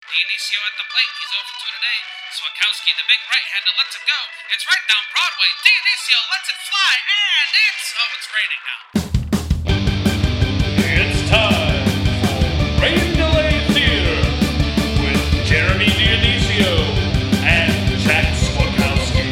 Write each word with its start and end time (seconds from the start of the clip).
Dionisio 0.00 0.56
at 0.64 0.72
the 0.80 0.88
plate. 0.88 1.12
He's 1.20 1.28
over 1.36 1.52
to 1.60 1.68
today. 1.76 1.98
Swakowski, 2.32 2.88
the 2.96 3.04
big 3.04 3.20
right-hander, 3.20 3.76
lets 3.76 3.92
it 4.00 4.04
go. 4.08 4.16
It's 4.48 4.64
right 4.64 4.80
down 4.88 5.04
Broadway. 5.12 5.52
Dionisio 5.60 6.20
lets 6.32 6.48
it 6.48 6.56
fly, 6.64 6.92
and 7.20 7.52
it's 7.68 7.84
oh, 8.00 8.16
it's 8.16 8.28
raining 8.32 8.62
now. 8.64 8.80
It's 11.04 11.20
time 11.28 11.84
for 12.24 12.80
Rain 12.80 13.12
Delay 13.12 13.60
Theater 13.76 14.24
with 15.04 15.20
Jeremy 15.44 15.92
Dionisio 15.92 16.80
and 17.44 18.00
Jack 18.00 18.32
Swakowski. 18.40 19.28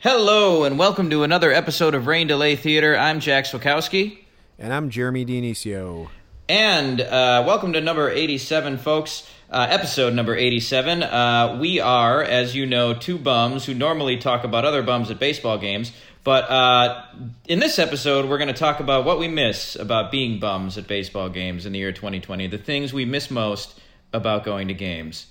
Hello, 0.00 0.64
and 0.64 0.78
welcome 0.78 1.10
to 1.10 1.22
another 1.22 1.52
episode 1.52 1.94
of 1.94 2.06
Rain 2.06 2.26
Delay 2.26 2.56
Theater. 2.56 2.96
I'm 2.96 3.20
Jack 3.20 3.44
Swakowski. 3.44 4.24
And 4.58 4.72
I'm 4.72 4.88
Jeremy 4.88 5.26
Dionisio. 5.26 6.08
And 6.50 7.00
uh, 7.00 7.44
welcome 7.46 7.74
to 7.74 7.80
number 7.80 8.10
87, 8.10 8.78
folks. 8.78 9.24
Uh, 9.48 9.68
episode 9.70 10.14
number 10.14 10.34
87. 10.34 11.04
Uh, 11.04 11.58
we 11.60 11.78
are, 11.78 12.24
as 12.24 12.56
you 12.56 12.66
know, 12.66 12.92
two 12.92 13.18
bums 13.18 13.66
who 13.66 13.72
normally 13.72 14.16
talk 14.16 14.42
about 14.42 14.64
other 14.64 14.82
bums 14.82 15.12
at 15.12 15.20
baseball 15.20 15.58
games. 15.58 15.92
But 16.24 16.50
uh, 16.50 17.04
in 17.46 17.60
this 17.60 17.78
episode, 17.78 18.28
we're 18.28 18.38
going 18.38 18.52
to 18.52 18.52
talk 18.52 18.80
about 18.80 19.04
what 19.04 19.20
we 19.20 19.28
miss 19.28 19.76
about 19.76 20.10
being 20.10 20.40
bums 20.40 20.76
at 20.76 20.88
baseball 20.88 21.28
games 21.28 21.66
in 21.66 21.72
the 21.72 21.78
year 21.78 21.92
2020, 21.92 22.48
the 22.48 22.58
things 22.58 22.92
we 22.92 23.04
miss 23.04 23.30
most 23.30 23.78
about 24.12 24.42
going 24.42 24.66
to 24.66 24.74
games. 24.74 25.26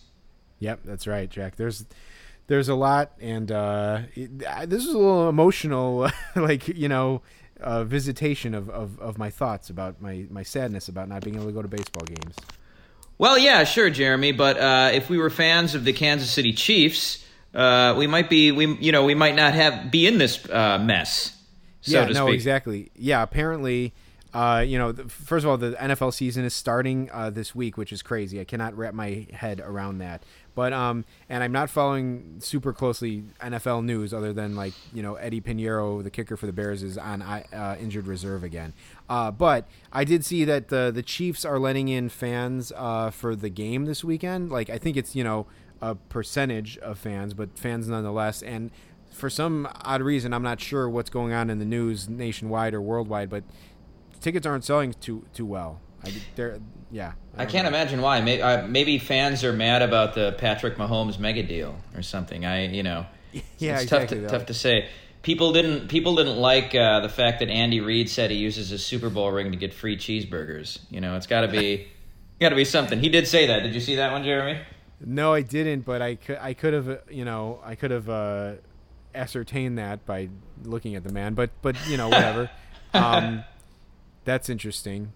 Yep, 0.60 0.84
that's 0.86 1.06
right, 1.06 1.30
Jack. 1.30 1.58
There's 1.58 1.84
there's 2.48 2.70
a 2.70 2.76
lot, 2.76 3.12
and 3.20 3.52
uh, 3.52 4.04
it, 4.16 4.40
this 4.70 4.86
is 4.86 4.94
a 4.94 4.98
little 4.98 5.28
emotional, 5.28 6.10
like 6.38 6.70
you 6.70 6.88
know, 6.88 7.24
uh, 7.62 7.84
visitation 7.84 8.54
of, 8.54 8.70
of, 8.70 9.00
of 9.00 9.18
my 9.18 9.30
thoughts 9.30 9.70
about 9.70 10.02
my, 10.02 10.26
my 10.30 10.44
sadness 10.44 10.88
about 10.88 11.10
not 11.10 11.24
being 11.24 11.36
able 11.36 11.48
to 11.48 11.52
go 11.52 11.62
to 11.62 11.68
baseball 11.68 12.06
games. 12.06 12.36
Well, 13.18 13.38
yeah, 13.38 13.66
sure, 13.66 13.90
Jeremy. 13.90 14.32
But 14.32 14.58
uh, 14.58 14.92
if 14.94 15.10
we 15.10 15.18
were 15.18 15.30
fans 15.30 15.76
of 15.76 15.84
the 15.84 15.94
Kansas 15.94 16.32
City 16.32 16.54
Chiefs, 16.54 17.26
uh, 17.54 17.96
we 17.98 18.08
might 18.08 18.30
be 18.30 18.52
we 18.52 18.76
you 18.78 18.92
know 18.92 19.04
we 19.04 19.16
might 19.16 19.36
not 19.36 19.54
have 19.54 19.92
be 19.92 20.08
in 20.08 20.18
this 20.18 20.48
uh, 20.50 20.80
mess. 20.80 21.36
So 21.82 22.00
yeah, 22.00 22.06
no, 22.08 22.28
speak. 22.28 22.36
exactly. 22.36 22.92
Yeah, 22.96 23.22
apparently, 23.22 23.94
uh, 24.34 24.64
you 24.66 24.78
know, 24.78 24.94
first 24.94 25.44
of 25.44 25.50
all, 25.50 25.58
the 25.58 25.72
NFL 25.72 26.14
season 26.14 26.46
is 26.46 26.54
starting 26.54 27.10
uh, 27.12 27.30
this 27.30 27.56
week, 27.56 27.78
which 27.78 27.92
is 27.92 28.02
crazy. 28.02 28.40
I 28.40 28.44
cannot 28.44 28.78
wrap 28.78 28.94
my 28.94 29.28
head 29.32 29.60
around 29.60 30.00
that. 30.00 30.24
But 30.60 30.74
um, 30.74 31.06
and 31.30 31.42
I'm 31.42 31.54
not 31.54 31.70
following 31.70 32.36
super 32.40 32.74
closely 32.74 33.24
NFL 33.40 33.86
news 33.86 34.14
other 34.14 34.34
than 34.34 34.58
like 34.58 34.74
you 34.94 35.02
know 35.02 35.16
Eddy 35.16 35.40
Piñeiro, 35.40 36.04
the 36.04 36.10
kicker 36.10 36.36
for 36.36 36.48
the 36.48 36.52
Bears, 36.52 36.84
is 36.84 36.98
on 36.98 37.22
uh, 37.22 37.78
injured 37.80 38.08
reserve 38.08 38.44
again. 38.44 38.74
Uh, 39.10 39.32
but 39.32 39.70
I 39.94 40.04
did 40.04 40.26
see 40.26 40.44
that 40.44 40.68
the 40.68 40.92
the 40.94 41.02
Chiefs 41.02 41.46
are 41.46 41.60
letting 41.60 41.88
in 41.88 42.10
fans 42.10 42.74
uh, 42.76 43.10
for 43.10 43.38
the 43.38 43.48
game 43.48 43.86
this 43.86 44.04
weekend. 44.04 44.52
Like 44.52 44.70
I 44.70 44.78
think 44.78 44.98
it's 44.98 45.16
you 45.16 45.24
know 45.24 45.48
a 45.82 45.96
percentage 45.96 46.78
of 46.80 47.00
fans, 47.00 47.34
but 47.34 47.58
fans 47.58 47.88
nonetheless. 47.88 48.44
And 48.44 48.70
for 49.14 49.30
some 49.30 49.66
odd 49.86 50.02
reason, 50.02 50.34
I'm 50.34 50.44
not 50.44 50.60
sure 50.60 50.90
what's 50.90 51.10
going 51.10 51.32
on 51.32 51.50
in 51.50 51.60
the 51.60 51.66
news 51.66 52.10
nationwide 52.10 52.74
or 52.74 52.82
worldwide, 52.82 53.30
but 53.30 53.46
tickets 54.20 54.46
aren't 54.46 54.66
selling 54.66 54.92
too 54.92 55.26
too 55.34 55.46
well. 55.46 55.80
I, 56.04 56.12
they're, 56.36 56.60
yeah, 56.92 57.14
I 57.36 57.44
don't 57.44 57.52
can't 57.52 57.64
know. 57.64 57.70
imagine 57.70 58.02
why. 58.02 58.22
Maybe, 58.22 58.42
uh, 58.42 58.68
maybe 58.68 58.98
fans 58.98 59.44
are 59.44 59.54
mad 59.54 59.82
about 59.82 60.16
the 60.16 60.36
Patrick 60.38 60.78
Mahomes 60.78 61.20
mega 61.20 61.44
deal 61.44 61.76
or 61.96 62.02
something. 62.02 62.46
I 62.46 62.68
you 62.68 62.84
know, 62.84 63.06
Yeah, 63.58 63.74
it's 63.76 63.84
exactly. 63.84 64.22
tough 64.22 64.32
to, 64.32 64.38
tough 64.38 64.46
to 64.48 64.54
say. 64.54 64.90
People 65.22 65.52
didn't 65.52 65.90
people 65.90 66.16
didn't 66.16 66.38
like 66.38 66.74
uh, 66.74 67.02
the 67.02 67.10
fact 67.10 67.40
that 67.40 67.50
Andy 67.50 67.82
Reid 67.82 68.10
said 68.10 68.32
he 68.32 68.38
uses 68.38 68.70
his 68.70 68.86
Super 68.86 69.10
Bowl 69.10 69.32
ring 69.32 69.52
to 69.52 69.58
get 69.58 69.74
free 69.74 69.98
cheeseburgers. 69.98 70.80
You 70.90 71.02
know, 71.02 71.16
it's 71.18 71.28
got 71.28 71.42
to 71.42 71.48
be 71.50 71.88
got 72.40 72.50
to 72.50 72.56
be 72.56 72.66
something. 72.66 73.00
He 73.00 73.10
did 73.10 73.28
say 73.28 73.48
that. 73.48 73.64
Did 73.64 73.74
you 73.74 73.82
see 73.82 73.98
that 73.98 74.12
one, 74.12 74.24
Jeremy? 74.24 74.62
No, 75.06 75.34
I 75.34 75.42
didn't, 75.42 75.86
but 75.86 76.02
I 76.02 76.16
could 76.16 76.38
I 76.38 76.54
could 76.54 76.74
have 76.74 76.90
uh, 76.90 76.98
you 77.10 77.26
know 77.26 77.60
I 77.64 77.76
could 77.76 77.92
have 77.92 78.10
uh, 78.10 78.54
ascertained 79.14 79.78
that 79.78 80.06
by 80.06 80.30
looking 80.64 80.96
at 80.96 81.04
the 81.04 81.12
man. 81.12 81.34
But 81.34 81.52
but 81.62 81.76
you 81.88 81.98
know 81.98 82.08
whatever. 82.10 82.50
um, 82.94 83.44
that's 84.24 84.50
interesting. 84.50 85.12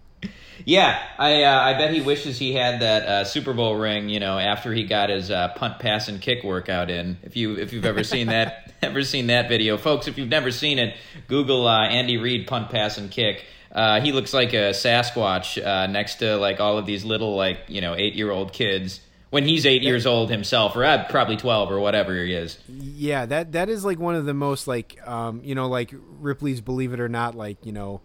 Yeah, 0.66 1.01
I 1.17 1.44
uh, 1.44 1.59
I 1.59 1.73
bet 1.73 1.94
he 1.94 2.01
wishes 2.01 2.38
he 2.38 2.53
had 2.53 2.81
that 2.81 3.03
uh, 3.03 3.23
Super 3.25 3.53
Bowl 3.53 3.75
ring. 3.75 4.09
You 4.09 4.19
know, 4.19 4.38
after 4.38 4.73
he 4.73 4.84
got 4.85 5.09
his 5.09 5.29
uh, 5.29 5.50
punt, 5.50 5.79
pass, 5.79 6.07
and 6.07 6.22
kick 6.22 6.44
workout 6.44 6.89
in. 6.89 7.17
If 7.23 7.35
you 7.35 7.56
if 7.56 7.73
you've 7.73 7.85
ever 7.85 8.03
seen 8.03 8.28
that 8.28 8.72
ever 8.81 9.03
seen 9.03 9.28
that 9.28 9.50
video, 9.50 9.78
folks, 9.78 10.07
if 10.07 10.17
you've 10.17 10.29
never 10.29 10.51
seen 10.51 10.79
it, 10.79 10.95
Google 11.28 11.67
uh, 11.67 11.88
Andy 11.88 12.17
Reid 12.17 12.47
punt, 12.47 12.69
pass, 12.69 12.97
and 12.97 13.11
kick. 13.11 13.45
Uh, 13.72 14.01
he 14.01 14.11
looks 14.11 14.34
like 14.34 14.53
a 14.53 14.69
Sasquatch 14.69 15.63
uh, 15.66 15.88
next 15.88 16.16
to 16.16 16.38
like 16.38 16.59
all 16.59 16.78
of 16.78 16.85
these 16.85 17.03
little 17.03 17.35
like 17.35 17.61
you 17.67 17.81
know 17.81 17.95
eight 17.95 18.13
year 18.13 18.31
old 18.31 18.53
kids 18.53 19.01
when 19.31 19.45
he's 19.45 19.66
eight 19.66 19.81
years 19.81 20.05
old 20.05 20.29
himself, 20.29 20.75
or 20.75 20.85
uh, 20.85 21.05
probably 21.09 21.35
twelve 21.35 21.72
or 21.72 21.79
whatever 21.79 22.16
he 22.23 22.34
is. 22.34 22.59
Yeah, 22.69 23.25
that 23.25 23.53
that 23.53 23.69
is 23.69 23.84
like 23.84 24.00
one 24.00 24.16
of 24.16 24.25
the 24.25 24.34
most 24.34 24.67
like 24.67 25.00
um, 25.07 25.41
you 25.44 25.55
know 25.55 25.67
like 25.67 25.94
Ripley's 26.19 26.61
Believe 26.61 26.94
It 26.94 27.00
or 27.00 27.09
Not 27.09 27.35
like 27.35 27.66
you 27.66 27.72
know 27.72 28.01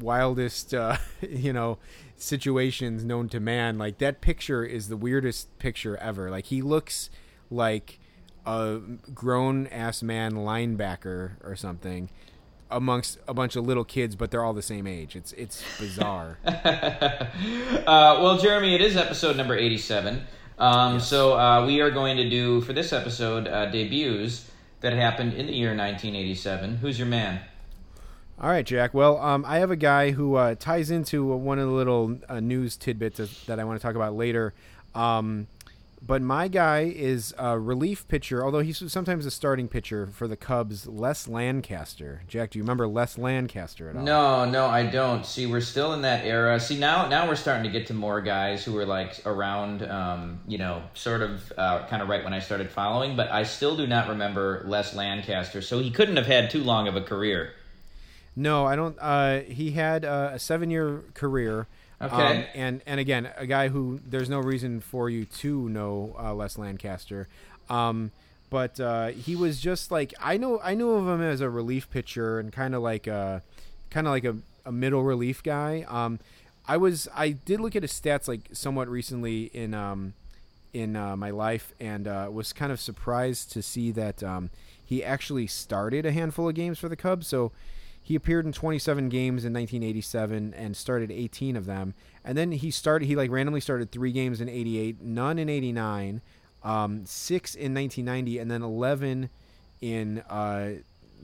wildest 0.00 0.74
uh, 0.74 0.96
you 1.20 1.52
know 1.52 1.78
situations 2.16 3.04
known 3.04 3.28
to 3.30 3.40
man. 3.40 3.78
Like 3.78 3.98
that 3.98 4.20
picture 4.20 4.64
is 4.64 4.88
the 4.88 4.96
weirdest 4.96 5.56
picture 5.58 5.96
ever. 5.98 6.30
Like 6.30 6.46
he 6.46 6.62
looks 6.62 7.10
like 7.50 7.98
a 8.46 8.78
grown 9.14 9.66
ass 9.68 10.02
man 10.02 10.32
linebacker 10.32 11.32
or 11.42 11.56
something 11.56 12.10
amongst 12.70 13.18
a 13.28 13.34
bunch 13.34 13.56
of 13.56 13.66
little 13.66 13.84
kids, 13.84 14.16
but 14.16 14.30
they're 14.30 14.42
all 14.44 14.52
the 14.52 14.62
same 14.62 14.86
age. 14.86 15.16
It's 15.16 15.32
it's 15.32 15.62
bizarre. 15.78 16.38
uh, 16.44 17.26
well, 17.86 18.38
Jeremy, 18.38 18.74
it 18.74 18.80
is 18.80 18.96
episode 18.96 19.36
number 19.36 19.56
87. 19.56 20.22
Um, 20.58 21.00
So 21.00 21.38
uh, 21.38 21.66
we 21.66 21.80
are 21.80 21.90
going 21.90 22.16
to 22.16 22.28
do, 22.28 22.60
for 22.62 22.72
this 22.72 22.92
episode, 22.92 23.48
uh, 23.48 23.66
debuts 23.66 24.50
that 24.80 24.92
happened 24.92 25.34
in 25.34 25.46
the 25.46 25.52
year 25.52 25.70
1987. 25.70 26.76
Who's 26.76 26.98
your 26.98 27.08
man? 27.08 27.40
All 28.40 28.50
right, 28.50 28.66
Jack. 28.66 28.92
Well, 28.92 29.18
um, 29.18 29.44
I 29.46 29.58
have 29.58 29.70
a 29.70 29.76
guy 29.76 30.10
who 30.10 30.34
uh, 30.34 30.56
ties 30.56 30.90
into 30.90 31.24
one 31.24 31.58
of 31.58 31.68
the 31.68 31.74
little 31.74 32.18
uh, 32.28 32.40
news 32.40 32.76
tidbits 32.76 33.44
that, 33.46 33.60
I 33.60 33.64
want 33.64 33.80
to 33.80 33.82
talk 33.86 33.94
about 33.94 34.14
later. 34.14 34.54
Um, 34.92 35.46
but 36.06 36.20
my 36.20 36.48
guy 36.48 36.80
is 36.80 37.32
a 37.38 37.58
relief 37.58 38.06
pitcher, 38.08 38.44
although 38.44 38.58
he's 38.58 38.92
sometimes 38.92 39.24
a 39.24 39.30
starting 39.30 39.68
pitcher 39.68 40.06
for 40.08 40.28
the 40.28 40.36
Cubs, 40.36 40.86
Les 40.86 41.28
Lancaster. 41.28 42.22
Jack, 42.28 42.50
do 42.50 42.58
you 42.58 42.62
remember 42.62 42.86
Les 42.86 43.16
Lancaster 43.16 43.88
at 43.88 43.96
all? 43.96 44.02
No, 44.02 44.44
no, 44.44 44.66
I 44.66 44.84
don't. 44.84 45.24
See, 45.24 45.46
we're 45.46 45.62
still 45.62 45.94
in 45.94 46.02
that 46.02 46.26
era. 46.26 46.60
See, 46.60 46.78
now 46.78 47.08
now 47.08 47.26
we're 47.26 47.36
starting 47.36 47.64
to 47.64 47.70
get 47.70 47.86
to 47.86 47.94
more 47.94 48.20
guys 48.20 48.64
who 48.64 48.76
are 48.76 48.84
like 48.84 49.18
around, 49.24 49.82
um, 49.84 50.40
you 50.46 50.58
know, 50.58 50.82
sort 50.92 51.22
of 51.22 51.52
uh, 51.56 51.86
kind 51.86 52.02
of 52.02 52.08
right 52.08 52.22
when 52.22 52.34
I 52.34 52.40
started 52.40 52.70
following, 52.70 53.16
but 53.16 53.30
I 53.30 53.44
still 53.44 53.76
do 53.76 53.86
not 53.86 54.08
remember 54.08 54.62
Les 54.66 54.94
Lancaster. 54.94 55.62
So 55.62 55.78
he 55.78 55.90
couldn't 55.90 56.16
have 56.16 56.26
had 56.26 56.50
too 56.50 56.64
long 56.64 56.86
of 56.88 56.96
a 56.96 57.00
career. 57.00 57.52
No, 58.36 58.66
I 58.66 58.76
don't. 58.76 58.96
Uh, 59.00 59.40
he 59.40 59.72
had 59.72 60.04
uh, 60.04 60.30
a 60.32 60.38
seven-year 60.38 61.02
career. 61.14 61.66
Okay. 62.02 62.14
Um, 62.14 62.44
and 62.54 62.82
and 62.86 63.00
again, 63.00 63.30
a 63.36 63.46
guy 63.46 63.68
who 63.68 64.00
there's 64.04 64.28
no 64.28 64.40
reason 64.40 64.80
for 64.80 65.08
you 65.08 65.24
to 65.24 65.68
know 65.68 66.16
uh, 66.18 66.34
Les 66.34 66.58
Lancaster. 66.58 67.28
Um, 67.70 68.10
but 68.50 68.78
uh, 68.78 69.08
he 69.08 69.36
was 69.36 69.60
just 69.60 69.90
like 69.90 70.12
I 70.20 70.36
know 70.36 70.60
I 70.62 70.74
knew 70.74 70.90
of 70.90 71.08
him 71.08 71.22
as 71.22 71.40
a 71.40 71.48
relief 71.48 71.88
pitcher 71.90 72.38
and 72.38 72.52
kind 72.52 72.74
of 72.74 72.82
like 72.82 73.06
a 73.06 73.42
kind 73.90 74.06
of 74.06 74.12
like 74.12 74.24
a, 74.24 74.36
a 74.64 74.72
middle 74.72 75.02
relief 75.02 75.42
guy. 75.42 75.84
Um, 75.88 76.18
I 76.66 76.76
was 76.76 77.08
I 77.14 77.30
did 77.30 77.60
look 77.60 77.76
at 77.76 77.82
his 77.82 77.92
stats 77.92 78.28
like 78.28 78.40
somewhat 78.52 78.88
recently 78.88 79.44
in 79.54 79.74
um, 79.74 80.14
in 80.72 80.96
uh, 80.96 81.16
my 81.16 81.30
life 81.30 81.72
and 81.80 82.06
uh, 82.08 82.28
was 82.30 82.52
kind 82.52 82.72
of 82.72 82.80
surprised 82.80 83.52
to 83.52 83.62
see 83.62 83.90
that 83.92 84.22
um, 84.22 84.50
he 84.84 85.02
actually 85.04 85.46
started 85.46 86.04
a 86.04 86.12
handful 86.12 86.48
of 86.48 86.54
games 86.54 86.78
for 86.78 86.88
the 86.88 86.96
Cubs. 86.96 87.26
So 87.26 87.52
he 88.06 88.14
appeared 88.14 88.44
in 88.44 88.52
27 88.52 89.08
games 89.08 89.46
in 89.46 89.52
1987 89.54 90.52
and 90.54 90.76
started 90.76 91.10
18 91.10 91.56
of 91.56 91.64
them. 91.64 91.94
And 92.22 92.36
then 92.36 92.52
he 92.52 92.70
started 92.70 93.06
he 93.06 93.16
like 93.16 93.30
randomly 93.30 93.60
started 93.60 93.90
three 93.90 94.12
games 94.12 94.40
in 94.42 94.48
88, 94.48 95.00
none 95.00 95.38
in 95.38 95.48
89, 95.48 96.20
um, 96.62 97.06
six 97.06 97.54
in 97.54 97.74
1990, 97.74 98.38
and 98.38 98.50
then 98.50 98.62
11 98.62 99.30
in 99.80 100.18
uh, 100.28 100.72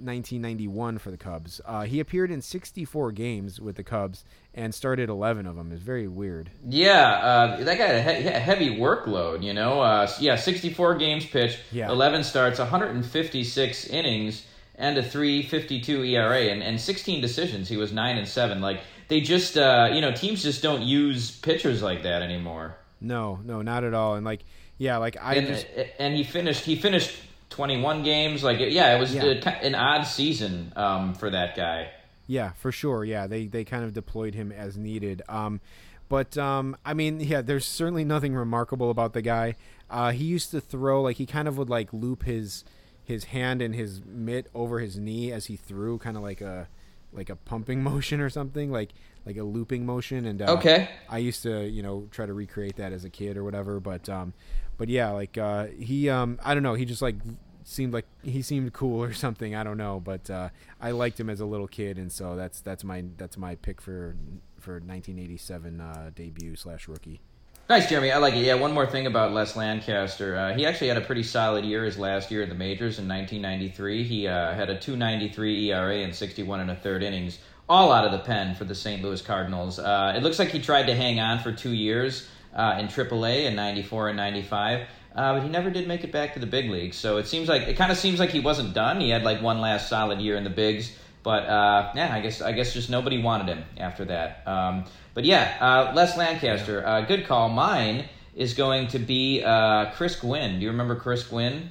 1991 0.03 0.99
for 0.99 1.11
the 1.11 1.17
Cubs. 1.19 1.61
Uh, 1.67 1.83
he 1.83 2.01
appeared 2.01 2.31
in 2.31 2.41
64 2.41 3.13
games 3.13 3.61
with 3.61 3.77
the 3.77 3.83
Cubs 3.85 4.25
and 4.55 4.75
started 4.75 5.09
11 5.11 5.47
of 5.47 5.57
them. 5.57 5.73
It's 5.73 5.83
very 5.83 6.09
weird. 6.09 6.51
Yeah, 6.67 7.11
uh, 7.11 7.65
that 7.65 7.77
guy 7.79 7.87
had 7.89 8.25
a 8.27 8.39
heavy 8.41 8.77
workload, 8.77 9.43
you 9.43 9.53
know. 9.53 9.81
Uh, 9.83 10.11
yeah, 10.19 10.37
64 10.37 10.95
games 10.97 11.27
pitched, 11.27 11.61
Yeah. 11.73 11.91
11 11.91 12.25
starts, 12.25 12.59
156 12.59 13.87
innings, 13.89 14.47
and 14.81 14.99
a 14.99 15.03
352 15.03 16.03
ERA, 16.05 16.41
and, 16.51 16.63
and 16.63 16.81
16 16.81 17.21
decisions. 17.21 17.69
He 17.69 17.77
was 17.77 17.93
9 17.93 18.19
and 18.19 18.27
7. 18.27 18.61
Like, 18.61 18.81
they 19.09 19.21
just, 19.21 19.57
uh, 19.57 19.91
you 19.93 20.01
know, 20.01 20.11
teams 20.13 20.43
just 20.43 20.63
don't 20.63 20.83
use 20.83 21.31
pitchers 21.31 21.83
like 21.83 22.03
that 22.03 22.23
anymore. 22.23 22.77
No, 23.01 23.39
no, 23.45 23.63
not 23.63 23.85
at 23.85 23.95
all. 23.95 24.15
And 24.15 24.25
like, 24.25 24.41
yeah, 24.79 24.97
like 24.97 25.17
I 25.21 25.35
And, 25.37 25.47
just 25.47 25.67
and 25.99 26.15
he 26.15 26.25
finished, 26.25 26.65
he 26.65 26.77
finished 26.77 27.17
21 27.51 28.03
games. 28.03 28.43
Like, 28.43 28.59
yeah, 28.61 28.97
it 28.97 29.01
was 29.01 29.15
Yeah. 29.15 29.25
a 29.25 29.65
an 29.65 29.75
odd 29.75 30.03
season 30.05 30.73
um, 30.77 31.15
for 31.15 31.31
that 31.31 31.57
guy. 31.57 31.91
Yeah, 32.27 32.53
for 32.53 32.71
sure. 32.73 33.05
Yeah, 33.05 33.27
they 33.27 33.47
they 33.47 33.65
kind 33.65 33.85
of 33.85 33.93
deployed 33.93 34.35
him 34.35 34.53
as 34.53 34.77
needed. 34.77 35.23
Um, 35.29 35.61
But 36.09 36.37
um, 36.39 36.77
I 36.85 36.95
mean, 36.95 37.21
yeah, 37.21 37.41
there's 37.43 37.65
certainly 37.67 38.05
nothing 38.05 38.35
remarkable 38.35 38.91
about 38.91 39.13
the 39.13 39.23
guy. 39.23 39.57
Uh, 39.91 40.13
he 40.13 40.25
used 40.25 40.51
to 40.53 40.61
throw 40.61 41.03
like 41.03 41.17
he 41.17 41.27
kind 41.27 41.49
of 41.49 41.59
would 41.59 41.69
like 41.71 41.93
loop 41.93 42.23
his 42.25 42.65
his 43.11 43.25
hand 43.25 43.61
and 43.61 43.75
his 43.75 44.01
mitt 44.07 44.47
over 44.55 44.79
his 44.81 44.97
knee 44.99 45.31
as 45.33 45.47
he 45.47 45.57
threw, 45.57 45.99
kind 45.99 46.17
of 46.17 46.23
like 46.23 46.41
a 46.41 46.69
like 47.13 47.29
a 47.29 47.37
pumping 47.37 47.83
motion 47.93 48.21
or 48.21 48.31
something, 48.31 48.71
like 48.73 48.91
like 49.27 49.37
a 49.37 49.43
looping 49.43 49.85
motion. 49.85 50.25
And 50.25 50.41
uh, 50.41 50.53
Okay. 50.55 50.89
I 51.09 51.19
used 51.19 51.43
to 51.43 51.67
you 51.69 51.83
know 51.83 52.07
try 52.11 52.25
to 52.27 52.33
recreate 52.33 52.77
that 52.77 52.93
as 52.93 53.05
a 53.05 53.11
kid 53.11 53.37
or 53.37 53.45
whatever. 53.45 53.81
But 53.81 54.09
um, 54.09 54.33
but 54.79 54.89
yeah, 54.89 55.11
like 55.11 55.37
uh, 55.37 55.67
he 55.67 56.09
um, 56.09 56.39
I 56.43 56.55
don't 56.55 56.63
know, 56.63 56.75
he 56.75 56.85
just 56.87 57.03
like 57.03 57.17
seemed 57.65 57.93
like 57.93 58.07
he 58.23 58.43
seemed 58.43 58.73
cool 58.73 59.03
or 59.09 59.13
something. 59.13 59.55
I 59.55 59.63
don't 59.65 59.77
know, 59.79 60.01
but 60.01 60.31
uh, 60.31 60.49
I 60.81 60.93
liked 60.93 61.21
him 61.21 61.29
as 61.29 61.41
a 61.41 61.47
little 61.47 61.69
kid, 61.69 61.99
and 61.99 62.11
so 62.11 62.37
that's 62.37 62.61
that's 62.63 62.85
my 62.85 63.05
that's 63.19 63.37
my 63.37 63.57
pick 63.57 63.81
for 63.81 64.17
for 64.59 64.75
1987 64.75 65.81
uh, 65.81 66.11
debut 66.15 66.55
slash 66.57 66.87
rookie. 66.89 67.21
Nice, 67.71 67.89
Jeremy. 67.89 68.11
I 68.11 68.19
like 68.19 68.35
it. 68.35 68.45
Yeah, 68.45 68.55
one 68.55 68.73
more 68.73 68.85
thing 68.85 69.07
about 69.07 69.31
Les 69.31 69.55
Lancaster. 69.55 70.37
Uh, 70.37 70.53
he 70.55 70.67
actually 70.67 70.89
had 70.89 70.97
a 70.97 71.03
pretty 71.03 71.23
solid 71.23 71.65
year 71.65 71.85
his 71.85 71.97
last 71.97 72.33
year 72.33 72.43
at 72.43 72.49
the 72.49 72.55
majors 72.57 72.99
in 72.99 73.07
1993. 73.07 74.03
He 74.03 74.27
uh, 74.27 74.53
had 74.55 74.71
a 74.71 74.77
2.93 74.77 75.67
ERA 75.67 75.99
in 75.99 76.13
61 76.13 76.59
and 76.59 76.73
a 76.73 76.75
third 76.75 77.05
innings, 77.05 77.39
all 77.69 77.93
out 77.93 78.05
of 78.05 78.11
the 78.11 78.19
pen 78.19 78.57
for 78.57 78.65
the 78.65 78.75
St. 78.75 79.05
Louis 79.05 79.23
Cardinals. 79.23 79.79
Uh, 79.79 80.15
it 80.17 80.25
looks 80.25 80.41
like 80.41 80.49
he 80.49 80.61
tried 80.61 80.87
to 80.87 80.97
hang 80.97 81.21
on 81.21 81.39
for 81.39 81.53
two 81.53 81.71
years 81.71 82.29
uh, 82.57 82.77
in 82.81 82.89
AAA 82.89 83.45
in 83.45 83.55
94 83.55 84.09
and 84.09 84.17
95. 84.17 84.89
Uh, 85.15 85.35
but 85.35 85.45
he 85.45 85.49
never 85.49 85.71
did 85.71 85.87
make 85.87 86.03
it 86.03 86.11
back 86.11 86.35
to 86.35 86.41
the 86.41 86.47
big 86.47 86.69
leagues. 86.71 86.97
So 86.97 87.19
it 87.19 87.29
seems 87.29 87.49
like 87.49 87.69
it 87.69 87.77
kind 87.77 87.93
of 87.93 87.99
seems 87.99 88.19
like 88.19 88.31
he 88.31 88.41
wasn't 88.41 88.75
done. 88.75 89.01
He 89.01 89.11
had 89.11 89.23
like 89.23 89.43
one 89.43 89.61
last 89.61 89.89
solid 89.89 90.21
year 90.21 90.35
in 90.35 90.43
the 90.43 90.51
bigs, 90.51 90.91
but 91.23 91.45
uh, 91.45 91.93
yeah, 91.95 92.15
I 92.15 92.21
guess 92.21 92.41
I 92.41 92.53
guess 92.53 92.73
just 92.73 92.91
nobody 92.91 93.23
wanted 93.23 93.49
him 93.49 93.65
after 93.77 94.05
that. 94.07 94.43
Um, 94.47 94.85
but 95.15 95.25
yeah, 95.25 95.57
uh, 95.61 95.93
Les 95.95 96.17
Lancaster, 96.17 96.87
uh, 96.87 97.03
good 97.03 97.27
call. 97.27 97.49
Mine 97.49 98.09
is 98.35 98.55
going 98.55 98.89
to 98.89 98.99
be 98.99 99.43
uh, 99.45 99.91
Chris 99.93 100.17
Gwynn. 100.17 100.59
Do 100.59 100.65
you 100.65 100.71
remember 100.71 100.97
Chris 100.97 101.25
Gwynn? 101.25 101.71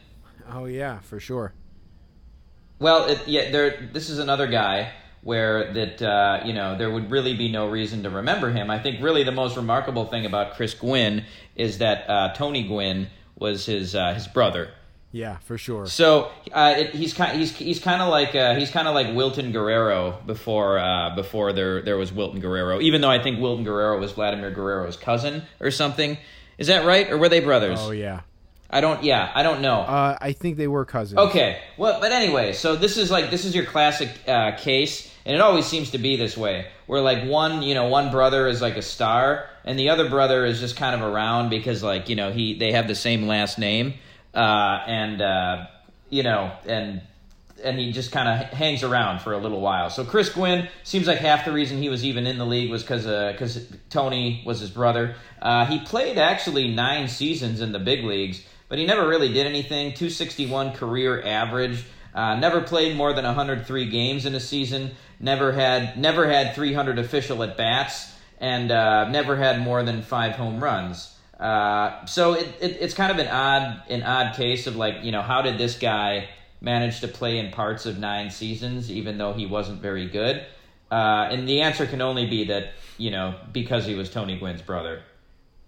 Oh 0.51 0.65
yeah, 0.65 0.99
for 0.99 1.19
sure. 1.19 1.53
Well, 2.79 3.05
it, 3.05 3.27
yeah, 3.27 3.51
there. 3.51 3.89
This 3.91 4.09
is 4.09 4.19
another 4.19 4.47
guy 4.47 4.91
where 5.21 5.73
that 5.73 6.01
uh, 6.01 6.41
you 6.45 6.53
know 6.53 6.77
there 6.77 6.89
would 6.89 7.11
really 7.11 7.35
be 7.35 7.51
no 7.51 7.69
reason 7.69 8.03
to 8.03 8.09
remember 8.09 8.51
him. 8.51 8.69
I 8.69 8.79
think 8.79 9.01
really 9.01 9.23
the 9.23 9.31
most 9.31 9.57
remarkable 9.57 10.05
thing 10.05 10.25
about 10.25 10.55
Chris 10.55 10.73
Gwynn 10.73 11.25
is 11.55 11.79
that 11.79 12.09
uh, 12.09 12.33
Tony 12.33 12.63
Gwynn 12.67 13.07
was 13.35 13.65
his 13.65 13.95
uh, 13.95 14.13
his 14.13 14.27
brother. 14.27 14.71
Yeah, 15.11 15.37
for 15.39 15.57
sure. 15.57 15.87
So 15.87 16.31
uh, 16.51 16.75
it, 16.77 16.91
he's 16.91 17.13
kind 17.13 17.37
he's 17.37 17.55
he's 17.55 17.79
kind 17.79 18.01
of 18.01 18.09
like 18.09 18.35
uh, 18.35 18.55
he's 18.55 18.69
kind 18.69 18.87
of 18.87 18.93
like 18.93 19.15
Wilton 19.15 19.51
Guerrero 19.51 20.19
before 20.25 20.77
uh, 20.77 21.15
before 21.15 21.51
there 21.51 21.81
there 21.81 21.97
was 21.97 22.13
Wilton 22.13 22.39
Guerrero. 22.39 22.79
Even 22.79 23.01
though 23.01 23.09
I 23.09 23.21
think 23.21 23.39
Wilton 23.39 23.63
Guerrero 23.63 23.99
was 23.99 24.11
Vladimir 24.11 24.51
Guerrero's 24.51 24.97
cousin 24.97 25.43
or 25.59 25.71
something. 25.71 26.17
Is 26.59 26.67
that 26.67 26.85
right? 26.85 27.09
Or 27.09 27.17
were 27.17 27.29
they 27.29 27.39
brothers? 27.39 27.79
Oh 27.81 27.91
yeah. 27.91 28.21
I 28.69 28.81
don't. 28.81 29.03
Yeah, 29.03 29.31
I 29.33 29.41
don't 29.41 29.61
know. 29.61 29.79
Uh, 29.79 30.17
I 30.21 30.33
think 30.33 30.57
they 30.57 30.67
were 30.67 30.85
cousins. 30.85 31.17
Okay. 31.17 31.59
Well, 31.77 31.99
but 31.99 32.11
anyway, 32.11 32.53
so 32.53 32.75
this 32.75 32.97
is 32.97 33.09
like 33.09 33.31
this 33.31 33.45
is 33.45 33.55
your 33.55 33.65
classic 33.65 34.11
uh, 34.27 34.51
case, 34.57 35.11
and 35.25 35.33
it 35.33 35.41
always 35.41 35.65
seems 35.65 35.91
to 35.91 35.97
be 35.97 36.17
this 36.17 36.37
way, 36.37 36.67
where 36.85 37.01
like 37.01 37.27
one, 37.27 37.63
you 37.63 37.73
know, 37.73 37.87
one 37.87 38.11
brother 38.11 38.47
is 38.47 38.61
like 38.61 38.77
a 38.77 38.83
star, 38.83 39.49
and 39.65 39.79
the 39.79 39.89
other 39.89 40.07
brother 40.07 40.45
is 40.45 40.59
just 40.59 40.75
kind 40.75 40.93
of 40.93 41.01
around 41.01 41.49
because 41.49 41.81
like 41.81 42.09
you 42.09 42.15
know 42.15 42.31
he 42.31 42.53
they 42.59 42.71
have 42.73 42.87
the 42.87 42.93
same 42.93 43.25
last 43.25 43.57
name, 43.57 43.95
uh, 44.33 44.83
and 44.87 45.21
uh, 45.21 45.67
you 46.09 46.23
know, 46.23 46.51
and 46.65 47.01
and 47.63 47.77
he 47.77 47.91
just 47.91 48.11
kind 48.11 48.27
of 48.27 48.47
hangs 48.49 48.83
around 48.83 49.19
for 49.19 49.33
a 49.33 49.37
little 49.37 49.61
while. 49.61 49.89
So 49.89 50.05
Chris 50.05 50.29
Gwynn 50.29 50.67
seems 50.83 51.07
like 51.07 51.19
half 51.19 51.45
the 51.45 51.51
reason 51.51 51.81
he 51.81 51.89
was 51.89 52.05
even 52.05 52.25
in 52.27 52.37
the 52.37 52.45
league 52.45 52.71
was 52.71 52.83
because 52.83 53.03
because 53.33 53.65
Tony 53.89 54.43
was 54.45 54.59
his 54.59 54.69
brother. 54.69 55.15
Uh, 55.41 55.65
he 55.65 55.79
played 55.79 56.17
actually 56.17 56.69
nine 56.69 57.07
seasons 57.07 57.61
in 57.61 57.71
the 57.71 57.79
big 57.79 58.03
leagues, 58.03 58.43
but 58.67 58.77
he 58.77 58.85
never 58.85 59.07
really 59.07 59.31
did 59.31 59.45
anything. 59.45 59.93
261 59.93 60.73
career 60.73 61.21
average. 61.23 61.83
Uh, 62.13 62.35
never 62.35 62.61
played 62.61 62.95
more 62.95 63.13
than 63.13 63.23
103 63.23 63.89
games 63.89 64.25
in 64.25 64.33
a 64.35 64.39
season. 64.39 64.91
Never 65.19 65.51
had 65.51 65.97
never 65.97 66.29
had 66.29 66.55
300 66.55 66.97
official 66.97 67.43
at 67.43 67.57
bats, 67.57 68.13
and 68.39 68.71
uh, 68.71 69.09
never 69.09 69.35
had 69.35 69.61
more 69.61 69.83
than 69.83 70.01
five 70.01 70.33
home 70.33 70.63
runs. 70.63 71.15
Uh, 71.39 72.05
so 72.05 72.33
it, 72.33 72.47
it, 72.59 72.77
it's 72.81 72.93
kind 72.93 73.11
of 73.11 73.17
an 73.17 73.27
odd 73.27 73.83
an 73.89 74.03
odd 74.03 74.35
case 74.35 74.67
of 74.67 74.75
like 74.75 75.03
you 75.03 75.11
know 75.11 75.21
how 75.21 75.41
did 75.41 75.57
this 75.57 75.77
guy 75.77 76.27
manage 76.61 76.99
to 76.99 77.07
play 77.07 77.37
in 77.37 77.49
parts 77.51 77.85
of 77.85 77.97
nine 77.97 78.29
seasons 78.29 78.91
even 78.91 79.17
though 79.17 79.33
he 79.33 79.45
wasn't 79.45 79.81
very 79.81 80.07
good? 80.07 80.45
Uh, 80.91 81.27
and 81.31 81.47
the 81.47 81.61
answer 81.61 81.85
can 81.85 82.01
only 82.01 82.25
be 82.25 82.45
that 82.45 82.73
you 82.97 83.09
know 83.11 83.35
because 83.53 83.85
he 83.85 83.95
was 83.95 84.09
Tony 84.09 84.37
Gwynn's 84.37 84.61
brother. 84.61 85.01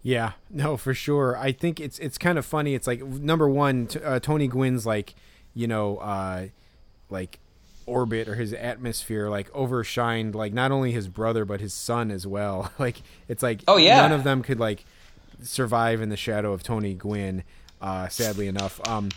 Yeah, 0.04 0.32
no, 0.50 0.78
for 0.78 0.94
sure. 0.96 1.38
I 1.38 1.52
think 1.52 1.80
it's 1.80 2.00
it's 2.00 2.18
kind 2.18 2.38
of 2.38 2.46
funny. 2.46 2.74
It's 2.74 2.88
like 2.88 3.02
number 3.04 3.48
one, 3.48 3.88
t- 3.88 4.00
uh, 4.00 4.20
Tony 4.20 4.48
Gwynn's 4.48 4.86
like, 4.86 5.14
you 5.54 5.68
know, 5.68 5.98
uh, 5.98 6.48
like 7.10 7.40
orbit 7.86 8.28
or 8.28 8.36
his 8.36 8.54
atmosphere 8.54 9.28
like 9.30 9.52
overshined 9.54 10.34
like 10.36 10.54
not 10.54 10.72
only 10.72 10.92
his 10.92 11.08
brother 11.08 11.46
but 11.46 11.60
his 11.62 11.74
son 11.74 12.12
as 12.12 12.26
well. 12.28 12.72
like 12.80 13.02
it's 13.28 13.42
like 13.44 13.62
Oh, 13.68 13.78
yeah. 13.78 14.02
none 14.02 14.12
of 14.12 14.24
them 14.24 14.44
could 14.44 14.60
like 14.60 14.86
survive 15.42 16.02
in 16.02 16.10
the 16.10 16.18
shadow 16.18 16.54
of 16.54 16.64
Tony 16.64 16.94
Gwynn. 16.94 17.44
Uh, 17.82 18.08
sadly 18.10 18.48
enough. 18.48 18.80
Um, 18.88 19.10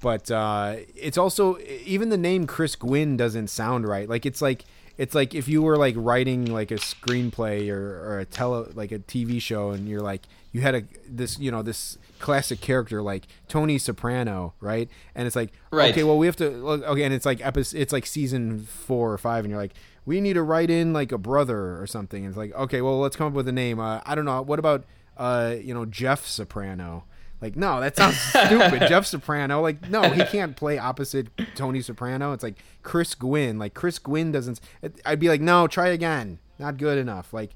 but 0.00 0.30
uh, 0.30 0.76
it's 0.94 1.18
also 1.18 1.58
even 1.84 2.08
the 2.08 2.16
name 2.16 2.46
Chris 2.46 2.74
Gwynn 2.76 3.16
doesn't 3.16 3.48
sound 3.48 3.86
right. 3.86 4.08
Like 4.08 4.24
it's 4.26 4.40
like 4.42 4.64
it's 4.98 5.14
like 5.14 5.34
if 5.34 5.48
you 5.48 5.62
were 5.62 5.76
like 5.76 5.94
writing 5.96 6.46
like 6.52 6.70
a 6.70 6.74
screenplay 6.76 7.68
or, 7.70 8.00
or 8.04 8.18
a 8.20 8.24
tele 8.24 8.68
like 8.74 8.92
a 8.92 8.98
TV 8.98 9.40
show 9.40 9.70
and 9.70 9.88
you're 9.88 10.00
like 10.02 10.22
you 10.52 10.60
had 10.60 10.74
a 10.74 10.82
this 11.08 11.38
you 11.38 11.50
know 11.50 11.62
this 11.62 11.98
classic 12.18 12.60
character 12.60 13.00
like 13.02 13.24
Tony 13.48 13.78
Soprano 13.78 14.54
right 14.60 14.88
and 15.14 15.26
it's 15.26 15.34
like 15.34 15.50
Right. 15.70 15.92
okay 15.92 16.04
well 16.04 16.18
we 16.18 16.26
have 16.26 16.36
to 16.36 16.50
look 16.50 16.82
okay 16.82 17.04
and 17.04 17.14
it's 17.14 17.24
like 17.26 17.44
episode 17.44 17.78
it's 17.78 17.92
like 17.92 18.04
season 18.06 18.60
four 18.64 19.12
or 19.12 19.18
five 19.18 19.44
and 19.44 19.50
you're 19.50 19.60
like 19.60 19.72
we 20.04 20.20
need 20.20 20.34
to 20.34 20.42
write 20.42 20.68
in 20.70 20.92
like 20.92 21.10
a 21.10 21.18
brother 21.18 21.80
or 21.80 21.86
something 21.86 22.24
and 22.24 22.30
it's 22.32 22.36
like 22.38 22.52
okay 22.54 22.82
well 22.82 23.00
let's 23.00 23.16
come 23.16 23.28
up 23.28 23.32
with 23.32 23.48
a 23.48 23.52
name 23.52 23.80
uh, 23.80 24.00
I 24.04 24.14
don't 24.14 24.24
know 24.26 24.42
what 24.42 24.58
about 24.58 24.84
uh 25.22 25.54
you 25.62 25.72
know 25.72 25.84
Jeff 25.84 26.26
Soprano. 26.26 27.04
Like 27.40 27.56
no 27.56 27.80
that 27.80 27.96
sounds 27.96 28.18
stupid. 28.18 28.80
Jeff 28.88 29.06
Soprano 29.06 29.60
like 29.60 29.88
no 29.88 30.02
he 30.10 30.24
can't 30.24 30.56
play 30.56 30.78
opposite 30.78 31.28
Tony 31.54 31.80
Soprano. 31.80 32.32
It's 32.32 32.42
like 32.42 32.56
Chris 32.82 33.14
Gwynn. 33.14 33.58
Like 33.58 33.74
Chris 33.74 33.98
Gwynn 33.98 34.32
doesn't 34.32 34.60
I'd 35.04 35.20
be 35.20 35.28
like 35.28 35.40
no 35.40 35.66
try 35.66 35.88
again. 35.88 36.38
Not 36.58 36.76
good 36.76 36.98
enough. 36.98 37.32
Like 37.32 37.50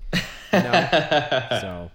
know? 0.53 0.89
So. 1.61 1.91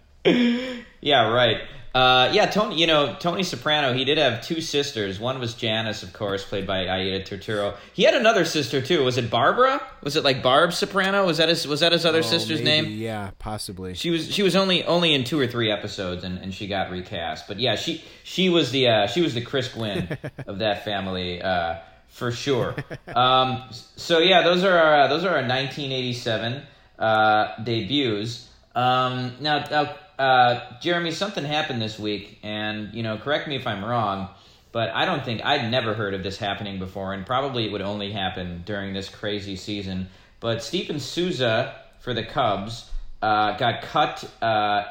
Yeah, 1.02 1.32
right. 1.32 1.58
Uh, 1.94 2.30
yeah, 2.32 2.46
Tony. 2.46 2.80
You 2.80 2.88
know, 2.88 3.16
Tony 3.20 3.44
Soprano. 3.44 3.94
He 3.94 4.06
did 4.06 4.18
have 4.18 4.42
two 4.42 4.62
sisters. 4.62 5.20
One 5.20 5.40
was 5.40 5.54
Janice, 5.56 6.04
of 6.04 6.14
course, 6.14 6.46
played 6.46 6.66
by 6.66 6.88
Aida 6.88 7.22
Turturro. 7.24 7.76
He 7.94 8.04
had 8.04 8.14
another 8.14 8.46
sister 8.46 8.82
too. 8.82 9.04
Was 9.04 9.18
it 9.18 9.30
Barbara? 9.30 9.82
Was 10.02 10.16
it 10.16 10.24
like 10.24 10.42
Barb 10.42 10.72
Soprano? 10.72 11.26
Was 11.26 11.38
that 11.38 11.50
his? 11.50 11.68
Was 11.68 11.82
that 11.82 11.92
his 11.92 12.06
other 12.06 12.20
Oh, 12.20 12.22
sister's 12.22 12.62
maybe, 12.62 12.88
name? 12.90 13.00
yeah 13.00 13.32
possibly 13.40 13.94
She 13.94 14.10
was. 14.10 14.32
She 14.34 14.42
was 14.42 14.56
only 14.56 14.86
only 14.86 15.14
in 15.14 15.26
two 15.26 15.38
or 15.40 15.48
three 15.48 15.70
episodes, 15.70 16.24
and, 16.24 16.38
and 16.40 16.54
she 16.54 16.68
got 16.68 16.92
recast. 16.92 17.48
But 17.48 17.60
yeah, 17.60 17.76
she 17.76 18.04
she 18.24 18.48
was 18.50 18.72
the 18.72 18.88
uh, 18.88 19.08
she 19.08 19.20
was 19.22 19.34
the 19.34 19.42
Chris 19.42 19.68
Gwynn 19.68 20.18
of 20.48 20.60
that 20.60 20.86
family. 20.86 21.42
Uh, 21.42 21.76
for 22.08 22.32
sure. 22.32 22.76
Um, 23.14 23.64
so 23.72 24.20
yeah, 24.20 24.44
those 24.44 24.64
are 24.66 24.78
our, 24.78 25.08
those 25.08 25.24
are 25.24 25.30
our 25.30 25.48
1987 25.48 26.62
uh, 27.00 27.64
debuts. 27.64 28.50
Um, 28.76 29.34
now, 29.40 29.66
now 29.72 29.96
uh, 30.22 30.80
Jeremy, 30.80 31.10
something 31.10 31.44
happened 31.44 31.82
this 31.82 31.98
week, 31.98 32.38
and 32.44 32.94
you 32.94 33.02
know, 33.02 33.18
correct 33.18 33.48
me 33.48 33.56
if 33.56 33.66
I'm 33.66 33.84
wrong, 33.84 34.30
but 34.72 34.90
I 34.90 35.06
don't 35.06 35.26
think 35.26 35.44
I'd 35.44 35.72
never 35.72 35.96
heard 35.96 36.14
of 36.14 36.22
this 36.22 36.38
happening 36.38 36.78
before, 36.78 37.14
and 37.14 37.26
probably 37.26 37.66
it 37.66 37.72
would 37.72 37.82
only 37.82 38.12
happen 38.12 38.62
during 38.64 38.94
this 38.94 39.10
crazy 39.10 39.56
season. 39.56 40.10
But 40.40 40.64
Steven 40.64 41.00
Souza 41.00 41.76
for 42.02 42.14
the 42.14 42.24
Cubs 42.24 42.92
uh, 43.24 43.58
got 43.58 43.82
cut 43.82 44.24
uh, 44.44 44.84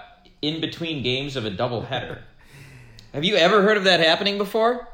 in 0.43 0.61
between 0.61 1.05
games 1.05 1.37
of 1.37 1.45
a 1.45 1.51
doubleheader. 1.53 2.23
Have 3.15 3.23
you 3.23 3.37
ever 3.37 3.63
heard 3.63 3.77
of 3.77 3.85
that 3.85 4.01
happening 4.01 4.37
before? 4.37 4.89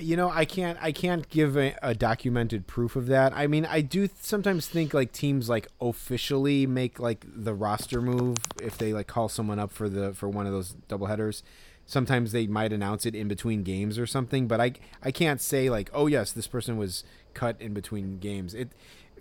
You 0.00 0.16
know 0.16 0.30
i 0.30 0.44
can't 0.44 0.78
i 0.80 0.92
can't 0.92 1.28
give 1.28 1.56
a, 1.56 1.74
a 1.82 1.94
documented 1.94 2.66
proof 2.66 2.96
of 2.96 3.06
that. 3.06 3.32
I 3.34 3.46
mean 3.46 3.66
i 3.66 3.80
do 3.80 4.06
th- 4.06 4.18
sometimes 4.20 4.66
think 4.68 4.94
like 4.94 5.12
teams 5.12 5.48
like 5.48 5.68
officially 5.80 6.66
make 6.66 6.98
like 6.98 7.24
the 7.26 7.54
roster 7.54 8.00
move 8.00 8.38
if 8.62 8.78
they 8.78 8.92
like 8.92 9.06
call 9.06 9.28
someone 9.28 9.58
up 9.58 9.70
for 9.70 9.88
the 9.88 10.12
for 10.14 10.28
one 10.28 10.46
of 10.46 10.52
those 10.52 10.74
doubleheaders. 10.88 11.42
Sometimes 11.86 12.30
they 12.30 12.46
might 12.46 12.72
announce 12.72 13.04
it 13.04 13.14
in 13.16 13.26
between 13.26 13.62
games 13.62 13.98
or 13.98 14.06
something 14.06 14.46
but 14.46 14.60
i 14.60 14.72
i 15.02 15.10
can't 15.10 15.40
say 15.40 15.68
like 15.70 15.90
oh 15.92 16.06
yes 16.06 16.32
this 16.32 16.46
person 16.46 16.76
was 16.76 17.04
cut 17.34 17.56
in 17.60 17.72
between 17.74 18.18
games. 18.18 18.54
It 18.54 18.70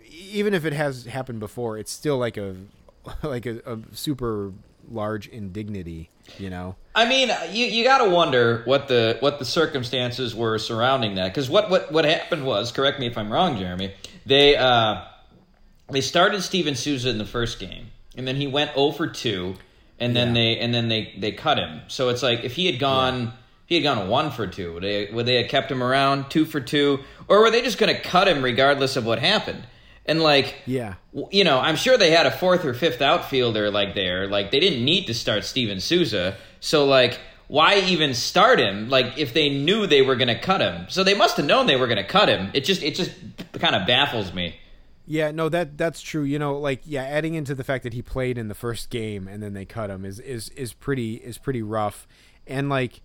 even 0.10 0.54
if 0.54 0.66
it 0.66 0.74
has 0.74 1.06
happened 1.06 1.40
before 1.40 1.78
it's 1.78 1.92
still 1.92 2.18
like 2.18 2.38
a 2.38 2.56
like 3.24 3.46
a, 3.46 3.60
a 3.66 3.80
super 3.92 4.54
large 4.90 5.28
indignity 5.28 6.10
you 6.38 6.50
know 6.50 6.76
I 6.96 7.08
mean, 7.08 7.30
you 7.52 7.66
you 7.66 7.84
got 7.86 8.00
to 8.04 8.10
wonder 8.10 8.62
what 8.66 8.90
the 8.90 9.18
what 9.22 9.40
the 9.40 9.46
circumstances 9.46 10.36
were 10.36 10.58
surrounding 10.58 11.16
that. 11.16 11.30
Because 11.30 11.50
what, 11.50 11.70
what 11.70 11.94
what 11.94 12.04
happened 12.04 12.46
was, 12.46 12.74
correct 12.74 13.00
me 13.00 13.08
if 13.08 13.18
I'm 13.18 13.32
wrong, 13.32 13.58
Jeremy. 13.58 13.94
They 14.26 14.58
uh, 14.58 15.04
they 15.90 16.02
started 16.02 16.42
Steven 16.42 16.76
Souza 16.76 17.10
in 17.10 17.18
the 17.18 17.26
first 17.26 17.58
game, 17.58 17.92
and 18.18 18.28
then 18.28 18.36
he 18.36 18.48
went 18.48 18.74
0 18.74 18.92
for 18.92 19.08
2, 19.08 19.56
and 20.00 20.14
then 20.14 20.30
Yeah. 20.30 20.34
they 20.34 20.60
and 20.60 20.74
then 20.74 20.90
they 20.90 21.14
they 21.18 21.32
cut 21.32 21.58
him. 21.58 21.82
So 21.88 22.10
it's 22.10 22.22
like 22.22 22.44
if 22.44 22.56
he 22.56 22.66
had 22.66 22.80
gone. 22.80 23.32
He 23.66 23.76
had 23.76 23.84
gone 23.84 24.10
one 24.10 24.32
for 24.32 24.48
two. 24.48 24.74
Would 24.74 24.84
they, 24.84 25.12
would 25.14 25.28
they 25.28 25.44
have 25.44 25.52
kept 25.52 25.72
him 25.72 25.84
around 25.84 26.32
two 26.32 26.46
for 26.46 26.60
two, 26.60 27.02
or 27.28 27.42
were 27.42 27.52
they 27.52 27.62
just 27.62 27.78
going 27.78 27.96
to 27.96 28.02
cut 28.02 28.28
him 28.28 28.44
regardless 28.44 28.96
of 28.96 29.06
what 29.06 29.20
happened? 29.20 29.62
And 30.10 30.22
like, 30.22 30.56
Yeah. 30.66 30.96
you 31.32 31.44
know, 31.44 31.60
I'm 31.60 31.76
sure 31.78 31.98
they 31.98 32.12
had 32.12 32.26
a 32.26 32.32
fourth 32.32 32.66
or 32.66 32.74
fifth 32.74 33.02
outfielder 33.02 33.72
like 33.72 33.96
there. 33.96 34.28
Like 34.28 34.52
they 34.52 34.60
didn't 34.60 34.84
need 34.84 35.06
to 35.08 35.14
start 35.14 35.46
Steven 35.46 35.80
Souza. 35.80 36.36
So 36.60 36.86
like 36.86 37.20
why 37.48 37.80
even 37.80 38.14
start 38.14 38.60
him? 38.60 38.90
Like 38.90 39.18
if 39.18 39.34
they 39.34 39.50
knew 39.50 39.88
they 39.88 40.02
were 40.04 40.16
going 40.16 40.28
to 40.28 40.40
cut 40.40 40.62
him. 40.62 40.86
So 40.90 41.04
they 41.04 41.16
must 41.16 41.36
have 41.38 41.46
known 41.48 41.66
they 41.66 41.76
were 41.78 41.88
going 41.88 41.98
to 41.98 42.04
cut 42.08 42.30
him. 42.30 42.52
It 42.54 42.64
just 42.66 42.84
it 42.84 42.94
just 42.96 43.12
kind 43.54 43.76
of 43.76 43.88
baffles 43.88 44.34
me. 44.34 44.56
Yeah, 45.08 45.32
no, 45.32 45.50
that 45.50 45.76
that's 45.76 46.02
true. 46.02 46.22
You 46.22 46.38
know, 46.38 46.60
like 46.60 46.82
yeah, 46.86 47.02
adding 47.04 47.34
into 47.34 47.56
the 47.56 47.64
fact 47.64 47.84
that 47.86 47.94
he 47.94 48.04
played 48.04 48.38
in 48.38 48.48
the 48.50 48.54
first 48.54 48.92
game 48.92 49.28
and 49.28 49.42
then 49.42 49.54
they 49.54 49.66
cut 49.66 49.90
him 49.90 50.06
is 50.06 50.20
is 50.20 50.50
is 50.50 50.74
pretty 50.74 51.16
is 51.16 51.40
pretty 51.40 51.64
rough, 51.64 52.08
and 52.46 52.70
like 52.70 53.02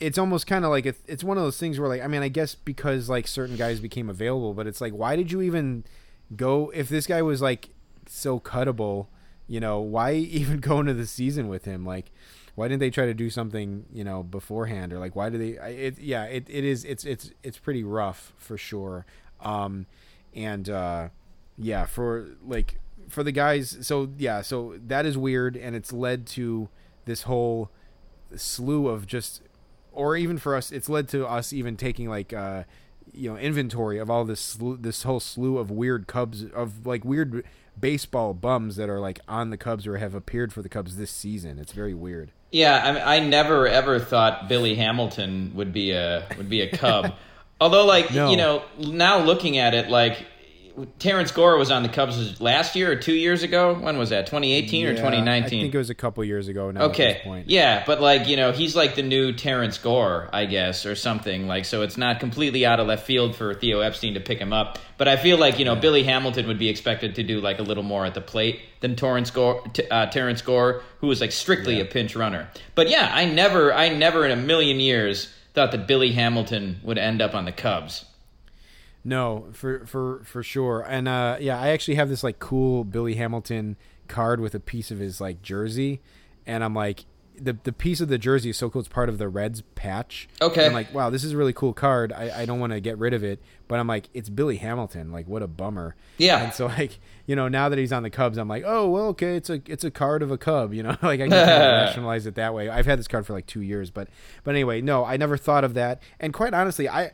it's 0.00 0.16
almost 0.16 0.46
kind 0.46 0.64
of 0.64 0.70
like 0.70 0.86
it's 0.86 1.02
it's 1.06 1.22
one 1.22 1.36
of 1.36 1.44
those 1.44 1.58
things 1.58 1.78
where 1.78 1.88
like 1.90 2.00
I 2.00 2.06
mean 2.06 2.22
I 2.22 2.28
guess 2.28 2.54
because 2.54 3.10
like 3.10 3.26
certain 3.28 3.56
guys 3.56 3.78
became 3.80 4.08
available, 4.08 4.54
but 4.54 4.66
it's 4.66 4.80
like 4.80 4.94
why 4.94 5.16
did 5.16 5.30
you 5.30 5.42
even 5.42 5.84
go 6.36 6.70
if 6.74 6.88
this 6.88 7.06
guy 7.06 7.22
was 7.22 7.42
like 7.42 7.70
so 8.06 8.38
cuttable, 8.40 9.06
you 9.46 9.60
know, 9.60 9.80
why 9.80 10.12
even 10.14 10.60
go 10.60 10.80
into 10.80 10.94
the 10.94 11.06
season 11.06 11.48
with 11.48 11.64
him 11.64 11.84
like. 11.84 12.10
Why 12.56 12.68
didn't 12.68 12.78
they 12.78 12.90
try 12.90 13.06
to 13.06 13.14
do 13.14 13.30
something, 13.30 13.84
you 13.92 14.04
know, 14.04 14.22
beforehand, 14.22 14.92
or 14.92 15.00
like 15.00 15.16
why 15.16 15.28
do 15.28 15.38
they? 15.38 15.58
It 15.58 15.98
yeah, 15.98 16.22
it, 16.26 16.46
it 16.48 16.62
is 16.62 16.84
it's 16.84 17.04
it's 17.04 17.32
it's 17.42 17.58
pretty 17.58 17.82
rough 17.82 18.32
for 18.36 18.56
sure, 18.56 19.06
um, 19.40 19.86
and 20.32 20.70
uh, 20.70 21.08
yeah 21.56 21.84
for 21.86 22.28
like 22.44 22.78
for 23.08 23.22
the 23.22 23.32
guys 23.32 23.76
so 23.82 24.10
yeah 24.18 24.40
so 24.40 24.78
that 24.86 25.06
is 25.06 25.16
weird 25.16 25.56
and 25.56 25.76
it's 25.76 25.92
led 25.92 26.26
to 26.26 26.68
this 27.04 27.22
whole 27.22 27.70
slew 28.34 28.88
of 28.88 29.06
just 29.06 29.42
or 29.92 30.16
even 30.16 30.38
for 30.38 30.56
us 30.56 30.72
it's 30.72 30.88
led 30.88 31.08
to 31.08 31.26
us 31.26 31.52
even 31.52 31.76
taking 31.76 32.08
like 32.08 32.32
uh 32.32 32.64
you 33.14 33.30
know 33.30 33.36
inventory 33.36 33.98
of 33.98 34.10
all 34.10 34.24
this 34.24 34.40
slew, 34.40 34.76
this 34.76 35.02
whole 35.04 35.20
slew 35.20 35.58
of 35.58 35.70
weird 35.70 36.06
cubs 36.06 36.44
of 36.52 36.86
like 36.86 37.04
weird 37.04 37.44
baseball 37.78 38.34
bums 38.34 38.76
that 38.76 38.88
are 38.88 39.00
like 39.00 39.18
on 39.28 39.50
the 39.50 39.56
cubs 39.56 39.86
or 39.86 39.96
have 39.98 40.14
appeared 40.14 40.52
for 40.52 40.62
the 40.62 40.68
cubs 40.68 40.96
this 40.96 41.10
season 41.10 41.58
it's 41.58 41.72
very 41.72 41.94
weird 41.94 42.30
Yeah, 42.52 42.80
I, 42.84 42.92
mean, 42.92 43.02
I 43.04 43.18
never 43.18 43.66
ever 43.66 43.98
thought 43.98 44.48
Billy 44.48 44.76
Hamilton 44.76 45.52
would 45.54 45.72
be 45.72 45.90
a 45.90 46.26
would 46.36 46.48
be 46.48 46.60
a 46.60 46.70
Cub. 46.76 47.12
Although, 47.60 47.84
like 47.86 48.12
No. 48.12 48.30
you 48.30 48.36
know, 48.36 48.62
now 48.78 49.18
looking 49.24 49.58
at 49.58 49.74
it, 49.74 49.88
like 49.88 50.24
Terrence 50.98 51.30
Gore 51.30 51.56
was 51.56 51.70
on 51.70 51.84
the 51.84 51.88
Cubs 51.88 52.40
last 52.40 52.74
year 52.74 52.90
or 52.90 52.96
two 52.96 53.14
years 53.14 53.44
ago. 53.44 53.74
When 53.74 53.96
was 53.96 54.10
that? 54.10 54.26
2018 54.26 54.86
or 54.86 54.90
2019? 54.94 55.44
i 55.44 55.48
think 55.62 55.74
it 55.74 55.78
was 55.78 55.88
a 55.90 55.94
couple 55.94 56.24
years 56.24 56.48
ago 56.48 56.70
now 56.72 56.80
at 56.86 56.90
Okay. 56.90 57.12
this 57.14 57.22
point 57.22 57.48
Yeah, 57.48 57.84
but 57.86 58.00
like, 58.00 58.26
you 58.26 58.36
know, 58.36 58.50
he's 58.50 58.74
like 58.74 58.96
the 58.96 59.02
new 59.02 59.32
Terrence 59.32 59.78
Gore, 59.78 60.28
I 60.32 60.46
guess, 60.46 60.84
or 60.84 60.96
something. 60.96 61.46
Like 61.46 61.64
so 61.64 61.82
it's 61.82 61.96
not 61.96 62.18
completely 62.18 62.66
out 62.66 62.80
of 62.80 62.88
left 62.88 63.06
field 63.06 63.36
for 63.36 63.54
Theo 63.54 63.80
Epstein 63.80 64.14
to 64.14 64.20
pick 64.20 64.38
him 64.38 64.52
up. 64.52 64.78
But 64.98 65.06
I 65.06 65.16
feel 65.16 65.38
like, 65.38 65.58
you 65.60 65.64
know, 65.64 65.76
Billy 65.76 66.02
Hamilton 66.02 66.48
would 66.48 66.58
be 66.58 66.68
expected 66.68 67.14
to 67.16 67.22
do 67.22 67.40
like 67.40 67.60
a 67.60 67.62
little 67.62 67.84
more 67.84 68.04
at 68.04 68.14
the 68.14 68.20
plate 68.20 68.60
than 68.80 68.96
Torrance 68.96 69.30
Gore, 69.30 69.62
uh, 69.90 70.06
Terrence 70.06 70.42
Gore, 70.42 70.82
who 70.98 71.06
was 71.06 71.20
like 71.20 71.30
strictly 71.32 71.80
a 71.80 71.84
pinch 71.84 72.16
runner. 72.16 72.48
But 72.74 72.90
yeah, 72.90 73.10
I 73.12 73.26
never 73.26 73.72
I 73.72 73.90
never 73.90 74.24
in 74.24 74.32
a 74.32 74.36
million 74.42 74.80
years 74.80 75.32
thought 75.54 75.70
that 75.70 75.86
Billy 75.86 76.10
Hamilton 76.10 76.80
would 76.82 76.98
end 76.98 77.22
up 77.22 77.32
on 77.34 77.44
the 77.44 77.52
Cubs. 77.52 78.04
No, 79.04 79.46
for 79.52 79.86
for 79.86 80.22
for 80.24 80.42
sure. 80.42 80.84
And 80.88 81.06
uh 81.06 81.36
yeah, 81.38 81.60
I 81.60 81.68
actually 81.68 81.96
have 81.96 82.08
this 82.08 82.24
like 82.24 82.38
cool 82.38 82.84
Billy 82.84 83.14
Hamilton 83.14 83.76
card 84.08 84.40
with 84.40 84.54
a 84.54 84.60
piece 84.60 84.90
of 84.90 84.98
his 84.98 85.20
like 85.20 85.42
jersey 85.42 86.00
and 86.46 86.64
I'm 86.64 86.74
like 86.74 87.04
the 87.36 87.56
the 87.64 87.72
piece 87.72 88.00
of 88.00 88.08
the 88.08 88.18
jersey 88.18 88.50
is 88.50 88.56
so 88.56 88.70
cool 88.70 88.80
it's 88.80 88.88
part 88.88 89.08
of 89.08 89.18
the 89.18 89.28
Reds 89.28 89.62
patch. 89.74 90.28
Okay. 90.40 90.66
I'm 90.66 90.72
like, 90.72 90.94
wow, 90.94 91.10
this 91.10 91.24
is 91.24 91.32
a 91.32 91.36
really 91.36 91.52
cool 91.52 91.72
card. 91.72 92.12
I, 92.12 92.42
I 92.42 92.44
don't 92.44 92.60
want 92.60 92.72
to 92.72 92.80
get 92.80 92.96
rid 92.98 93.12
of 93.12 93.24
it, 93.24 93.40
but 93.66 93.80
I'm 93.80 93.86
like, 93.86 94.08
it's 94.14 94.28
Billy 94.28 94.56
Hamilton. 94.56 95.10
Like 95.10 95.26
what 95.26 95.42
a 95.42 95.48
bummer. 95.48 95.96
Yeah. 96.16 96.44
And 96.44 96.54
so 96.54 96.66
like, 96.66 97.00
you 97.26 97.34
know, 97.34 97.48
now 97.48 97.68
that 97.68 97.78
he's 97.78 97.92
on 97.92 98.02
the 98.02 98.10
Cubs, 98.10 98.38
I'm 98.38 98.48
like, 98.48 98.62
oh 98.64 98.88
well 98.88 99.06
okay, 99.06 99.36
it's 99.36 99.50
a 99.50 99.60
it's 99.66 99.84
a 99.84 99.90
card 99.90 100.22
of 100.22 100.30
a 100.30 100.38
Cub, 100.38 100.72
you 100.72 100.82
know? 100.82 100.90
like 101.02 101.20
I 101.20 101.28
can 101.28 101.30
kind 101.30 101.50
of 101.50 101.86
rationalize 101.86 102.26
it 102.26 102.36
that 102.36 102.54
way. 102.54 102.68
I've 102.68 102.86
had 102.86 102.98
this 102.98 103.08
card 103.08 103.26
for 103.26 103.32
like 103.32 103.46
two 103.46 103.62
years, 103.62 103.90
but 103.90 104.08
but 104.44 104.52
anyway, 104.52 104.80
no, 104.80 105.04
I 105.04 105.16
never 105.16 105.36
thought 105.36 105.64
of 105.64 105.74
that. 105.74 106.02
And 106.20 106.32
quite 106.32 106.54
honestly, 106.54 106.88
I 106.88 107.10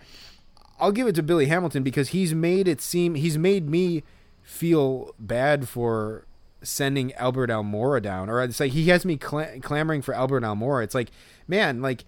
I'll 0.81 0.93
give 0.93 1.07
it 1.07 1.15
to 1.17 1.23
Billy 1.23 1.47
Hamilton 1.47 1.83
because 1.83 2.09
he's 2.09 2.35
made 2.35 2.67
it 2.67 2.81
seem 2.81 3.15
he's 3.15 3.39
made 3.39 3.69
me 3.69 4.03
feel 4.43 5.15
bad 5.19 5.69
for 5.69 6.27
sending 6.63 7.13
Albert 7.15 7.51
Almora 7.51 8.03
down, 8.03 8.29
or 8.29 8.43
it's 8.43 8.61
like 8.61 8.73
he 8.73 8.89
has 8.89 9.05
me 9.05 9.17
cla 9.17 9.61
clamoring 9.61 10.03
for 10.03 10.15
Albert 10.15 10.43
Almora. 10.43 10.85
It's 10.85 10.95
like, 10.95 11.11
man, 11.47 11.83
like 11.83 12.05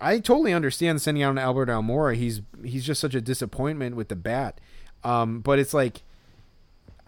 I 0.00 0.18
totally 0.18 0.52
understand 0.52 1.00
sending 1.00 1.22
out 1.22 1.30
an 1.30 1.38
Albert 1.38 1.68
Almora. 1.68 2.16
He's 2.16 2.42
he's 2.64 2.84
just 2.84 3.00
such 3.00 3.14
a 3.14 3.20
disappointment 3.20 3.96
with 3.96 4.08
the 4.08 4.16
bat, 4.16 4.60
um, 5.04 5.40
but 5.40 5.58
it's 5.58 5.74
like, 5.74 6.02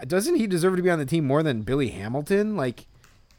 doesn't 0.07 0.37
he 0.37 0.47
deserve 0.47 0.76
to 0.76 0.83
be 0.83 0.90
on 0.90 0.99
the 0.99 1.07
team 1.07 1.26
more 1.26 1.43
than 1.43 1.62
Billy 1.62 1.88
Hamilton? 1.88 2.57
Like, 2.57 2.87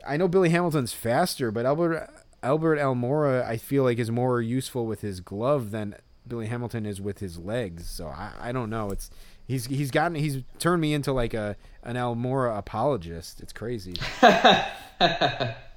I 0.08 0.18
know 0.18 0.28
Billy 0.28 0.50
Hamilton's 0.50 0.94
faster, 0.94 1.52
but 1.52 1.66
Albert 1.66 2.10
Albert 2.44 2.78
Almora, 2.78 3.46
I 3.46 3.58
feel 3.58 3.84
like 3.84 4.00
is 4.00 4.12
more 4.12 4.42
useful 4.42 4.86
with 4.86 5.02
his 5.02 5.20
glove 5.20 5.72
than 5.72 5.96
Billy 6.30 6.48
Hamilton 6.48 6.86
is 6.86 7.02
with 7.02 7.20
his 7.20 7.38
legs. 7.38 7.90
So 7.90 8.08
I, 8.08 8.32
I 8.40 8.52
don't 8.52 8.70
know. 8.70 8.92
It's 8.92 9.10
he's 9.46 9.66
he's 9.66 9.92
gotten 9.92 10.16
he's 10.16 10.44
turned 10.60 10.82
me 10.82 10.94
into 10.94 11.12
like 11.12 11.34
a 11.34 11.58
an 11.84 11.96
Almora 11.96 12.58
apologist. 12.58 13.42
It's 13.42 13.54
crazy. 13.54 13.96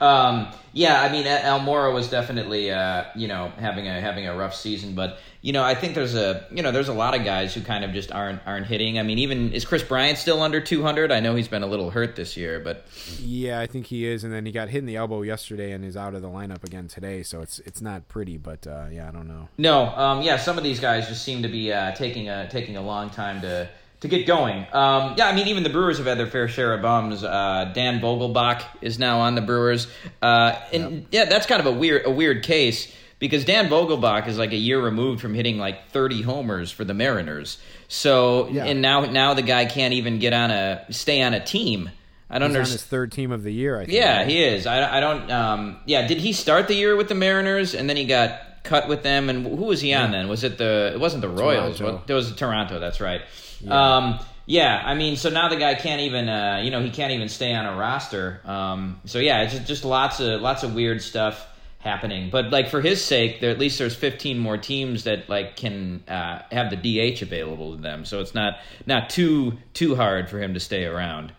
Um, 0.00 0.48
yeah, 0.72 1.02
I 1.02 1.12
mean, 1.12 1.26
Al- 1.26 1.60
Almora 1.60 1.92
was 1.92 2.08
definitely, 2.08 2.70
uh, 2.70 3.04
you 3.14 3.28
know, 3.28 3.52
having 3.58 3.86
a 3.86 4.00
having 4.00 4.26
a 4.26 4.36
rough 4.36 4.54
season, 4.54 4.94
but 4.94 5.18
you 5.42 5.52
know, 5.52 5.62
I 5.62 5.74
think 5.74 5.94
there's 5.94 6.14
a, 6.14 6.46
you 6.50 6.62
know, 6.62 6.72
there's 6.72 6.88
a 6.88 6.94
lot 6.94 7.14
of 7.14 7.24
guys 7.24 7.54
who 7.54 7.60
kind 7.60 7.84
of 7.84 7.92
just 7.92 8.10
aren't 8.10 8.40
aren't 8.46 8.66
hitting. 8.66 8.98
I 8.98 9.02
mean, 9.02 9.18
even 9.18 9.52
is 9.52 9.64
Kris 9.64 9.82
Bryant 9.82 10.18
still 10.18 10.42
under 10.42 10.60
200? 10.60 11.12
I 11.12 11.20
know 11.20 11.34
he's 11.34 11.48
been 11.48 11.62
a 11.62 11.66
little 11.66 11.90
hurt 11.90 12.16
this 12.16 12.36
year, 12.36 12.58
but 12.58 12.86
Yeah, 13.20 13.60
I 13.60 13.66
think 13.66 13.86
he 13.86 14.06
is, 14.06 14.24
and 14.24 14.32
then 14.32 14.46
he 14.46 14.52
got 14.52 14.68
hit 14.70 14.78
in 14.78 14.86
the 14.86 14.96
elbow 14.96 15.22
yesterday 15.22 15.72
and 15.72 15.84
is 15.84 15.96
out 15.96 16.14
of 16.14 16.22
the 16.22 16.28
lineup 16.28 16.64
again 16.64 16.88
today. 16.88 17.22
So 17.22 17.42
it's 17.42 17.58
it's 17.60 17.82
not 17.82 18.08
pretty, 18.08 18.38
but 18.38 18.66
uh, 18.66 18.86
yeah, 18.90 19.08
I 19.08 19.10
don't 19.10 19.28
know. 19.28 19.48
no, 19.58 19.86
um, 19.96 20.22
yeah, 20.22 20.38
some 20.38 20.56
of 20.56 20.64
these 20.64 20.80
guys 20.80 21.06
just 21.08 21.22
seem 21.22 21.42
to 21.42 21.48
be 21.48 21.72
uh, 21.72 21.92
taking 21.92 22.28
a 22.30 22.48
taking 22.48 22.76
a 22.76 22.82
long 22.82 23.10
time 23.10 23.42
to 23.42 23.68
to 24.04 24.08
get 24.08 24.26
going. 24.26 24.66
Um, 24.72 25.14
yeah, 25.16 25.26
I 25.26 25.34
mean, 25.34 25.48
even 25.48 25.62
the 25.62 25.70
Brewers 25.70 25.98
have 25.98 26.06
had 26.06 26.18
their 26.18 26.26
fair 26.26 26.46
share 26.48 26.72
of 26.74 26.82
bums. 26.82 27.24
Uh, 27.24 27.70
Dan 27.74 28.00
Vogelbach 28.00 28.62
is 28.80 28.98
now 28.98 29.20
on 29.20 29.34
the 29.34 29.40
Brewers, 29.40 29.88
uh, 30.22 30.54
and 30.72 31.06
yeah, 31.10 31.24
that's 31.24 31.46
kind 31.46 31.60
of 31.60 31.66
a 31.66 31.72
weird 31.72 32.06
a 32.06 32.10
weird 32.10 32.42
case 32.44 32.92
because 33.18 33.44
Dan 33.44 33.68
Vogelbach 33.68 34.28
is 34.28 34.38
like 34.38 34.52
a 34.52 34.56
year 34.56 34.80
removed 34.82 35.20
from 35.20 35.34
hitting 35.34 35.56
like 35.58 35.88
30 35.90 36.22
homers 36.22 36.70
for 36.70 36.84
the 36.84 36.94
Mariners. 36.94 37.58
So 37.88 38.48
Yeah. 38.48 38.64
and 38.66 38.82
now 38.82 39.00
now 39.06 39.34
the 39.34 39.42
guy 39.42 39.64
can't 39.64 39.94
even 39.94 40.18
get 40.18 40.32
on 40.32 40.50
a 40.50 40.84
stay 40.90 41.22
on 41.22 41.32
a 41.34 41.44
team. 41.44 41.90
I 42.30 42.38
don't 42.38 42.50
He's 42.50 42.56
understand. 42.56 42.80
his 42.80 42.86
third 42.86 43.12
team 43.12 43.32
of 43.32 43.42
the 43.42 43.52
year. 43.52 43.76
I 43.78 43.84
think. 43.84 43.92
Yeah, 43.96 44.18
right? 44.18 44.26
he 44.28 44.42
is. 44.42 44.66
I, 44.66 44.96
I 44.98 45.00
don't. 45.00 45.30
Um, 45.30 45.76
yeah, 45.86 46.06
did 46.08 46.18
he 46.18 46.32
start 46.32 46.68
the 46.68 46.74
year 46.74 46.96
with 46.96 47.08
the 47.08 47.14
Mariners 47.14 47.74
and 47.74 47.88
then 47.88 47.96
he 47.96 48.04
got 48.06 48.40
cut 48.64 48.88
with 48.88 49.02
them? 49.02 49.28
And 49.30 49.46
who 49.46 49.64
was 49.66 49.80
he 49.80 49.92
on 49.94 50.10
then? 50.10 50.26
Was 50.28 50.42
it 50.42 50.58
the? 50.58 50.90
It 50.94 50.98
wasn't 51.00 51.20
the 51.22 51.28
Royals. 51.28 51.78
Toronto. 51.78 52.02
It 52.08 52.12
was 52.14 52.34
Toronto. 52.34 52.80
That's 52.80 53.00
right. 53.00 53.20
Yeah. 53.64 53.96
Um, 53.96 54.20
yeah, 54.46 54.82
I 54.84 54.94
mean, 54.94 55.16
so 55.16 55.30
now 55.30 55.48
the 55.48 55.56
guy 55.56 55.74
can't 55.74 56.02
even. 56.02 56.28
Uh, 56.28 56.60
you 56.62 56.70
know, 56.70 56.82
he 56.82 56.90
can't 56.90 57.12
even 57.12 57.28
stay 57.28 57.54
on 57.54 57.64
a 57.66 57.76
roster. 57.76 58.40
Um, 58.44 59.00
so 59.06 59.18
yeah, 59.18 59.42
it's 59.42 59.54
just, 59.54 59.66
just 59.66 59.84
lots 59.84 60.20
of 60.20 60.40
lots 60.40 60.62
of 60.62 60.74
weird 60.74 61.02
stuff 61.02 61.46
happening. 61.78 62.30
But 62.30 62.50
like 62.50 62.68
for 62.68 62.80
his 62.80 63.02
sake, 63.02 63.40
there 63.40 63.50
at 63.50 63.58
least 63.58 63.78
there's 63.78 63.94
15 63.94 64.38
more 64.38 64.58
teams 64.58 65.04
that 65.04 65.28
like 65.28 65.56
can 65.56 66.02
uh, 66.08 66.42
have 66.50 66.70
the 66.70 66.76
DH 66.76 67.22
available 67.22 67.76
to 67.76 67.82
them. 67.82 68.04
So 68.04 68.20
it's 68.20 68.34
not 68.34 68.58
not 68.86 69.08
too 69.10 69.56
too 69.72 69.94
hard 69.94 70.28
for 70.28 70.38
him 70.38 70.54
to 70.54 70.60
stay 70.60 70.84
around. 70.84 71.32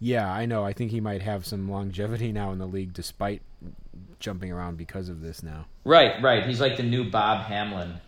Yeah, 0.00 0.30
I 0.30 0.46
know. 0.46 0.64
I 0.64 0.74
think 0.74 0.90
he 0.90 1.00
might 1.00 1.22
have 1.22 1.46
some 1.46 1.68
longevity 1.70 2.30
now 2.30 2.52
in 2.52 2.58
the 2.58 2.66
league, 2.66 2.92
despite 2.92 3.42
jumping 4.20 4.52
around 4.52 4.76
because 4.76 5.08
of 5.08 5.20
this 5.20 5.42
now. 5.42 5.66
Right, 5.84 6.22
right. 6.22 6.46
He's 6.46 6.60
like 6.60 6.76
the 6.76 6.82
new 6.82 7.10
Bob 7.10 7.46
Hamelin. 7.46 7.98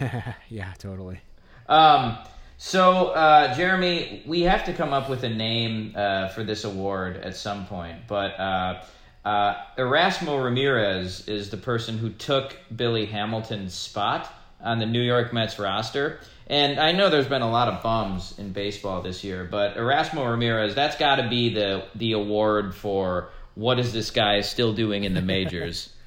yeah, 0.48 0.72
totally. 0.78 1.20
Um, 1.68 2.18
so, 2.62 3.08
uh, 3.08 3.56
Jeremy, 3.56 4.22
we 4.24 4.42
have 4.42 4.66
to 4.66 4.72
come 4.72 4.92
up 4.92 5.10
with 5.10 5.24
a 5.24 5.28
name 5.28 5.94
uh, 5.96 6.28
for 6.28 6.44
this 6.44 6.62
award 6.62 7.16
at 7.16 7.34
some 7.34 7.66
point. 7.66 8.06
But 8.06 8.38
uh, 8.38 8.82
uh, 9.24 9.54
Erasmo 9.76 10.44
Ramirez 10.44 11.26
is 11.26 11.50
the 11.50 11.56
person 11.56 11.98
who 11.98 12.10
took 12.10 12.56
Billy 12.74 13.04
Hamilton's 13.04 13.74
spot 13.74 14.32
on 14.60 14.78
the 14.78 14.86
New 14.86 15.02
York 15.02 15.32
Mets 15.32 15.58
roster. 15.58 16.20
And 16.46 16.78
I 16.78 16.92
know 16.92 17.10
there's 17.10 17.26
been 17.26 17.42
a 17.42 17.50
lot 17.50 17.66
of 17.66 17.82
bums 17.82 18.38
in 18.38 18.52
baseball 18.52 19.02
this 19.02 19.24
year, 19.24 19.42
but 19.42 19.74
Erasmo 19.76 20.30
Ramirez, 20.30 20.76
that's 20.76 20.96
got 20.96 21.16
to 21.16 21.28
be 21.28 21.52
the 21.52 21.86
the 21.96 22.12
award 22.12 22.76
for 22.76 23.30
what 23.56 23.80
is 23.80 23.92
this 23.92 24.12
guy 24.12 24.40
still 24.42 24.72
doing 24.72 25.02
in 25.02 25.14
the 25.14 25.22
majors. 25.22 25.92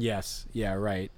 Yes. 0.00 0.46
Yeah. 0.52 0.74
Right. 0.74 1.10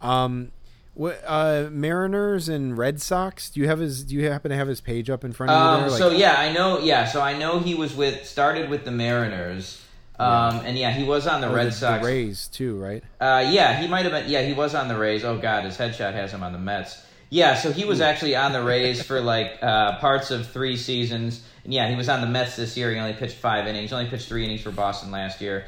Um, 0.00 0.52
what 0.94 1.22
uh, 1.26 1.68
Mariners 1.70 2.48
and 2.48 2.76
Red 2.76 3.00
Sox? 3.00 3.50
Do 3.50 3.60
you 3.60 3.68
have 3.68 3.78
his? 3.78 4.04
Do 4.04 4.14
you 4.14 4.28
happen 4.30 4.50
to 4.50 4.56
have 4.56 4.68
his 4.68 4.80
page 4.80 5.08
up 5.10 5.24
in 5.24 5.32
front 5.32 5.50
of 5.52 5.56
you? 5.56 5.84
Um, 5.84 5.88
there? 5.90 5.98
so 5.98 6.10
yeah, 6.10 6.34
I 6.38 6.52
know. 6.52 6.78
Yeah, 6.80 7.06
so 7.06 7.20
I 7.20 7.36
know 7.38 7.58
he 7.60 7.74
was 7.74 7.94
with 7.94 8.26
started 8.26 8.68
with 8.70 8.84
the 8.84 8.90
Mariners. 8.90 9.78
Um, 10.18 10.60
and 10.64 10.78
yeah, 10.78 10.92
he 10.92 11.02
was 11.02 11.26
on 11.26 11.40
the 11.40 11.48
Oh, 11.48 11.54
Red 11.54 11.68
the, 11.68 11.72
Sox. 11.72 12.00
the 12.04 12.06
Rays 12.06 12.46
too, 12.48 12.76
right? 12.76 13.02
Uh, 13.20 13.44
yeah, 13.50 13.80
he 13.80 13.88
might 13.88 14.04
have 14.04 14.12
been. 14.12 14.30
Yeah, 14.30 14.42
he 14.42 14.52
was 14.52 14.74
on 14.74 14.86
the 14.88 14.96
Rays. 14.96 15.24
Oh 15.24 15.36
God, 15.38 15.64
his 15.64 15.76
headshot 15.76 16.12
has 16.12 16.32
him 16.32 16.42
on 16.42 16.52
the 16.52 16.58
Mets. 16.58 17.04
Yeah, 17.30 17.54
so 17.54 17.72
he 17.72 17.84
was 17.86 18.00
actually 18.02 18.36
on 18.36 18.52
the 18.52 18.62
Rays 18.62 19.02
for 19.02 19.20
like 19.34 19.58
uh, 19.62 19.98
parts 19.98 20.30
of 20.30 20.46
three 20.48 20.76
seasons. 20.76 21.42
And 21.64 21.72
yeah, 21.72 21.88
he 21.88 21.96
was 21.96 22.08
on 22.08 22.20
the 22.20 22.26
Mets 22.26 22.56
this 22.56 22.76
year. 22.76 22.92
He 22.92 22.98
only 22.98 23.14
pitched 23.14 23.36
five 23.36 23.66
innings. 23.66 23.90
He 23.90 23.96
only 23.96 24.10
pitched 24.10 24.28
three 24.28 24.44
innings 24.44 24.60
for 24.60 24.70
Boston 24.70 25.10
last 25.10 25.40
year, 25.40 25.64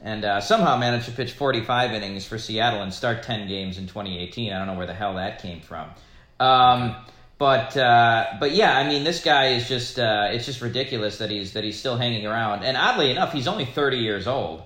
and 0.00 0.24
uh, 0.24 0.40
somehow 0.40 0.76
managed 0.76 1.06
to 1.06 1.12
pitch 1.12 1.32
45 1.32 1.92
innings 1.92 2.24
for 2.26 2.38
Seattle 2.38 2.82
and 2.82 2.92
start 2.92 3.22
10 3.22 3.48
games 3.48 3.78
in 3.78 3.86
2018. 3.86 4.52
I 4.52 4.58
don't 4.58 4.66
know 4.66 4.74
where 4.74 4.86
the 4.86 4.94
hell 4.94 5.14
that 5.14 5.40
came 5.42 5.60
from. 5.60 5.88
Um, 6.38 6.96
but 7.38 7.76
uh, 7.76 8.26
but 8.40 8.52
yeah, 8.52 8.76
I 8.76 8.88
mean, 8.88 9.04
this 9.04 9.22
guy 9.22 9.48
is 9.48 9.68
just 9.68 9.98
uh, 9.98 10.28
it's 10.30 10.46
just 10.46 10.60
ridiculous 10.62 11.18
that 11.18 11.30
he's 11.30 11.52
that 11.52 11.64
he's 11.64 11.78
still 11.78 11.96
hanging 11.96 12.26
around. 12.26 12.64
And 12.64 12.76
oddly 12.76 13.10
enough, 13.10 13.32
he's 13.32 13.46
only 13.48 13.64
30 13.66 13.98
years 13.98 14.26
old. 14.26 14.62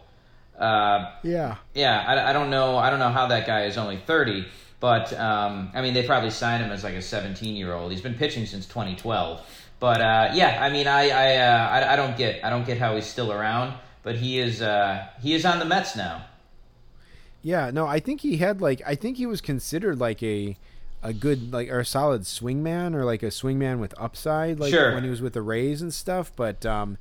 Uh, 0.58 1.10
Yeah. 1.22 1.56
yeah, 1.74 2.04
I, 2.06 2.30
I 2.30 2.32
don't 2.32 2.50
know. 2.50 2.76
I 2.76 2.90
don't 2.90 2.98
know 2.98 3.08
how 3.08 3.28
that 3.28 3.46
guy 3.46 3.64
is 3.64 3.78
only 3.78 3.96
thirty, 3.96 4.44
but 4.78 5.10
um, 5.18 5.70
I 5.74 5.80
mean, 5.80 5.94
they 5.94 6.02
probably 6.06 6.30
signed 6.30 6.62
him 6.62 6.70
as 6.70 6.84
like 6.84 6.94
a 6.94 7.02
seventeen-year-old. 7.02 7.90
He's 7.90 8.02
been 8.02 8.14
pitching 8.14 8.44
since 8.46 8.66
2012. 8.66 9.40
But 9.80 10.00
uh, 10.02 10.30
yeah, 10.34 10.58
I 10.62 10.68
mean, 10.68 10.86
I 10.86 11.08
I, 11.08 11.36
uh, 11.38 11.68
I 11.68 11.92
I 11.94 11.96
don't 11.96 12.14
get 12.16 12.44
I 12.44 12.50
don't 12.50 12.66
get 12.66 12.76
how 12.78 12.94
he's 12.94 13.06
still 13.06 13.32
around. 13.32 13.72
But 14.02 14.16
he 14.16 14.38
is 14.38 14.62
uh, 14.62 15.06
he 15.22 15.34
is 15.34 15.44
on 15.44 15.58
the 15.58 15.64
Mets 15.64 15.94
now. 15.96 16.24
Yeah, 17.42 17.70
no, 17.70 17.86
I 17.86 18.00
think 18.00 18.20
he 18.20 18.36
had 18.38 18.60
like 18.60 18.82
I 18.86 18.94
think 18.94 19.16
he 19.16 19.26
was 19.26 19.40
considered 19.40 19.98
like 19.98 20.22
a 20.22 20.56
a 21.02 21.12
good 21.12 21.52
like 21.52 21.70
or 21.70 21.80
a 21.80 21.84
solid 21.84 22.22
swingman 22.22 22.94
or 22.94 23.04
like 23.04 23.22
a 23.22 23.26
swingman 23.26 23.78
with 23.78 23.94
upside 23.98 24.60
like 24.60 24.70
Sure. 24.72 24.92
when 24.94 25.02
he 25.04 25.08
was 25.10 25.22
with 25.22 25.32
the 25.32 25.42
Rays 25.42 25.80
and 25.80 25.92
stuff, 25.92 26.32
but 26.36 26.64
um 26.66 26.98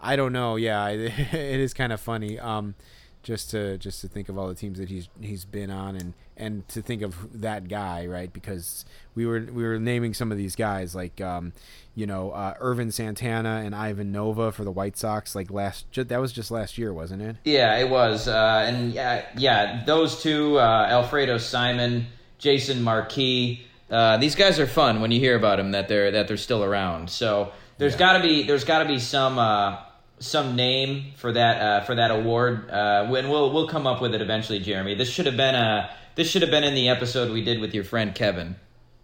I 0.00 0.16
don't 0.16 0.32
know. 0.32 0.56
Yeah, 0.56 0.88
it, 0.88 1.12
it 1.34 1.60
is 1.60 1.72
kind 1.74 1.92
of 1.92 2.00
funny 2.00 2.38
um 2.38 2.74
just 3.22 3.50
to 3.50 3.76
just 3.78 4.00
to 4.00 4.08
think 4.08 4.28
of 4.28 4.38
all 4.38 4.48
the 4.48 4.54
teams 4.54 4.78
that 4.78 4.88
he's 4.88 5.08
he's 5.20 5.44
been 5.44 5.70
on 5.70 5.94
and 5.96 6.14
and 6.36 6.66
to 6.68 6.80
think 6.80 7.02
of 7.02 7.40
that 7.40 7.68
guy, 7.68 8.06
right? 8.06 8.32
Because 8.32 8.84
we 9.14 9.26
were 9.26 9.40
we 9.52 9.62
were 9.62 9.78
naming 9.78 10.14
some 10.14 10.32
of 10.32 10.38
these 10.38 10.56
guys 10.56 10.94
like 10.94 11.20
um 11.20 11.52
you 11.94 12.06
know, 12.06 12.30
uh, 12.30 12.54
Ervin 12.60 12.90
Santana 12.92 13.62
and 13.64 13.74
Ivan 13.74 14.10
Nova 14.12 14.52
for 14.52 14.64
the 14.64 14.70
White 14.70 14.96
Sox 14.96 15.34
like 15.34 15.50
last 15.50 15.86
that 15.94 16.18
was 16.20 16.32
just 16.32 16.50
last 16.50 16.78
year, 16.78 16.94
wasn't 16.94 17.20
it? 17.20 17.36
Yeah, 17.44 17.76
it 17.76 17.90
was, 17.90 18.26
uh, 18.28 18.64
and 18.66 18.92
yeah, 18.92 19.26
yeah, 19.36 19.82
those 19.84 20.22
two, 20.22 20.58
uh, 20.58 20.86
Alfredo 20.88 21.36
Simon, 21.38 22.06
Jason 22.38 22.82
Marquis. 22.82 23.66
Uh, 23.90 24.16
these 24.18 24.36
guys 24.36 24.58
are 24.60 24.68
fun 24.68 25.00
when 25.02 25.10
you 25.10 25.18
hear 25.20 25.36
about 25.36 25.56
them 25.58 25.72
that 25.72 25.88
they're 25.88 26.12
that 26.12 26.26
they're 26.28 26.36
still 26.38 26.62
around. 26.64 27.10
So 27.10 27.52
there's 27.76 27.94
Yeah. 27.94 27.98
got 27.98 28.12
to 28.14 28.20
be 28.22 28.44
there's 28.44 28.64
got 28.64 28.78
to 28.84 28.88
be 28.88 28.98
some 29.00 29.38
uh, 29.38 29.76
some 30.20 30.54
name 30.54 31.12
for 31.16 31.32
that 31.32 31.60
uh, 31.60 31.84
for 31.84 31.96
that 31.96 32.10
award. 32.10 32.70
Uh, 32.70 33.06
when 33.08 33.28
we'll 33.28 33.52
we'll 33.52 33.68
come 33.68 33.86
up 33.86 34.00
with 34.00 34.14
it 34.14 34.22
eventually, 34.22 34.60
Jeremy. 34.60 34.94
This 34.94 35.10
should 35.10 35.26
have 35.26 35.36
been 35.36 35.54
a 35.54 35.90
this 36.14 36.30
should 36.30 36.42
have 36.42 36.50
been 36.50 36.64
in 36.64 36.74
the 36.74 36.88
episode 36.88 37.32
we 37.32 37.42
did 37.42 37.60
with 37.60 37.74
your 37.74 37.84
friend 37.84 38.14
Kevin. 38.14 38.56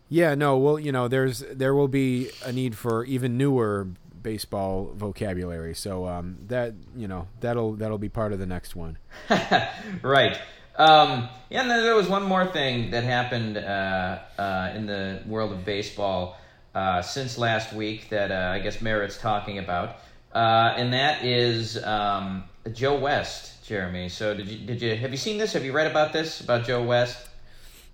Yeah, 0.08 0.36
no, 0.36 0.56
well, 0.56 0.78
you 0.78 0.92
know, 0.92 1.08
there's 1.08 1.40
there 1.40 1.74
will 1.74 1.88
be 1.88 2.30
a 2.44 2.52
need 2.52 2.76
for 2.76 3.04
even 3.04 3.36
newer 3.36 3.88
baseball 4.22 4.92
vocabulary. 4.94 5.74
So 5.74 6.06
um, 6.06 6.38
that 6.48 6.74
you 6.94 7.08
know 7.08 7.28
that'll 7.40 7.72
that'll 7.74 7.98
be 7.98 8.08
part 8.08 8.32
of 8.32 8.38
the 8.38 8.46
next 8.46 8.76
one. 8.76 8.98
right. 10.02 10.38
Um, 10.78 11.28
yeah, 11.48 11.62
and 11.62 11.70
then 11.70 11.82
there 11.82 11.94
was 11.94 12.08
one 12.08 12.24
more 12.24 12.44
thing 12.44 12.90
that 12.90 13.02
happened 13.02 13.56
uh, 13.56 14.18
uh, 14.36 14.72
in 14.74 14.86
the 14.86 15.22
world 15.26 15.52
of 15.52 15.64
baseball 15.64 16.36
uh, 16.74 17.00
since 17.00 17.38
last 17.38 17.72
week 17.72 18.10
that 18.10 18.30
uh, 18.30 18.52
I 18.52 18.58
guess 18.58 18.82
merits 18.82 19.16
talking 19.16 19.58
about, 19.58 19.96
uh, 20.32 20.74
and 20.76 20.92
that 20.92 21.24
is 21.24 21.82
um, 21.82 22.44
Joe 22.72 22.98
West, 22.98 23.64
Jeremy. 23.66 24.08
So 24.08 24.34
did 24.34 24.48
you 24.48 24.66
did 24.66 24.82
you 24.82 24.96
have 24.96 25.10
you 25.10 25.16
seen 25.16 25.38
this? 25.38 25.52
Have 25.52 25.64
you 25.64 25.72
read 25.72 25.90
about 25.90 26.12
this 26.12 26.40
about 26.40 26.64
Joe 26.64 26.82
West? 26.82 27.26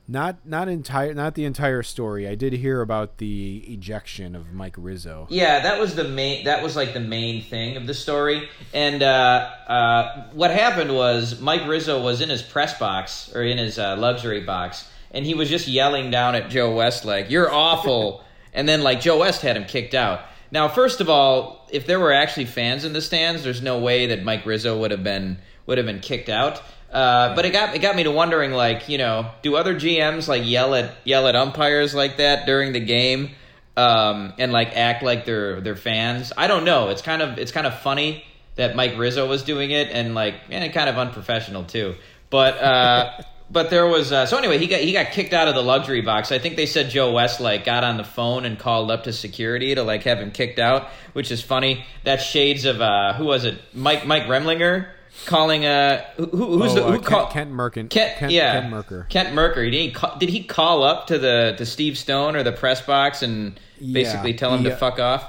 Not 0.09 0.45
not 0.45 0.68
entire 0.68 1.14
not 1.14 1.37
the 1.37 1.45
entire 1.45 1.83
story. 1.83 2.27
I 2.27 2.35
did 2.35 2.53
hear 2.55 2.81
about 2.81 3.18
the 3.18 3.64
ejection 3.68 4.35
of 4.35 4.53
Mike 4.53 4.75
Rizzo. 4.77 5.29
Yeah, 5.31 5.61
that 5.61 5.79
was 5.79 5.95
the 5.95 6.05
main. 6.05 6.45
That 6.45 6.62
was 6.62 6.75
like 6.75 6.92
the 6.92 7.01
main 7.01 7.42
thing 7.42 7.77
of 7.77 7.87
the 7.87 7.95
story. 7.95 8.49
And 8.75 9.03
uh, 9.03 9.51
uh, 9.68 10.25
what 10.33 10.51
happened 10.51 10.95
was 10.95 11.40
Mike 11.40 11.68
Rizzo 11.68 12.03
was 12.03 12.21
in 12.21 12.31
his 12.31 12.42
press 12.42 12.77
box 12.79 13.33
or 13.35 13.42
in 13.42 13.59
his 13.59 13.79
uh, 13.79 13.97
luxury 13.97 14.40
box, 14.40 14.88
and 15.12 15.25
he 15.25 15.35
was 15.35 15.49
just 15.49 15.68
yelling 15.68 16.11
down 16.11 16.35
at 16.35 16.51
Joe 16.51 16.75
West 16.75 17.05
like, 17.05 17.31
"You're 17.31 17.53
awful," 17.53 18.25
and 18.53 18.68
then 18.68 18.83
like 18.83 19.01
Joe 19.01 19.21
West 19.21 19.42
had 19.42 19.57
him 19.57 19.64
kicked 19.66 19.95
out. 19.95 20.23
Now, 20.51 20.68
first 20.68 21.01
of 21.01 21.09
all, 21.09 21.62
if 21.73 21.87
there 21.87 21.99
were 21.99 22.13
actually 22.13 22.45
fans 22.45 22.85
in 22.85 22.93
the 22.93 23.01
stands, 23.01 23.43
there's 23.43 23.63
no 23.63 23.79
way 23.79 24.07
that 24.07 24.23
Mike 24.23 24.47
Rizzo 24.47 24.79
would 24.79 24.91
have 24.91 25.03
been 25.03 25.39
would 25.67 25.79
have 25.79 25.87
been 25.87 26.01
kicked 26.01 26.29
out. 26.29 26.63
Uh, 26.91 27.35
but 27.35 27.47
it 27.47 27.51
got 27.51 27.75
it 27.75 27.79
got 27.79 27.97
me 27.97 28.03
to 28.03 28.11
wondering, 28.11 28.53
like, 28.53 28.89
you 28.89 28.99
know, 28.99 29.31
do 29.43 29.57
other 29.57 29.75
GMs 29.75 30.29
like 30.29 30.43
yell 30.45 30.75
at 30.75 30.95
yell 31.05 31.27
at 31.27 31.35
umpires 31.35 31.95
like 31.95 32.19
that 32.19 32.47
during 32.47 32.73
the 32.73 32.81
game, 32.81 33.31
um, 33.77 34.35
and 34.39 34.53
like 34.53 34.77
act 34.77 35.03
like 35.03 35.25
they're 35.25 35.61
they're 35.61 35.75
fans? 35.77 36.33
I 36.37 36.47
don't 36.47 36.65
know. 36.65 36.91
It's 36.91 37.03
kind 37.03 37.23
of 37.23 37.39
it's 37.39 37.53
kind 37.53 37.67
of 37.67 37.79
funny 37.81 38.25
that 38.57 38.77
Mike 38.77 38.99
Rizzo 38.99 39.27
was 39.27 39.43
doing 39.43 39.71
it, 39.71 39.89
and 39.91 40.15
like, 40.15 40.35
and 40.51 40.73
kind 40.75 40.91
of 40.91 40.99
unprofessional 40.99 41.65
too. 41.65 41.95
But 42.29 42.59
uh, 42.59 43.21
but 43.53 43.71
there 43.71 43.87
was 43.87 44.12
uh, 44.12 44.25
so 44.27 44.38
anyway, 44.38 44.59
he 44.59 44.67
got 44.67 44.81
he 44.81 44.93
got 44.93 45.12
kicked 45.12 45.33
out 45.35 45.47
of 45.49 45.55
the 45.55 45.62
luxury 45.62 46.01
box. 46.01 46.33
I 46.33 46.38
think 46.38 46.57
they 46.57 46.67
said 46.67 46.91
Joe 46.91 47.12
West 47.12 47.41
like 47.41 47.65
got 47.65 47.85
on 47.85 47.99
the 47.99 48.05
phone 48.05 48.45
and 48.45 48.59
called 48.59 48.91
up 48.91 49.05
to 49.05 49.12
security 49.12 49.75
to 49.75 49.83
like 49.83 50.05
have 50.05 50.19
him 50.19 50.31
kicked 50.31 50.59
out, 50.59 50.88
which 51.12 51.31
is 51.31 51.43
funny. 51.43 51.85
That's 52.05 52.25
shades 52.25 52.65
of 52.65 52.81
uh, 52.81 53.12
who 53.15 53.27
was 53.27 53.45
it? 53.45 53.59
Mike 53.75 54.07
Mike 54.07 54.25
Remlinger 54.25 54.88
calling 55.27 55.67
uh 55.67 56.03
who, 56.17 56.25
who's 56.27 56.73
Oh, 56.73 56.75
the 56.77 56.85
uh, 56.85 56.87
who 56.87 56.93
Kent, 56.95 57.05
called 57.05 57.31
Kent 57.31 57.53
Merkin. 57.53 57.91
Kent, 57.91 58.19
Kent, 58.19 58.33
yeah, 58.33 58.61
Kent 58.61 58.73
Mercker. 58.73 59.09
Kent 59.11 59.29
Mercker. 59.35 59.71
Did 59.71 59.75
he 59.75 59.91
call, 59.93 60.17
did 60.19 60.29
he 60.31 60.43
call 60.45 60.83
up 60.83 61.09
to 61.09 61.19
the 61.19 61.55
to 61.59 61.67
Steve 61.67 61.99
Stone 61.99 62.37
or 62.37 62.43
the 62.43 62.53
press 62.53 62.81
box 62.81 63.23
and 63.23 63.61
basically 63.79 64.31
Yeah, 64.31 64.37
tell 64.38 64.55
him 64.55 64.65
to 64.65 64.73
uh, 64.73 64.77
fuck 64.77 64.99
off? 64.99 65.25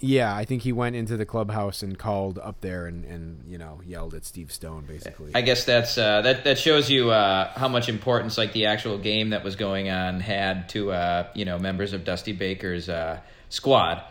Yeah, 0.00 0.34
I 0.34 0.44
think 0.44 0.62
he 0.62 0.72
went 0.72 0.94
into 0.94 1.16
the 1.16 1.26
clubhouse 1.26 1.82
and 1.82 1.98
called 1.98 2.38
up 2.38 2.60
there 2.60 2.86
and, 2.86 3.04
and 3.04 3.44
you 3.48 3.58
know 3.58 3.80
yelled 3.84 4.14
at 4.14 4.24
Steve 4.24 4.52
Stone 4.52 4.84
basically. 4.86 5.32
I 5.34 5.42
guess 5.42 5.64
that's 5.64 5.98
uh, 5.98 6.22
that 6.22 6.44
that 6.44 6.58
shows 6.58 6.88
you 6.88 7.10
uh, 7.10 7.50
how 7.58 7.68
much 7.68 7.88
importance 7.88 8.38
like 8.38 8.52
the 8.52 8.66
actual 8.66 8.98
game 8.98 9.30
that 9.30 9.42
was 9.42 9.56
going 9.56 9.90
on 9.90 10.20
had 10.20 10.68
to 10.70 10.92
uh, 10.92 11.26
you 11.34 11.44
know 11.44 11.58
members 11.58 11.92
of 11.92 12.04
Dusty 12.04 12.32
Baker's 12.32 12.88
uh, 12.88 13.20
squad. 13.48 14.02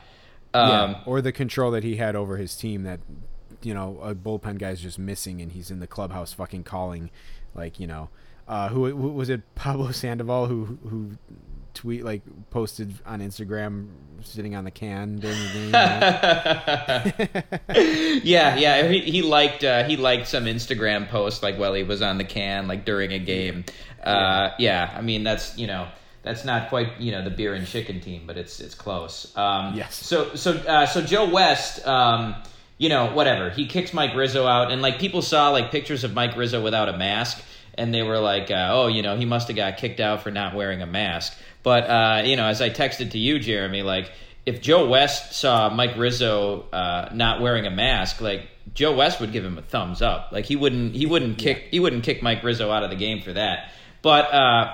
Um, 0.53 0.91
yeah, 0.91 1.01
or 1.05 1.21
the 1.21 1.31
control 1.31 1.71
that 1.71 1.83
he 1.83 1.95
had 1.95 2.15
over 2.15 2.35
his 2.35 2.55
team 2.55 2.83
that 2.83 2.99
you 3.61 3.73
know 3.73 3.99
a 4.01 4.13
bullpen 4.13 4.57
guy's 4.57 4.81
just 4.81 4.99
missing 4.99 5.41
and 5.41 5.53
he's 5.53 5.71
in 5.71 5.79
the 5.79 5.87
clubhouse 5.87 6.33
fucking 6.33 6.63
calling 6.63 7.09
like 7.55 7.79
you 7.79 7.87
know 7.87 8.09
uh, 8.47 8.69
who, 8.69 8.85
who 8.85 9.09
was 9.09 9.29
it 9.29 9.41
Pablo 9.55 9.91
Sandoval 9.91 10.47
who 10.47 10.77
who 10.89 11.11
tweet 11.77 12.03
like 12.03 12.23
posted 12.49 12.91
on 13.05 13.19
Instagram 13.21 13.87
sitting 14.23 14.55
on 14.55 14.63
the 14.63 14.71
can 14.71 15.17
during 15.17 15.37
the 15.37 15.49
game. 15.53 15.71
right? 15.71 17.43
yeah, 18.23 18.55
yeah. 18.55 18.87
He, 18.87 18.99
he 19.01 19.21
liked 19.21 19.63
uh, 19.63 19.83
he 19.83 19.95
liked 19.95 20.27
some 20.27 20.45
Instagram 20.45 21.07
post 21.07 21.43
like 21.43 21.57
while 21.57 21.73
he 21.75 21.83
was 21.83 22.01
on 22.01 22.17
the 22.17 22.23
can, 22.23 22.67
like 22.67 22.83
during 22.83 23.13
a 23.13 23.19
game. 23.19 23.63
Uh, 24.03 24.49
yeah, 24.57 24.91
I 24.95 25.01
mean 25.01 25.23
that's 25.23 25.55
you 25.57 25.67
know 25.67 25.87
that's 26.23 26.43
not 26.43 26.69
quite 26.69 26.99
you 26.99 27.11
know 27.11 27.23
the 27.23 27.29
beer 27.29 27.53
and 27.53 27.67
chicken 27.67 28.01
team, 28.01 28.23
but 28.25 28.37
it's 28.37 28.59
it's 28.59 28.75
close. 28.75 29.31
Um, 29.37 29.75
Yes. 29.75 29.95
So 29.95 30.33
so 30.35 30.53
uh, 30.53 30.87
so 30.87 31.01
Joe 31.01 31.29
West, 31.29 31.85
um, 31.87 32.35
you 32.79 32.89
know 32.89 33.13
whatever 33.13 33.51
he 33.51 33.67
kicks 33.67 33.93
Mike 33.93 34.15
Rizzo 34.15 34.47
out, 34.47 34.71
and 34.71 34.81
like 34.81 34.97
people 34.97 35.21
saw 35.21 35.51
like 35.51 35.69
pictures 35.71 36.03
of 36.03 36.15
Mike 36.15 36.35
Rizzo 36.35 36.59
without 36.61 36.89
a 36.89 36.97
mask, 36.97 37.39
and 37.77 37.93
they 37.93 38.03
were 38.03 38.19
like, 38.19 38.49
uh, 38.51 38.69
oh, 38.71 38.87
you 38.87 39.01
know 39.01 39.17
he 39.17 39.25
must 39.25 39.47
have 39.47 39.57
got 39.57 39.77
kicked 39.77 39.99
out 39.99 40.23
for 40.23 40.31
not 40.31 40.55
wearing 40.55 40.81
a 40.81 40.85
mask. 40.85 41.37
But 41.63 41.89
uh, 41.89 42.21
you 42.25 42.35
know, 42.35 42.45
as 42.45 42.61
I 42.61 42.69
texted 42.69 43.11
to 43.11 43.17
you, 43.17 43.39
Jeremy, 43.39 43.81
like 43.83 44.11
if 44.45 44.61
Joe 44.61 44.87
West 44.87 45.33
saw 45.33 45.69
Mike 45.69 45.97
Rizzo 45.97 46.69
uh, 46.71 47.09
not 47.13 47.41
wearing 47.41 47.67
a 47.67 47.69
mask, 47.69 48.21
like 48.21 48.47
Joe 48.73 48.95
West 48.95 49.19
would 49.19 49.33
give 49.33 49.43
him 49.43 49.57
a 49.57 49.61
thumbs 49.61 50.01
up. 50.01 50.29
Like 50.31 50.45
he 50.45 50.55
wouldn't 50.55 50.95
he 50.95 51.05
wouldn't 51.05 51.37
kick 51.37 51.67
he 51.69 51.79
wouldn't 51.79 52.03
kick 52.03 52.23
Mike 52.23 52.43
Rizzo 52.43 52.71
out 52.71 52.83
of 52.83 52.89
the 52.89 52.95
game 52.95 53.21
for 53.21 53.33
that. 53.33 53.71
But 54.01 54.33
uh, 54.33 54.73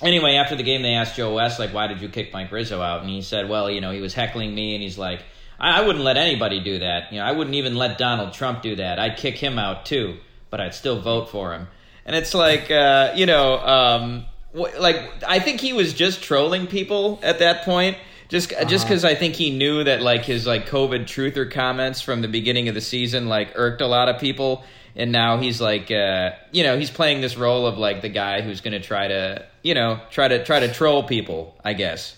anyway, 0.00 0.34
after 0.34 0.56
the 0.56 0.64
game, 0.64 0.82
they 0.82 0.94
asked 0.94 1.16
Joe 1.16 1.34
West 1.34 1.60
like, 1.60 1.72
"Why 1.72 1.86
did 1.86 2.02
you 2.02 2.08
kick 2.08 2.32
Mike 2.32 2.50
Rizzo 2.50 2.80
out?" 2.82 3.02
And 3.02 3.10
he 3.10 3.22
said, 3.22 3.48
"Well, 3.48 3.70
you 3.70 3.80
know, 3.80 3.92
he 3.92 4.00
was 4.00 4.14
heckling 4.14 4.54
me, 4.54 4.74
and 4.74 4.82
he's 4.82 4.98
like." 4.98 5.22
I 5.60 5.80
I 5.80 5.86
wouldn't 5.86 6.04
let 6.04 6.16
anybody 6.16 6.58
do 6.58 6.80
that. 6.80 7.12
You 7.12 7.20
know, 7.20 7.24
I 7.24 7.30
wouldn't 7.30 7.54
even 7.54 7.76
let 7.76 7.96
Donald 7.96 8.32
Trump 8.32 8.62
do 8.62 8.76
that. 8.76 8.98
I'd 8.98 9.16
kick 9.16 9.36
him 9.36 9.60
out 9.60 9.86
too, 9.86 10.16
but 10.50 10.60
I'd 10.60 10.74
still 10.74 11.00
vote 11.00 11.30
for 11.30 11.52
him. 11.52 11.68
And 12.04 12.16
it's 12.16 12.34
like, 12.34 12.70
uh, 12.70 13.12
you 13.14 13.26
know, 13.26 13.58
um, 13.58 14.24
wh- 14.52 14.78
like 14.78 15.10
I 15.26 15.38
think 15.38 15.60
he 15.60 15.72
was 15.72 15.94
just 15.94 16.22
trolling 16.22 16.66
people 16.66 17.20
at 17.22 17.38
that 17.38 17.64
point, 17.64 17.96
just 18.28 18.52
just 18.68 18.86
because 18.86 19.04
I 19.04 19.14
think 19.14 19.34
he 19.34 19.50
knew 19.50 19.84
that 19.84 20.02
like 20.02 20.24
his 20.24 20.46
like 20.46 20.68
COVID 20.68 21.04
truther 21.04 21.50
comments 21.50 22.00
from 22.00 22.22
the 22.22 22.28
beginning 22.28 22.68
of 22.68 22.74
the 22.74 22.80
season 22.80 23.28
like 23.28 23.52
irked 23.54 23.80
a 23.80 23.86
lot 23.86 24.08
of 24.08 24.20
people, 24.20 24.64
and 24.96 25.12
now 25.12 25.38
he's 25.38 25.60
like, 25.60 25.90
uh, 25.90 26.32
you 26.50 26.62
know, 26.64 26.78
he's 26.78 26.90
playing 26.90 27.20
this 27.20 27.36
role 27.36 27.66
of 27.66 27.78
like 27.78 28.02
the 28.02 28.08
guy 28.08 28.40
who's 28.40 28.60
going 28.60 28.72
to 28.72 28.80
try 28.80 29.08
to, 29.08 29.44
you 29.62 29.74
know, 29.74 30.00
try 30.10 30.28
to 30.28 30.44
try 30.44 30.60
to 30.60 30.72
troll 30.72 31.04
people, 31.04 31.54
I 31.64 31.74
guess. 31.74 32.16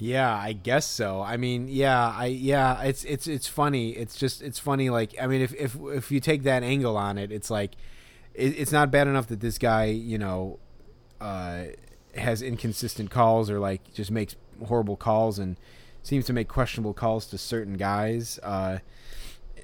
Yeah, 0.00 0.32
I 0.32 0.52
guess 0.52 0.86
so. 0.86 1.20
I 1.22 1.36
mean, 1.36 1.66
yeah, 1.68 2.14
I 2.16 2.26
yeah, 2.26 2.82
it's 2.82 3.02
it's 3.04 3.26
it's 3.26 3.48
funny. 3.48 3.90
It's 3.90 4.16
just 4.16 4.42
it's 4.42 4.58
funny. 4.58 4.90
Like, 4.90 5.14
I 5.20 5.26
mean, 5.26 5.40
if 5.40 5.52
if 5.54 5.76
if 5.92 6.12
you 6.12 6.20
take 6.20 6.44
that 6.44 6.62
angle 6.62 6.96
on 6.96 7.18
it, 7.18 7.32
it's 7.32 7.50
like 7.50 7.72
it, 8.38 8.58
it's 8.58 8.72
not 8.72 8.90
bad 8.90 9.08
enough 9.08 9.26
that 9.26 9.40
this 9.40 9.58
guy, 9.58 9.86
you 9.86 10.16
know, 10.16 10.58
uh, 11.20 11.64
has 12.14 12.40
inconsistent 12.40 13.10
calls 13.10 13.50
or 13.50 13.58
like 13.58 13.92
just 13.92 14.10
makes 14.10 14.36
horrible 14.66 14.96
calls 14.96 15.38
and 15.38 15.56
seems 16.02 16.24
to 16.26 16.32
make 16.32 16.48
questionable 16.48 16.94
calls 16.94 17.26
to 17.26 17.38
certain 17.38 17.74
guys, 17.74 18.38
uh, 18.42 18.78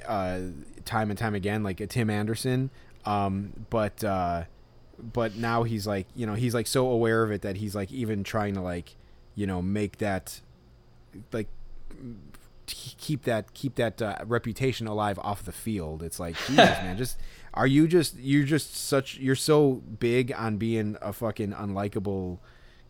uh, 0.06 0.40
time 0.84 1.10
and 1.10 1.18
time 1.18 1.34
again, 1.34 1.62
like 1.62 1.80
a 1.80 1.86
Tim 1.86 2.10
Anderson. 2.10 2.70
Um, 3.06 3.52
but 3.70 4.02
uh, 4.02 4.44
but 4.98 5.36
now 5.36 5.62
he's 5.62 5.86
like, 5.86 6.06
you 6.14 6.26
know, 6.26 6.34
he's 6.34 6.54
like 6.54 6.66
so 6.66 6.88
aware 6.88 7.22
of 7.22 7.30
it 7.30 7.42
that 7.42 7.56
he's 7.56 7.74
like 7.74 7.92
even 7.92 8.24
trying 8.24 8.54
to 8.54 8.60
like 8.60 8.96
you 9.36 9.46
know 9.46 9.62
make 9.62 9.98
that 9.98 10.40
like 11.32 11.48
keep 12.66 13.24
that 13.24 13.54
keep 13.54 13.74
that 13.76 14.00
uh, 14.00 14.16
reputation 14.26 14.86
alive 14.86 15.18
off 15.20 15.42
the 15.44 15.52
field. 15.52 16.02
It's 16.02 16.18
like 16.20 16.36
Jesus, 16.46 16.56
man 16.56 16.96
just 16.96 17.18
are 17.52 17.66
you 17.66 17.86
just 17.86 18.18
you're 18.18 18.44
just 18.44 18.76
such 18.76 19.18
you're 19.18 19.34
so 19.34 19.82
big 19.98 20.32
on 20.32 20.56
being 20.56 20.96
a 21.00 21.12
fucking 21.12 21.52
unlikable 21.52 22.38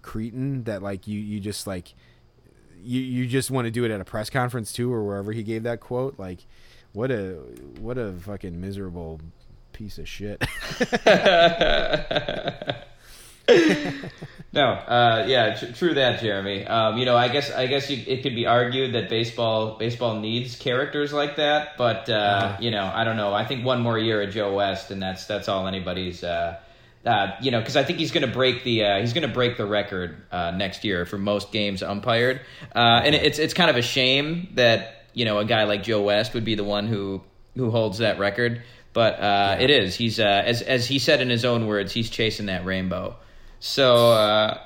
cretin 0.03 0.65
that 0.65 0.83
like 0.83 1.07
you 1.07 1.19
you 1.19 1.41
just 1.41 1.67
like 1.67 1.95
you 2.83 3.01
you 3.01 3.27
just 3.27 3.51
want 3.51 3.67
to 3.67 3.71
do 3.71 3.85
it 3.85 3.91
at 3.91 4.01
a 4.01 4.05
press 4.05 4.31
conference 4.31 4.73
too 4.73 4.93
or 4.93 5.05
wherever 5.05 5.33
he 5.33 5.43
gave 5.43 5.63
that 5.65 5.81
quote? 5.81 6.19
Like 6.19 6.41
what 6.93 7.11
a 7.11 7.35
what 7.81 7.99
a 7.99 8.13
fucking 8.13 8.61
miserable 8.61 9.21
piece 9.73 9.99
of 9.99 10.09
shit 10.09 10.41
no, 14.53 14.63
uh, 14.63 15.25
yeah, 15.29 15.55
tr- 15.55 15.73
true 15.73 15.95
that, 15.95 16.21
Jeremy. 16.21 16.67
Um, 16.67 16.97
you 16.97 17.05
know, 17.05 17.17
I 17.17 17.29
guess 17.29 17.51
I 17.51 17.67
guess 17.67 17.91
you, 17.91 18.03
it 18.07 18.23
could 18.23 18.35
be 18.35 18.47
argued 18.47 18.95
that 18.95 19.09
baseball 19.09 19.77
baseball 19.77 20.21
needs 20.21 20.57
characters 20.57 21.13
like 21.13 21.37
that, 21.37 21.77
but 21.77 22.09
uh, 22.09 22.57
you 22.61 22.71
know, 22.71 22.91
I 22.93 23.05
don't 23.05 23.17
know. 23.17 23.35
I 23.35 23.45
think 23.45 23.65
one 23.65 23.81
more 23.81 23.99
year 23.99 24.23
of 24.23 24.33
Joe 24.33 24.55
West, 24.55 24.91
and 24.91 25.03
that's 25.03 25.27
that's 25.27 25.49
all 25.49 25.67
anybody's. 25.67 26.25
Uh, 26.25 26.59
uh, 27.07 27.37
you 27.41 27.51
know, 27.51 27.61
because 27.61 27.77
I 27.77 27.85
think 27.85 27.99
he's 27.99 28.13
going 28.13 28.27
to 28.27 28.33
break 28.33 28.65
the 28.65 28.85
uh, 28.85 29.01
he's 29.01 29.13
going 29.13 29.29
to 29.29 29.35
break 29.35 29.57
the 29.57 29.67
record 29.67 30.17
uh, 30.33 30.53
next 30.53 30.85
year 30.85 31.05
for 31.05 31.19
most 31.19 31.53
games 31.53 31.83
umpired, 31.83 32.41
uh, 32.75 33.03
and 33.05 33.15
it's 33.15 33.39
it's 33.39 33.53
kind 33.53 33.69
of 33.69 33.77
a 33.77 33.83
shame 33.83 34.49
that 34.55 35.05
you 35.13 35.25
know 35.25 35.39
a 35.39 35.45
guy 35.45 35.65
like 35.65 35.83
Joe 35.83 36.03
West 36.03 36.33
would 36.35 36.45
be 36.45 36.55
the 36.55 36.65
one 36.65 36.87
who 36.87 37.23
who 37.57 37.71
holds 37.71 37.99
that 37.99 38.19
record, 38.19 38.63
but 38.95 39.15
uh, 39.15 39.57
yeah. 39.59 39.65
it 39.65 39.71
is 39.71 39.95
he's 39.95 40.19
uh, 40.19 40.43
as 40.47 40.63
as 40.63 40.87
he 40.87 40.99
said 40.99 41.21
in 41.21 41.29
his 41.29 41.45
own 41.45 41.67
words, 41.67 41.93
he's 41.93 42.09
chasing 42.09 42.47
that 42.47 42.65
rainbow. 42.65 43.17
So 43.67 44.13
uh, 44.13 44.61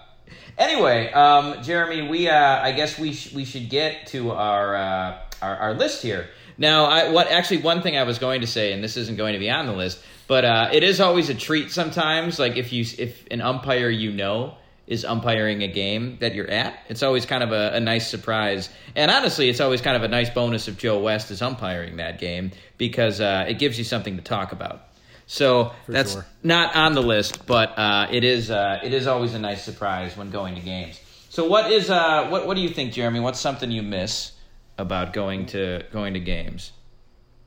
anyway, 0.58 1.12
um, 1.12 1.62
Jeremy, 1.62 2.08
we 2.08 2.28
uh, 2.28 2.34
I 2.34 2.72
guess 2.72 2.98
we 2.98 3.12
sh- 3.12 3.32
we 3.32 3.44
should 3.44 3.70
get 3.70 4.08
to 4.08 4.32
our, 4.32 4.74
uh, 4.74 5.18
our, 5.40 5.56
our 5.56 5.74
list 5.74 6.02
here. 6.02 6.28
Now, 6.58 6.87
I, 6.87 7.08
what 7.11 7.28
actually 7.28 7.58
one 7.58 7.80
thing 7.80 7.96
I 7.96 8.02
was 8.02 8.18
going 8.18 8.40
to 8.40 8.48
say, 8.48 8.72
and 8.72 8.82
this 8.82 8.96
isn't 8.96 9.14
going 9.14 9.34
to 9.34 9.38
be 9.38 9.48
on 9.48 9.66
the 9.66 9.72
list, 9.72 10.02
but 10.26 10.44
uh, 10.44 10.70
it 10.72 10.82
is 10.82 11.00
always 11.00 11.28
a 11.28 11.34
treat 11.37 11.70
sometimes. 11.70 12.40
Like 12.40 12.56
if 12.56 12.72
you 12.72 12.84
if 12.98 13.24
an 13.30 13.40
umpire 13.40 13.88
you 13.88 14.11
know 14.11 14.56
is 14.88 15.04
umpiring 15.04 15.62
a 15.62 15.68
game 15.68 16.18
that 16.18 16.34
you're 16.34 16.50
at, 16.50 16.76
it's 16.88 17.04
always 17.04 17.24
kind 17.24 17.44
of 17.44 17.52
a, 17.52 17.74
a 17.74 17.80
nice 17.80 18.11
surprise. 18.11 18.68
And 18.96 19.12
honestly, 19.12 19.48
it's 19.48 19.61
always 19.61 19.80
kind 19.80 19.94
of 19.94 20.02
a 20.02 20.08
nice 20.08 20.30
bonus 20.30 20.66
if 20.66 20.76
Joe 20.76 20.98
West 20.98 21.30
is 21.30 21.40
umpiring 21.40 21.98
that 21.98 22.18
game 22.18 22.50
because 22.78 23.20
uh, 23.20 23.44
it 23.46 23.61
gives 23.61 23.78
you 23.78 23.84
something 23.84 24.16
to 24.16 24.22
talk 24.22 24.50
about. 24.50 24.88
So 25.30 25.72
For 25.84 25.92
that's 25.92 26.14
sure. 26.14 26.26
not 26.42 26.74
on 26.74 26.94
the 26.94 27.02
list, 27.02 27.44
but 27.44 27.78
uh, 27.78 28.08
it 28.10 28.24
is 28.24 28.50
uh, 28.50 28.80
it 28.82 28.94
is 28.94 29.06
always 29.06 29.34
a 29.34 29.38
nice 29.38 29.62
surprise 29.62 30.16
when 30.16 30.30
going 30.30 30.54
to 30.54 30.60
games. 30.62 30.98
So 31.28 31.46
what 31.46 31.70
is 31.70 31.90
uh, 31.90 32.28
what 32.28 32.46
what 32.46 32.54
do 32.54 32.62
you 32.62 32.70
think, 32.70 32.94
Jeremy? 32.94 33.20
What's 33.20 33.38
something 33.38 33.70
you 33.70 33.82
miss 33.82 34.32
about 34.78 35.12
going 35.12 35.44
to 35.46 35.84
going 35.92 36.14
to 36.14 36.20
games? 36.20 36.72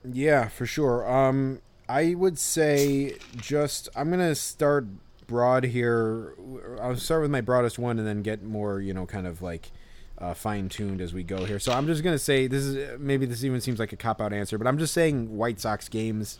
Yeah, 0.09 0.47
for 0.47 0.67
sure. 0.67 1.11
Um, 1.11 1.59
I 1.89 2.13
would 2.13 2.37
say 2.37 3.15
just 3.37 3.89
I'm 3.95 4.11
gonna 4.11 4.35
start 4.35 4.85
broad 5.25 5.63
here. 5.63 6.35
I'll 6.79 6.95
start 6.97 7.23
with 7.23 7.31
my 7.31 7.41
broadest 7.41 7.79
one 7.79 7.97
and 7.97 8.07
then 8.07 8.21
get 8.21 8.43
more, 8.43 8.79
you 8.79 8.93
know, 8.93 9.07
kind 9.07 9.25
of 9.25 9.41
like 9.41 9.71
uh, 10.19 10.35
fine 10.35 10.69
tuned 10.69 11.01
as 11.01 11.13
we 11.15 11.23
go 11.23 11.45
here. 11.45 11.57
So 11.57 11.71
I'm 11.71 11.87
just 11.87 12.03
gonna 12.03 12.19
say 12.19 12.45
this 12.45 12.63
is 12.63 12.99
maybe 12.99 13.25
this 13.25 13.43
even 13.43 13.59
seems 13.59 13.79
like 13.79 13.91
a 13.91 13.97
cop 13.97 14.21
out 14.21 14.33
answer, 14.33 14.59
but 14.59 14.67
I'm 14.67 14.77
just 14.77 14.93
saying 14.93 15.35
White 15.35 15.59
Sox 15.59 15.89
games 15.89 16.37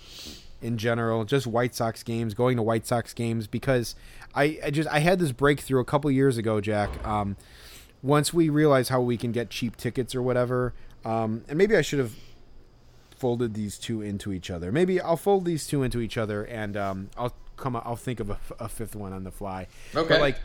in 0.62 0.78
general, 0.78 1.26
just 1.26 1.48
White 1.48 1.76
Sox 1.76 2.04
games, 2.04 2.34
going 2.34 2.58
to 2.58 2.64
White 2.64 2.86
Sox 2.86 3.14
games 3.14 3.48
because 3.48 3.96
I, 4.36 4.60
I 4.64 4.72
just 4.72 4.90
I 4.90 5.00
had 5.00 5.20
this 5.20 5.32
breakthrough 5.32 5.80
a 5.80 5.86
couple 5.86 6.10
years 6.12 6.38
ago, 6.38 6.62
Jack. 6.62 6.90
Um, 7.06 7.36
once 8.04 8.34
we 8.34 8.50
realized 8.50 8.90
how 8.90 9.02
we 9.02 9.18
can 9.18 9.32
get 9.32 9.50
cheap 9.50 9.78
tickets 9.78 10.16
or 10.16 10.22
whatever, 10.22 10.74
um, 11.06 11.44
and 11.48 11.58
maybe 11.58 11.76
I 11.76 11.82
should 11.82 12.00
have 12.00 12.16
folded 13.16 13.54
these 13.54 13.78
two 13.78 14.02
into 14.02 14.34
each 14.34 14.50
other. 14.50 14.72
Maybe 14.72 15.00
I'll 15.00 15.18
fold 15.18 15.46
these 15.46 15.68
two 15.68 15.84
into 15.84 16.02
each 16.02 16.18
other, 16.18 16.44
and 16.44 16.76
um, 16.76 17.10
I'll 17.18 17.34
come. 17.58 17.76
I'll 17.76 17.96
think 17.96 18.20
of 18.20 18.30
a, 18.30 18.40
a, 18.60 18.68
fifth 18.68 18.96
one 18.96 19.14
on 19.14 19.24
the 19.24 19.32
fly. 19.32 19.68
Okay. 19.96 20.08
But 20.08 20.22
like 20.22 20.38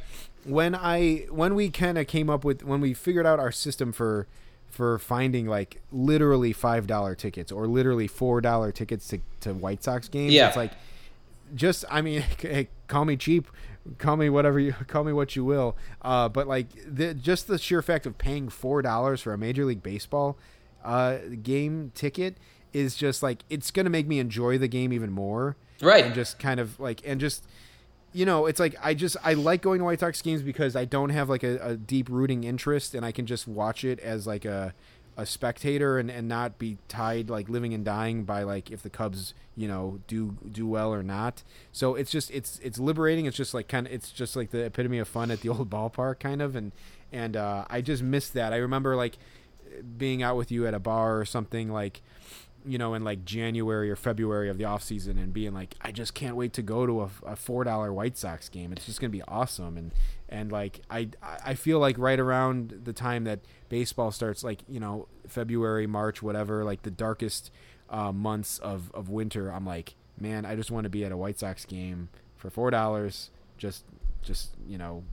when 0.45 0.75
I 0.75 1.27
when 1.31 1.55
we 1.55 1.71
kind 1.71 1.99
of 1.99 2.07
came 2.07 2.31
up 2.31 2.45
with 2.45 2.63
when 2.63 2.81
we 2.81 2.95
figured 2.95 3.27
out 3.27 3.41
our 3.41 3.53
system 3.53 3.93
for 3.93 4.27
for 4.71 4.99
finding 4.99 5.47
like 5.47 5.81
literally 5.91 6.53
five 6.53 6.87
dollar 6.87 7.15
tickets 7.15 7.51
or 7.51 7.67
literally 7.67 8.07
four 8.07 8.41
dollar 8.41 8.73
tickets 8.73 9.09
to, 9.09 9.19
to 9.41 9.55
White 9.55 9.83
Sox 9.83 10.09
games. 10.09 10.33
Yeah. 10.33 10.49
It's 10.49 10.57
like 10.57 10.73
just 11.55 11.85
I 11.91 12.03
mean, 12.03 12.23
hey, 12.39 12.69
call 12.89 13.05
me 13.05 13.17
cheap, 13.17 13.49
call 13.99 14.17
me 14.17 14.29
whatever 14.29 14.59
you 14.59 14.73
call 14.87 15.05
me 15.05 15.13
what 15.13 15.37
you 15.37 15.45
will. 15.45 15.77
Uh, 16.03 16.29
but 16.29 16.47
like 16.47 16.67
the, 16.87 17.15
just 17.15 17.47
the 17.47 17.59
sheer 17.59 17.83
fact 17.83 18.07
of 18.07 18.19
paying 18.19 18.49
four 18.49 18.83
dollars 18.83 19.23
for 19.23 19.33
a 19.33 19.39
Major 19.39 19.65
League 19.65 19.83
Baseball 19.83 20.37
uh, 20.85 21.19
game 21.43 21.93
ticket 21.95 22.37
is 22.73 22.95
just 22.97 23.23
like 23.23 23.45
it's 23.49 23.71
gonna 23.71 23.91
make 23.91 24.07
me 24.07 24.19
enjoy 24.19 24.59
the 24.59 24.69
game 24.69 24.93
even 24.93 25.11
more. 25.11 25.57
Right. 25.81 26.05
And 26.05 26.15
just 26.15 26.39
kind 26.39 26.61
of 26.61 26.79
like 26.81 27.01
and 27.05 27.21
just 27.21 27.45
you 28.17 28.25
know, 28.25 28.47
it's 28.47 28.59
like 28.59 28.75
I 28.83 28.95
just 28.95 29.19
I 29.23 29.35
like 29.35 29.61
going 29.61 29.81
to 29.81 29.85
White 29.85 30.01
Sox 30.01 30.23
games 30.23 30.41
because 30.41 30.75
I 30.75 30.87
don't 30.87 31.11
have 31.11 31.29
like 31.29 31.43
a, 31.43 31.59
a 31.59 31.77
deep 31.77 32.09
rooting 32.09 32.45
interest, 32.45 32.95
and 32.95 33.05
I 33.05 33.13
can 33.13 33.27
just 33.27 33.47
watch 33.47 33.85
it 33.85 34.01
as 34.01 34.27
like 34.27 34.47
a 34.47 34.75
a 35.19 35.25
spectator 35.25 35.99
and, 35.99 36.11
and 36.11 36.29
not 36.29 36.59
be 36.59 36.77
tied 36.89 37.31
like 37.31 37.49
living 37.49 37.73
and 37.73 37.85
dying 37.85 38.25
by 38.25 38.43
like 38.43 38.71
if 38.71 38.83
the 38.83 38.91
Cubs 38.91 39.33
you 39.55 39.69
know 39.69 40.01
do 40.07 40.39
do 40.51 40.67
well 40.67 40.95
or 40.95 41.03
not. 41.03 41.43
So 41.73 41.95
it's 41.95 42.11
just 42.11 42.31
it's 42.31 42.59
it's 42.61 42.79
liberating. 42.79 43.27
It's 43.27 43.37
just 43.37 43.53
like 43.53 43.69
kind 43.69 43.87
of 43.87 43.93
it's 43.93 44.11
just 44.11 44.35
like 44.35 44.51
the 44.51 44.65
epitome 44.65 44.99
of 44.99 45.09
fun 45.09 45.31
at 45.31 45.43
the 45.43 45.49
old 45.51 45.69
ballpark 45.69 46.19
kind 46.19 46.41
of 46.41 46.57
and 46.57 46.73
and 47.13 47.37
uh, 47.37 47.67
I 47.69 47.83
just 47.83 48.03
missed 48.03 48.33
that. 48.33 48.55
I 48.55 48.57
remember 48.57 48.97
like 48.97 49.19
being 49.99 50.23
out 50.23 50.39
with 50.39 50.51
you 50.51 50.67
at 50.67 50.73
a 50.73 50.79
bar 50.79 51.21
or 51.21 51.27
something 51.27 51.71
like 51.71 52.01
you 52.67 52.79
know, 52.79 52.95
in 52.95 53.05
like 53.05 53.25
January 53.25 53.91
or 53.91 53.97
February 53.97 54.49
of 54.49 54.59
the 54.59 54.65
off 54.65 54.83
season 54.83 55.19
and 55.19 55.33
being 55.33 55.55
like, 55.55 55.75
I 55.81 55.93
just 55.93 56.15
can't 56.15 56.37
wait 56.37 56.53
to 56.55 56.63
go 56.63 56.87
to 56.87 57.03
a, 57.03 57.11
a 57.25 57.37
four 57.37 57.65
dollar 57.65 57.93
White 57.93 58.19
Sox 58.19 58.49
game. 58.49 58.73
It's 58.73 58.87
just 58.87 59.01
gonna 59.01 59.11
be 59.11 59.23
awesome. 59.23 59.77
And 59.77 59.93
and 60.29 60.51
like 60.51 60.81
I 60.91 61.09
I 61.23 61.55
feel 61.55 61.79
like 61.79 61.97
right 61.99 62.19
around 62.19 62.81
the 62.85 62.93
time 62.93 63.25
that 63.25 63.41
baseball 63.69 64.11
starts, 64.11 64.43
like 64.43 64.61
you 64.69 64.81
know 64.81 65.09
February, 65.29 65.87
March, 65.87 66.23
whatever, 66.23 66.65
like 66.65 66.83
the 66.83 66.91
darkest 66.91 67.51
uh, 67.89 68.13
months 68.13 68.59
of 68.59 68.91
of 68.93 69.09
winter, 69.09 69.51
I'm 69.51 69.65
like, 69.67 69.95
man, 70.19 70.45
I 70.45 70.57
just 70.57 70.71
want 70.71 70.85
to 70.85 70.91
be 70.91 71.05
at 71.05 71.13
a 71.13 71.17
White 71.17 71.39
Sox 71.39 71.65
game 71.65 72.09
for 72.37 72.51
four 72.51 72.71
dollars, 72.71 73.31
just 73.59 73.85
just 74.23 74.51
you 74.67 74.79
know, 74.79 75.05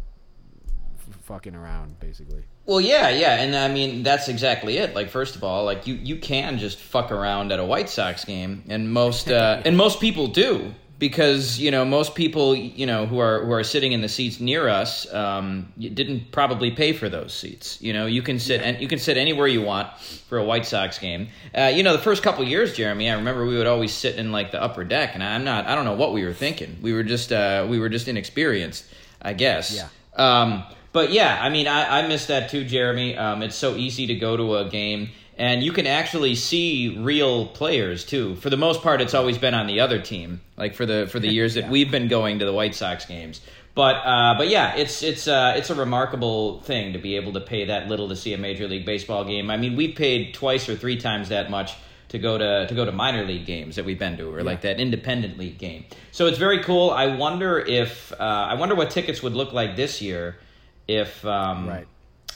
f- 0.98 1.18
fucking 1.22 1.56
around 1.56 2.00
basically. 2.00 2.46
Well, 2.66 2.80
yeah, 2.80 3.10
yeah, 3.10 3.42
and 3.42 3.56
I 3.56 3.68
mean 3.68 4.04
that's 4.04 4.30
exactly 4.30 4.78
it. 4.78 4.96
Like, 4.96 5.10
first 5.10 5.36
of 5.36 5.44
all, 5.44 5.66
like 5.66 5.86
you 5.86 5.96
you 5.96 6.16
can 6.16 6.60
just 6.60 6.80
fuck 6.80 7.12
around 7.12 7.52
at 7.52 7.60
a 7.60 7.66
White 7.66 7.90
Sox 7.90 8.24
game, 8.24 8.64
and 8.70 8.92
most 8.92 9.30
uh, 9.30 9.62
and 9.66 9.76
most 9.76 10.00
people 10.00 10.28
do 10.28 10.74
because 10.98 11.60
you 11.60 11.70
know 11.70 11.84
most 11.84 12.16
people 12.16 12.56
you 12.56 12.86
know 12.86 13.06
who 13.06 13.20
are 13.20 13.44
who 13.44 13.52
are 13.52 13.66
sitting 13.66 13.92
in 13.92 14.00
the 14.00 14.08
seats 14.08 14.40
near 14.40 14.70
us 14.70 15.12
um, 15.14 15.74
didn't 15.78 16.32
probably 16.32 16.72
pay 16.72 16.94
for 16.94 17.10
those 17.10 17.34
seats. 17.34 17.82
You 17.82 17.92
know, 17.92 18.06
you 18.06 18.22
can 18.22 18.40
sit 18.40 18.62
and 18.62 18.80
you 18.80 18.88
can 18.88 19.00
sit 19.00 19.18
anywhere 19.18 19.48
you 19.48 19.62
want 19.62 20.00
for 20.30 20.38
a 20.38 20.46
White 20.46 20.66
Sox 20.66 20.98
game. 21.00 21.28
Uh, 21.54 21.64
you 21.76 21.84
know, 21.84 21.92
the 21.92 22.02
first 22.02 22.24
couple 22.24 22.46
years, 22.46 22.74
Jeremy, 22.74 23.10
I 23.10 23.16
remember 23.16 23.46
we 23.46 23.58
would 23.58 23.68
always 23.68 23.92
sit 23.92 24.16
in 24.16 24.32
like 24.32 24.52
the 24.52 24.64
upper 24.64 24.86
deck, 24.86 25.16
and 25.16 25.22
I'm 25.22 25.44
not 25.44 25.68
I 25.68 25.76
don't 25.76 25.84
know 25.84 25.96
what 25.96 26.14
we 26.14 26.24
were 26.24 26.34
thinking. 26.34 26.78
We 26.82 26.94
were 26.94 27.04
just 27.04 27.34
uh, 27.34 27.68
we 27.70 27.78
were 27.78 27.90
just 27.90 28.08
inexperienced, 28.08 28.86
I 29.22 29.34
guess. 29.34 29.76
Yeah. 29.76 29.90
Um, 30.16 30.64
but 30.94 31.12
yeah, 31.12 31.40
I 31.42 31.50
mean, 31.50 31.68
I, 31.68 32.00
I 32.00 32.08
miss 32.08 32.28
that 32.28 32.50
too, 32.50 32.64
Jeremy. 32.64 33.18
Um, 33.18 33.42
it's 33.42 33.56
so 33.56 33.76
easy 33.76 34.08
to 34.08 34.16
go 34.16 34.38
to 34.38 34.58
a 34.58 34.70
game, 34.70 35.10
and 35.38 35.64
you 35.64 35.72
can 35.72 35.88
actually 35.88 36.36
see 36.36 36.98
real 37.00 37.48
players 37.48 38.06
too. 38.06 38.36
For 38.36 38.52
the 38.52 38.58
most 38.58 38.84
part, 38.84 39.02
it's 39.02 39.16
always 39.16 39.40
been 39.40 39.56
on 39.56 39.66
the 39.66 39.80
other 39.80 40.00
team. 40.00 40.40
Like 40.56 40.76
for 40.76 40.86
the 40.86 41.08
for 41.12 41.20
the 41.20 41.28
years 41.34 41.56
that 41.56 41.70
we've 41.70 41.92
been 41.92 42.08
going 42.08 42.40
to 42.40 42.46
the 42.46 42.54
White 42.54 42.76
Sox 42.76 43.06
games. 43.06 43.42
But 43.76 43.96
uh, 44.06 44.36
but 44.38 44.50
yeah, 44.50 44.76
it's 44.76 45.02
it's 45.02 45.28
uh, 45.28 45.56
it's 45.58 45.72
a 45.72 45.76
remarkable 45.76 46.62
thing 46.62 46.94
to 46.94 47.00
be 47.00 47.16
able 47.16 47.34
to 47.34 47.42
pay 47.42 47.66
that 47.66 47.88
little 47.88 48.08
to 48.10 48.16
see 48.16 48.34
a 48.34 48.38
major 48.38 48.68
league 48.68 48.86
baseball 48.86 49.26
game. 49.26 49.50
I 49.50 49.58
mean, 49.58 49.76
we 49.76 49.92
paid 49.92 50.36
twice 50.36 50.70
or 50.70 50.76
three 50.76 50.98
times 50.98 51.30
that 51.30 51.50
much 51.50 51.74
to 52.10 52.20
go 52.20 52.38
to 52.38 52.68
to 52.68 52.76
go 52.76 52.86
to 52.86 52.92
minor 52.92 53.26
league 53.26 53.48
games 53.48 53.78
that 53.78 53.86
we've 53.86 53.98
been 53.98 54.16
to, 54.18 54.32
or 54.32 54.38
yeah. 54.38 54.46
like 54.46 54.62
that 54.62 54.80
independent 54.80 55.40
league 55.40 55.58
game. 55.58 55.86
So 56.12 56.28
it's 56.28 56.38
very 56.38 56.64
cool. 56.64 56.92
I 56.92 57.16
wonder 57.16 57.58
if 57.58 58.14
uh, 58.14 58.18
I 58.18 58.54
wonder 58.54 58.76
what 58.76 58.92
tickets 58.92 59.24
would 59.24 59.34
look 59.34 59.54
like 59.54 59.76
this 59.76 60.04
year 60.04 60.38
if 60.88 61.26
um, 61.26 61.68
right. 61.68 61.88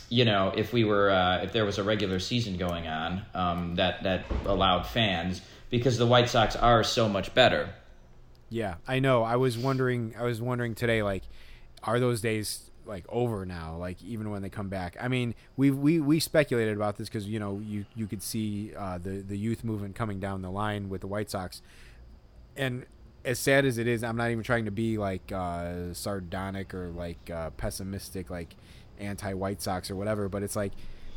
you 0.10 0.26
know, 0.26 0.54
if 0.56 0.74
we 0.74 0.84
were 0.84 1.10
uh, 1.10 1.44
if 1.44 1.54
there 1.54 1.66
was 1.66 1.78
a 1.78 1.84
regular 1.84 2.20
season 2.20 2.58
going 2.58 2.88
on 2.88 3.26
um, 3.34 3.76
that 3.76 4.04
that 4.04 4.26
allowed 4.46 4.84
fans 4.88 5.42
because 5.70 5.98
the 5.98 6.06
White 6.06 6.30
Sox 6.30 6.56
are 6.56 6.84
so 6.84 7.10
much 7.10 7.34
better. 7.34 7.70
Yeah, 8.50 8.76
I 8.88 9.00
know. 9.00 9.24
I 9.24 9.36
was 9.36 9.58
wondering. 9.58 10.16
I 10.18 10.24
was 10.24 10.42
wondering 10.42 10.76
today, 10.76 11.04
like, 11.04 11.24
are 11.84 12.00
those 12.00 12.22
days 12.22 12.72
like 12.86 13.06
over 13.10 13.46
now? 13.46 13.76
Like, 13.76 14.02
even 14.02 14.30
when 14.30 14.42
they 14.42 14.50
come 14.50 14.70
back. 14.70 14.96
I 15.02 15.10
mean, 15.10 15.36
we 15.58 15.72
we 15.72 16.00
we 16.00 16.20
speculated 16.20 16.76
about 16.76 16.98
this 16.98 17.10
because 17.10 17.28
you 17.28 17.40
know 17.40 17.60
you 17.64 17.86
you 17.96 18.08
could 18.08 18.24
see 18.24 18.74
uh, 18.78 19.00
the 19.00 19.22
the 19.22 19.38
youth 19.38 19.64
movement 19.64 19.96
coming 19.96 20.20
down 20.20 20.42
the 20.42 20.52
line 20.52 20.88
with 20.88 21.02
the 21.02 21.08
White 21.08 21.30
Sox, 21.30 21.62
and 22.56 22.86
as 23.28 23.40
sad 23.40 23.66
as 23.66 23.78
it 23.78 23.88
is, 23.88 24.04
I'm 24.04 24.16
not 24.18 24.32
even 24.32 24.44
trying 24.44 24.66
to 24.66 24.72
be 24.72 24.98
like 24.98 25.32
uh, 25.32 25.94
sardonic 25.94 26.74
or 26.74 26.90
like 26.90 27.30
uh, 27.30 27.50
pessimistic, 27.52 28.30
like 28.30 28.56
anti 29.00 29.34
White 29.34 29.62
Sox 29.62 29.92
or 29.92 29.96
whatever. 29.96 30.30
But 30.30 30.44
it's 30.44 30.56
like 30.56 30.72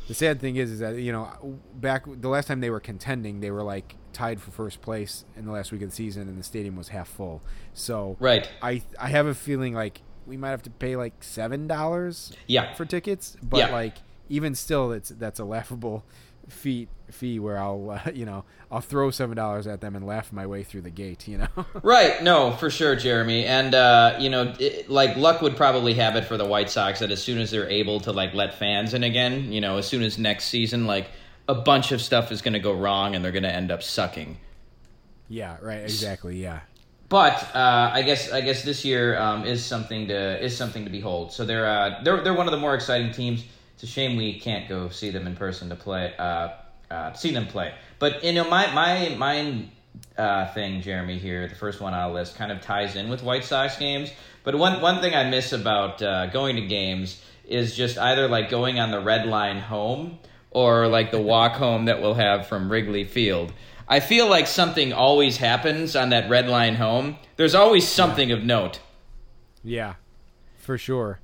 the 0.07 0.13
sad 0.13 0.39
thing 0.39 0.57
is, 0.57 0.71
is 0.71 0.79
that 0.79 0.95
you 0.97 1.11
know, 1.11 1.59
back 1.75 2.03
the 2.07 2.29
last 2.29 2.47
time 2.47 2.59
they 2.59 2.69
were 2.69 2.79
contending, 2.79 3.39
they 3.39 3.51
were 3.51 3.63
like 3.63 3.95
tied 4.13 4.41
for 4.41 4.51
first 4.51 4.81
place 4.81 5.23
in 5.37 5.45
the 5.45 5.51
last 5.51 5.71
week 5.71 5.81
of 5.81 5.89
the 5.89 5.95
season, 5.95 6.27
and 6.27 6.37
the 6.37 6.43
stadium 6.43 6.75
was 6.75 6.89
half 6.89 7.07
full. 7.07 7.41
So 7.73 8.17
Right. 8.19 8.49
I 8.61 8.83
I 8.99 9.09
have 9.09 9.25
a 9.25 9.33
feeling 9.33 9.73
like 9.73 10.01
we 10.27 10.37
might 10.37 10.49
have 10.49 10.63
to 10.63 10.69
pay 10.69 10.95
like 10.95 11.23
seven 11.23 11.65
dollars 11.67 12.33
Yeah. 12.47 12.73
for 12.73 12.85
tickets, 12.85 13.37
but 13.41 13.57
Yeah. 13.57 13.71
like 13.71 13.97
even 14.29 14.53
still, 14.55 14.89
that's 14.89 15.09
that's 15.09 15.39
a 15.39 15.45
laughable 15.45 16.03
fee 16.51 16.87
fee 17.09 17.39
where 17.39 17.57
I'll 17.57 17.89
uh, 18.05 18.11
you 18.13 18.25
know 18.25 18.45
I'll 18.71 18.81
throw 18.81 19.11
seven 19.11 19.35
dollars 19.35 19.67
at 19.67 19.81
them 19.81 19.95
and 19.95 20.05
laugh 20.05 20.31
my 20.31 20.45
way 20.45 20.63
through 20.63 20.81
the 20.81 20.89
gate. 20.89 21.27
You 21.27 21.39
know. 21.39 21.47
Right, 21.83 22.21
no, 22.21 22.51
for 22.51 22.69
sure, 22.69 22.95
Jeremy, 22.95 23.45
and 23.45 23.73
uh, 23.73 24.17
you 24.19 24.29
know, 24.29 24.53
it, 24.59 24.89
like 24.89 25.17
luck 25.17 25.41
would 25.41 25.55
probably 25.57 25.93
have 25.95 26.15
it 26.15 26.25
for 26.25 26.37
the 26.37 26.45
White 26.45 26.69
Sox 26.69 26.99
that 26.99 27.11
as 27.11 27.21
soon 27.21 27.39
as 27.39 27.51
they're 27.51 27.69
able 27.69 27.99
to 28.01 28.11
like 28.11 28.33
let 28.33 28.59
fans 28.59 28.93
in 28.93 29.03
again, 29.03 29.51
you 29.51 29.61
know, 29.61 29.77
as 29.77 29.87
soon 29.87 30.03
as 30.03 30.17
next 30.17 30.45
season, 30.45 30.85
like 30.85 31.07
a 31.47 31.55
bunch 31.55 31.91
of 31.91 32.01
stuff 32.01 32.31
is 32.31 32.41
going 32.41 32.53
to 32.53 32.59
go 32.59 32.73
wrong 32.73 33.15
and 33.15 33.25
they're 33.25 33.31
going 33.31 33.43
to 33.43 33.53
end 33.53 33.71
up 33.71 33.81
sucking. 33.83 34.37
yeah. 35.27 35.57
Right. 35.61 35.81
Exactly. 35.81 36.37
Yeah. 36.41 36.59
But 37.09 37.43
uh, 37.53 37.91
I 37.93 38.03
guess 38.03 38.31
I 38.31 38.39
guess 38.39 38.63
this 38.63 38.85
year 38.85 39.17
um, 39.19 39.43
is 39.45 39.65
something 39.65 40.07
to 40.07 40.41
is 40.41 40.55
something 40.55 40.85
to 40.85 40.89
behold. 40.89 41.33
So 41.33 41.43
they're 41.43 41.65
uh, 41.67 42.01
they're 42.03 42.21
they're 42.23 42.33
one 42.33 42.47
of 42.47 42.51
the 42.51 42.59
more 42.59 42.73
exciting 42.73 43.11
teams. 43.11 43.43
It's 43.81 43.89
a 43.89 43.93
shame 43.93 44.15
we 44.15 44.39
can't 44.39 44.69
go 44.69 44.89
see 44.89 45.09
them 45.09 45.25
in 45.25 45.35
person 45.35 45.69
to 45.69 45.75
play 45.75 46.13
uh, 46.19 46.49
uh, 46.91 47.13
see 47.13 47.31
them 47.33 47.47
play. 47.47 47.73
But 47.97 48.23
you 48.23 48.31
know 48.31 48.47
my 48.47 48.71
my 48.75 49.15
my 49.17 49.65
uh, 50.15 50.53
thing, 50.53 50.81
Jeremy 50.81 51.17
here, 51.17 51.47
the 51.47 51.55
first 51.55 51.81
one 51.81 51.95
on 51.95 51.99
our 51.99 52.11
list, 52.11 52.35
kind 52.35 52.51
of 52.51 52.61
ties 52.61 52.95
in 52.95 53.09
with 53.09 53.23
White 53.23 53.43
Sox 53.43 53.79
games. 53.79 54.11
But 54.43 54.53
one 54.53 54.81
one 54.83 55.01
thing 55.01 55.15
I 55.15 55.27
miss 55.31 55.51
about 55.51 55.99
uh, 55.99 56.27
going 56.27 56.57
to 56.57 56.61
games 56.67 57.23
is 57.43 57.75
just 57.75 57.97
either 57.97 58.27
like 58.27 58.51
going 58.51 58.79
on 58.79 58.91
the 58.91 59.01
red 59.01 59.25
line 59.25 59.57
home 59.57 60.19
or 60.51 60.87
like 60.87 61.09
the 61.09 61.19
walk 61.19 61.53
home 61.53 61.85
that 61.85 62.03
we'll 62.03 62.13
have 62.13 62.45
from 62.45 62.71
Wrigley 62.71 63.03
Field. 63.03 63.51
I 63.87 63.99
feel 63.99 64.29
like 64.29 64.45
something 64.45 64.93
always 64.93 65.37
happens 65.37 65.95
on 65.95 66.09
that 66.09 66.29
red 66.29 66.47
line 66.47 66.75
home. 66.75 67.17
There's 67.35 67.55
always 67.55 67.87
something 67.87 68.31
of 68.31 68.43
note. 68.43 68.79
Yeah. 69.63 69.95
For 70.59 70.77
sure. 70.77 71.19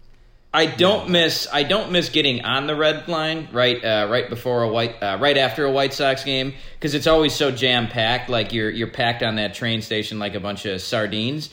I 0.58 0.66
don't 0.66 1.10
miss 1.10 1.48
I 1.54 1.62
don't 1.62 1.92
miss 1.92 2.10
getting 2.10 2.44
on 2.44 2.66
the 2.66 2.76
red 2.76 3.08
line 3.08 3.48
right 3.52 3.78
uh, 3.86 4.08
right 4.10 4.28
before 4.28 4.64
a 4.64 4.68
white 4.68 4.96
uh, 5.04 5.20
right 5.22 5.38
after 5.38 5.66
a 5.66 5.72
White 5.72 5.94
Sox 5.94 6.24
game 6.24 6.56
because 6.74 6.96
it's 6.96 7.06
always 7.06 7.36
so 7.36 7.52
jam 7.52 7.88
packed 7.88 8.28
like 8.28 8.54
you're 8.54 8.72
you're 8.72 8.88
packed 8.88 9.22
on 9.22 9.36
that 9.36 9.54
train 9.54 9.84
station 9.84 10.18
like 10.18 10.34
a 10.34 10.40
bunch 10.40 10.66
of 10.66 10.82
sardines. 10.82 11.52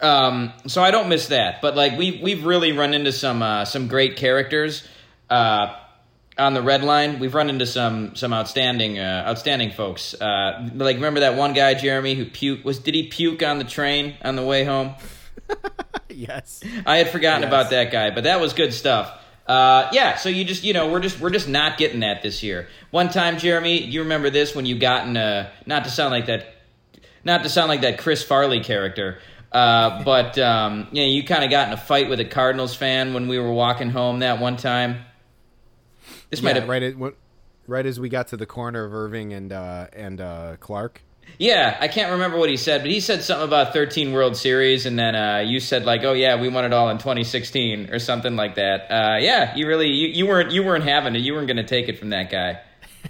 Um, 0.00 0.52
so 0.66 0.82
I 0.82 0.90
don't 0.90 1.08
miss 1.08 1.28
that, 1.28 1.62
but 1.62 1.76
like 1.76 1.96
we 1.96 2.18
we've 2.20 2.44
really 2.44 2.72
run 2.72 2.92
into 2.92 3.12
some 3.12 3.40
uh, 3.40 3.66
some 3.66 3.86
great 3.86 4.16
characters 4.16 4.82
uh, 5.28 5.76
on 6.36 6.52
the 6.52 6.62
red 6.62 6.82
line. 6.82 7.20
We've 7.20 7.36
run 7.36 7.50
into 7.50 7.66
some 7.66 8.16
some 8.16 8.32
outstanding 8.32 8.98
uh, 8.98 9.26
outstanding 9.28 9.70
folks. 9.70 10.12
Uh, 10.20 10.70
like 10.74 10.96
remember 10.96 11.20
that 11.20 11.36
one 11.36 11.52
guy 11.52 11.74
Jeremy 11.74 12.16
who 12.16 12.24
puke 12.24 12.64
was 12.64 12.80
did 12.80 12.96
he 12.96 13.06
puke 13.06 13.44
on 13.44 13.58
the 13.58 13.64
train 13.64 14.16
on 14.24 14.34
the 14.34 14.44
way 14.44 14.64
home? 14.64 14.96
yes. 16.08 16.62
I 16.86 16.98
had 16.98 17.10
forgotten 17.10 17.42
Yes. 17.42 17.48
about 17.48 17.70
that 17.70 17.90
guy, 17.92 18.10
but 18.10 18.24
that 18.24 18.40
was 18.40 18.52
good 18.52 18.72
stuff. 18.74 19.16
Uh, 19.46 19.88
yeah, 19.92 20.16
so 20.16 20.28
you 20.28 20.44
just 20.44 20.62
you 20.62 20.72
know 20.72 20.90
we're 20.90 21.00
just 21.00 21.18
we're 21.20 21.30
just 21.30 21.48
not 21.48 21.76
getting 21.76 22.00
that 22.00 22.22
this 22.22 22.42
year. 22.42 22.68
One 22.90 23.08
time, 23.08 23.36
Jeremy, 23.38 23.82
you 23.82 24.02
remember 24.02 24.30
this 24.30 24.54
when 24.54 24.64
you 24.64 24.78
got 24.78 25.08
in 25.08 25.16
a 25.16 25.50
not 25.66 25.84
to 25.84 25.90
sound 25.90 26.12
like 26.12 26.26
that, 26.26 26.54
not 27.24 27.42
to 27.42 27.48
sound 27.48 27.68
like 27.68 27.80
that 27.80 27.98
Chris 27.98 28.22
Farley 28.22 28.60
character, 28.60 29.18
uh, 29.50 30.02
but 30.04 30.38
um, 30.38 30.86
you 30.92 31.02
know 31.02 31.08
you 31.08 31.24
kind 31.24 31.42
of 31.42 31.50
got 31.50 31.66
in 31.66 31.74
a 31.74 31.76
fight 31.76 32.08
with 32.08 32.20
a 32.20 32.24
Cardinals 32.24 32.76
fan 32.76 33.12
when 33.12 33.26
we 33.26 33.38
were 33.40 33.52
walking 33.52 33.90
home 33.90 34.20
that 34.20 34.38
one 34.40 34.56
time. 34.56 35.00
This 36.30 36.42
might 36.42 36.54
have 36.54 36.68
right. 36.68 36.82
At, 36.82 36.94
right 37.66 37.86
as 37.86 37.98
we 37.98 38.08
got 38.08 38.28
to 38.28 38.36
the 38.36 38.46
corner 38.46 38.84
of 38.84 38.94
Irving 38.94 39.32
and 39.32 39.52
uh, 39.52 39.88
and 39.92 40.20
uh, 40.20 40.56
Clark. 40.60 41.02
Yeah, 41.38 41.76
I 41.80 41.88
can't 41.88 42.12
remember 42.12 42.36
what 42.38 42.50
he 42.50 42.56
said, 42.56 42.82
but 42.82 42.90
he 42.90 43.00
said 43.00 43.22
something 43.22 43.46
about 43.46 43.72
13 43.72 44.12
World 44.12 44.36
Series, 44.36 44.84
and 44.86 44.98
then 44.98 45.14
uh, 45.14 45.38
you 45.38 45.58
said 45.60 45.84
like, 45.84 46.04
"Oh 46.04 46.12
yeah, 46.12 46.40
we 46.40 46.48
won 46.48 46.64
it 46.64 46.72
all 46.72 46.90
in 46.90 46.98
2016" 46.98 47.90
or 47.90 47.98
something 47.98 48.36
like 48.36 48.56
that. 48.56 48.90
Uh, 48.90 49.16
yeah, 49.18 49.54
you 49.56 49.66
really 49.66 49.88
you, 49.88 50.08
you 50.08 50.26
weren't 50.26 50.50
you 50.50 50.62
weren't 50.62 50.84
having 50.84 51.14
it. 51.16 51.20
You 51.20 51.34
weren't 51.34 51.46
going 51.46 51.56
to 51.56 51.64
take 51.64 51.88
it 51.88 51.98
from 51.98 52.10
that 52.10 52.30
guy. 52.30 52.60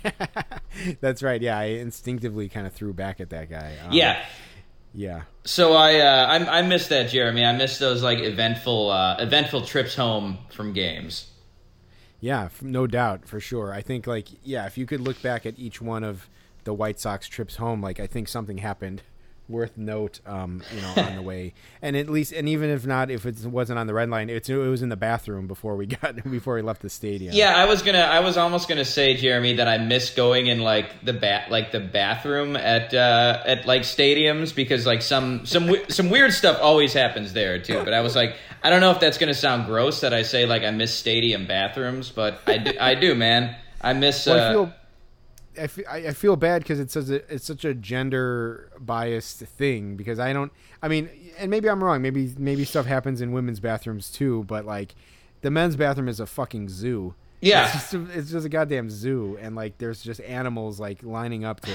That's 1.00 1.22
right. 1.22 1.40
Yeah, 1.40 1.58
I 1.58 1.64
instinctively 1.64 2.48
kind 2.48 2.66
of 2.66 2.72
threw 2.72 2.92
back 2.92 3.20
at 3.20 3.30
that 3.30 3.50
guy. 3.50 3.74
Um, 3.84 3.92
Yeah. 3.92 4.24
Yeah. 4.94 5.22
So 5.44 5.72
I 5.74 6.00
uh, 6.00 6.26
I, 6.26 6.58
I 6.58 6.62
miss 6.62 6.88
that, 6.88 7.10
Jeremy. 7.10 7.44
I 7.44 7.56
miss 7.56 7.78
those 7.78 8.02
like 8.02 8.18
eventful 8.18 8.90
uh, 8.90 9.16
eventful 9.18 9.62
trips 9.62 9.94
home 9.94 10.38
from 10.50 10.72
games. 10.72 11.26
Yeah, 12.20 12.50
no 12.60 12.86
doubt, 12.86 13.26
for 13.26 13.40
sure. 13.40 13.72
I 13.72 13.82
think 13.82 14.06
like 14.06 14.28
yeah, 14.42 14.66
if 14.66 14.76
you 14.76 14.86
could 14.86 15.00
look 15.00 15.20
back 15.22 15.46
at 15.46 15.58
each 15.58 15.80
one 15.80 16.04
of 16.04 16.28
the 16.64 16.74
White 16.74 17.00
Sox 17.00 17.28
trips 17.28 17.56
home, 17.56 17.82
like 17.82 18.00
I 18.00 18.06
think 18.06 18.28
something 18.28 18.58
happened 18.58 19.02
worth 19.50 19.76
note, 19.76 20.20
um, 20.26 20.62
you 20.74 20.80
know, 20.80 20.92
on 20.96 21.16
the 21.16 21.22
way. 21.22 21.52
And 21.82 21.96
at 21.96 22.10
least, 22.10 22.32
and 22.32 22.46
even 22.46 22.68
if 22.68 22.84
not, 22.84 23.10
if 23.10 23.24
it 23.24 23.42
wasn't 23.46 23.78
on 23.78 23.86
the 23.86 23.94
red 23.94 24.10
line, 24.10 24.28
it's 24.28 24.50
it 24.50 24.54
was 24.54 24.82
in 24.82 24.90
the 24.90 24.98
bathroom 24.98 25.46
before 25.46 25.76
we 25.76 25.86
got 26.02 26.22
before 26.30 26.56
we 26.56 26.62
left 26.62 26.82
the 26.82 26.90
stadium. 26.90 27.34
Yeah, 27.34 27.56
I 27.56 27.64
was 27.64 27.80
gonna. 27.80 28.00
I 28.00 28.20
was 28.20 28.36
almost 28.36 28.68
gonna 28.68 28.84
say, 28.84 29.16
Jeremy, 29.16 29.54
that 29.54 29.66
I 29.66 29.78
miss 29.78 30.10
going 30.10 30.48
in 30.48 30.60
like 30.60 31.02
the 31.02 31.14
bat, 31.14 31.50
like 31.50 31.72
the 31.72 31.80
bathroom 31.80 32.56
at 32.56 32.92
uh, 32.92 33.42
at 33.46 33.64
like 33.66 33.82
stadiums 33.82 34.54
because 34.54 34.84
like 34.84 35.00
some 35.00 35.46
some 35.46 35.74
some 35.88 36.10
weird 36.10 36.34
stuff 36.34 36.58
always 36.60 36.92
happens 36.92 37.32
there 37.32 37.58
too. 37.58 37.82
But 37.82 37.94
I 37.94 38.02
was 38.02 38.14
like, 38.14 38.36
I 38.62 38.68
don't 38.68 38.82
know 38.82 38.90
if 38.90 39.00
that's 39.00 39.16
gonna 39.16 39.32
sound 39.32 39.64
gross 39.64 40.02
that 40.02 40.12
I 40.12 40.20
say 40.20 40.44
like 40.44 40.62
I 40.62 40.70
miss 40.70 40.94
stadium 40.94 41.46
bathrooms, 41.46 42.10
but 42.10 42.40
I 42.46 42.58
do, 42.58 42.72
I 42.78 42.94
do 42.94 43.14
man. 43.14 43.56
I 43.80 43.94
miss. 43.94 44.26
Well, 44.26 44.38
uh, 44.38 44.48
I 44.48 44.52
feel. 44.52 44.72
I 45.60 45.66
feel, 45.66 45.84
I 45.88 45.96
I 45.98 46.12
feel 46.12 46.36
bad 46.36 46.62
because 46.62 46.80
it's 46.80 46.94
such 46.94 47.08
a 47.08 47.34
it's 47.34 47.44
such 47.44 47.64
a 47.64 47.74
gender 47.74 48.70
biased 48.80 49.40
thing 49.40 49.96
because 49.96 50.18
I 50.18 50.32
don't 50.32 50.52
I 50.82 50.88
mean 50.88 51.08
and 51.38 51.50
maybe 51.50 51.68
I'm 51.68 51.82
wrong. 51.82 52.02
Maybe 52.02 52.32
maybe 52.38 52.64
stuff 52.64 52.86
happens 52.86 53.20
in 53.20 53.32
women's 53.32 53.60
bathrooms 53.60 54.10
too 54.10 54.44
but 54.44 54.64
like 54.64 54.94
the 55.42 55.50
men's 55.50 55.76
bathroom 55.76 56.08
is 56.08 56.20
a 56.20 56.26
fucking 56.26 56.68
zoo. 56.68 57.14
Yeah. 57.40 57.64
it's 57.64 57.72
just 57.72 57.94
a, 57.94 58.18
it's 58.18 58.30
just 58.30 58.46
a 58.46 58.50
goddamn 58.50 58.90
zoo 58.90 59.38
and 59.40 59.56
like 59.56 59.78
there's 59.78 60.02
just 60.02 60.20
animals 60.22 60.78
like 60.78 61.02
lining 61.02 61.44
up 61.44 61.60
to 61.60 61.72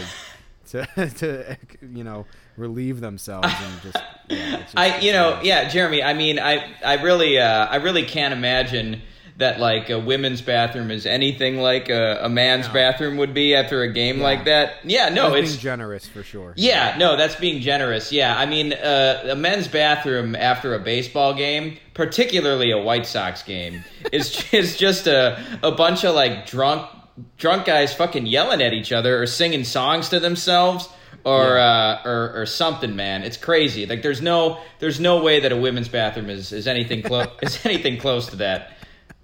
to 0.70 0.86
to 1.18 1.58
you 1.82 2.04
know 2.04 2.26
relieve 2.58 3.00
themselves 3.00 3.48
and 3.50 3.82
just, 3.82 4.04
yeah, 4.30 4.58
just 4.62 4.78
I 4.78 5.00
you 5.00 5.12
know 5.12 5.40
yeah 5.44 5.70
Jeremy 5.70 6.04
I 6.04 6.14
mean 6.14 6.40
I 6.40 6.74
I 6.84 7.02
really 7.02 7.38
uh, 7.38 7.66
I 7.66 7.78
really 7.78 8.04
can't 8.04 8.34
imagine 8.34 9.02
that 9.38 9.60
like 9.60 9.90
a 9.90 10.00
women's 10.00 10.42
bathroom 10.42 10.90
is 10.92 11.06
anything 11.06 11.58
like 11.58 11.90
a, 11.90 12.20
a 12.24 12.30
man's 12.30 12.68
No. 12.68 12.74
bathroom 12.74 13.18
would 13.18 13.34
be 13.34 13.54
after 13.54 13.82
a 13.82 13.92
game 13.92 14.18
Yeah. 14.20 14.24
like 14.24 14.46
that 14.46 14.76
yeah 14.86 15.10
no 15.10 15.32
that's 15.32 15.42
it's 15.42 15.52
being 15.52 15.62
generous 15.62 16.08
for 16.08 16.24
sure 16.24 16.54
yeah 16.56 16.96
no 16.98 17.18
that's 17.18 17.36
being 17.36 17.62
generous 17.62 18.12
yeah 18.14 18.38
I 18.38 18.46
mean 18.46 18.72
uh, 18.74 19.28
a 19.32 19.36
men's 19.36 19.68
bathroom 19.68 20.36
after 20.36 20.74
a 20.74 20.80
baseball 20.80 21.34
game 21.34 21.78
particularly 21.94 22.72
a 22.72 22.78
White 22.78 23.06
Sox 23.06 23.44
game 23.44 23.84
is 24.14 24.44
is 24.54 24.78
just 24.78 25.08
a 25.08 25.44
a 25.64 25.72
bunch 25.72 26.06
of 26.06 26.16
like 26.16 26.46
drunk 26.48 26.90
drunk 27.38 27.66
guys 27.66 27.94
fucking 27.94 28.26
yelling 28.26 28.62
at 28.62 28.74
each 28.74 28.92
other 28.92 29.22
or 29.22 29.26
singing 29.26 29.64
songs 29.64 30.10
to 30.10 30.20
themselves 30.20 30.88
or 31.24 31.58
uh, 31.58 32.04
or 32.06 32.42
or 32.42 32.46
something, 32.46 32.96
man. 32.96 33.24
It's 33.24 33.38
crazy. 33.38 33.88
Like 33.88 34.04
there's 34.04 34.22
no 34.22 34.60
there's 34.78 35.00
no 35.00 35.24
way 35.24 35.40
that 35.40 35.52
a 35.52 35.58
women's 35.58 35.88
bathroom 35.88 36.30
is 36.30 36.52
is 36.52 36.68
anything 36.68 37.02
close 37.02 37.28
is 37.42 37.66
anything 37.66 37.98
close 37.98 38.28
to 38.28 38.36
that. 38.38 38.75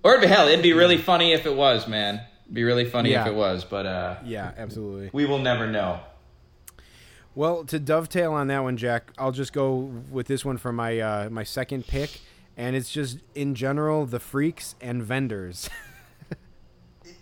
Or 0.04 0.18
hell, 0.20 0.48
it'd 0.48 0.64
be 0.64 0.74
really 0.74 0.98
funny 0.98 1.34
if 1.34 1.46
it 1.46 1.56
was, 1.56 1.88
man. 1.88 2.22
It'd 2.46 2.54
be 2.56 2.64
really 2.64 2.86
funny 2.86 3.12
Yeah. 3.12 3.22
if 3.22 3.28
it 3.28 3.36
was, 3.36 3.64
but 3.64 3.86
uh, 3.86 4.16
yeah 4.26 4.52
absolutely 4.58 5.10
we 5.14 5.26
will 5.26 5.40
never 5.40 5.68
know. 5.68 6.00
Well, 7.34 7.64
to 7.66 7.80
dovetail 7.80 8.34
on 8.34 8.48
that 8.48 8.62
one, 8.64 8.76
Jack, 8.76 9.12
I'll 9.18 9.32
just 9.32 9.54
go 9.54 9.76
with 10.10 10.28
this 10.28 10.44
one 10.44 10.58
for 10.58 10.74
my 10.74 11.00
uh, 11.00 11.30
my 11.30 11.44
second 11.44 11.88
pick, 11.88 12.20
and 12.58 12.76
it's 12.76 12.92
just 12.92 13.20
in 13.36 13.56
general 13.56 14.06
the 14.06 14.20
freaks 14.20 14.76
and 14.82 15.02
vendors. 15.04 15.70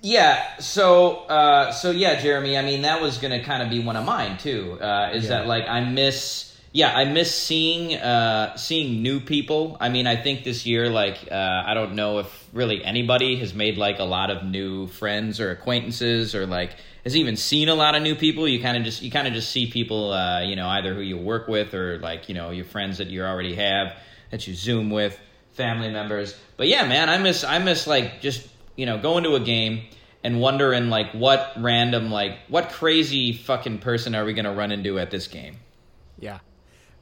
Yeah. 0.02 0.58
So, 0.60 1.26
uh, 1.26 1.72
so 1.74 1.92
yeah, 1.92 2.22
Jeremy. 2.22 2.58
I 2.58 2.62
mean, 2.64 2.84
that 2.84 3.02
was 3.02 3.18
gonna 3.18 3.44
kind 3.44 3.62
of 3.62 3.70
be 3.70 3.80
one 3.84 3.98
of 3.98 4.06
mine 4.06 4.38
too. 4.38 4.78
Uh, 4.82 5.12
is 5.14 5.24
Yeah. 5.26 5.30
that 5.40 5.48
like 5.48 5.68
I 5.68 5.82
miss 5.82 6.49
yeah, 6.72 6.96
I 6.96 7.06
miss 7.06 7.34
seeing 7.34 7.96
uh, 7.96 8.56
seeing 8.56 9.02
new 9.02 9.20
people. 9.20 9.78
I 9.80 9.90
mean, 9.90 10.06
I 10.06 10.16
think 10.16 10.44
this 10.44 10.66
year, 10.66 10.90
like, 10.90 11.18
uh, 11.32 11.64
I 11.66 11.74
don't 11.74 11.96
know 11.96 12.20
if 12.20 12.50
really 12.54 12.84
anybody 12.84 13.38
has 13.38 13.54
made 13.54 13.78
like 13.78 14.00
a 14.00 14.04
lot 14.04 14.30
of 14.30 14.44
new 14.44 14.88
friends 14.88 15.40
or 15.40 15.52
acquaintances, 15.52 16.36
or 16.36 16.46
like 16.46 16.76
has 17.04 17.16
even 17.16 17.36
seen 17.38 17.70
a 17.70 17.76
lot 17.76 17.96
of 17.96 18.04
new 18.04 18.14
people. 18.16 18.48
You 18.48 18.62
kind 18.62 18.78
of 18.78 18.84
just 18.84 19.02
you 19.02 19.10
kind 19.10 19.28
of 19.28 19.34
just 19.34 19.50
see 19.50 19.72
people, 19.72 20.14
uh, 20.14 20.42
you 20.42 20.56
know, 20.56 20.68
either 20.68 20.94
who 20.94 21.02
you 21.02 21.18
work 21.18 21.48
with 21.48 21.74
or 21.74 21.98
like 22.00 22.30
you 22.30 22.36
know 22.36 22.52
your 22.52 22.66
friends 22.66 23.00
that 23.00 23.08
you 23.08 23.24
already 23.24 23.56
have 23.56 23.96
that 24.30 24.48
you 24.48 24.54
Zoom 24.54 24.90
with, 24.92 25.20
family 25.54 25.90
members. 25.90 26.38
But 26.58 26.68
yeah, 26.68 26.88
man, 26.88 27.10
I 27.10 27.18
miss 27.18 27.44
I 27.44 27.60
miss 27.60 27.88
like 27.88 28.22
just 28.22 28.48
you 28.76 28.86
know 28.86 29.00
going 29.00 29.24
to 29.24 29.36
a 29.36 29.40
game 29.40 29.86
and 30.24 30.40
wondering 30.40 30.90
like 30.90 31.12
what 31.14 31.54
random 31.58 32.12
like 32.12 32.38
what 32.48 32.70
crazy 32.70 33.34
fucking 33.34 33.80
person 33.80 34.14
are 34.14 34.26
we 34.26 34.34
gonna 34.34 34.54
run 34.54 34.72
into 34.72 35.00
at 35.00 35.10
this 35.12 35.28
game. 35.28 35.58
Yeah, 36.20 36.40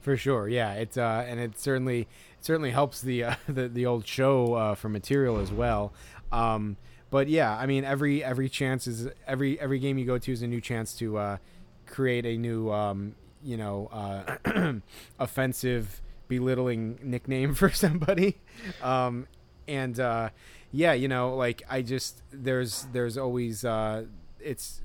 for 0.08 0.16
sure. 0.16 0.48
Yeah, 0.48 0.72
it's 0.72 0.96
uh, 0.96 1.26
and 1.28 1.38
it 1.38 1.58
certainly 1.58 2.00
it 2.00 2.08
certainly 2.40 2.70
helps 2.70 3.02
the 3.02 3.24
uh, 3.24 3.34
the 3.46 3.68
the 3.68 3.84
old 3.84 4.06
show 4.06 4.54
uh, 4.54 4.74
for 4.74 4.88
material 4.88 5.38
as 5.38 5.52
well. 5.52 5.92
Um, 6.32 6.78
but 7.10 7.28
yeah, 7.28 7.54
I 7.54 7.66
mean 7.66 7.84
every 7.84 8.24
every 8.24 8.48
chance 8.48 8.86
is 8.86 9.08
every 9.26 9.60
every 9.60 9.78
game 9.78 9.98
you 9.98 10.06
go 10.06 10.16
to 10.16 10.32
is 10.32 10.40
a 10.40 10.46
new 10.46 10.62
chance 10.62 10.94
to 10.94 11.18
uh, 11.18 11.36
create 11.84 12.24
a 12.24 12.38
new 12.38 12.72
um, 12.72 13.16
you 13.44 13.58
know 13.58 13.90
uh, 13.92 14.76
offensive 15.18 16.00
belittling 16.26 16.98
nickname 17.02 17.52
for 17.60 17.68
somebody. 17.68 18.38
Um, 18.82 19.26
and 19.66 20.00
uh, 20.00 20.30
yeah, 20.72 20.94
you 20.94 21.08
know, 21.08 21.36
like 21.36 21.62
I 21.68 21.82
just 21.82 22.22
there's 22.30 22.86
there's 22.94 23.18
always 23.18 23.62
uh, 23.62 24.04
it's 24.40 24.80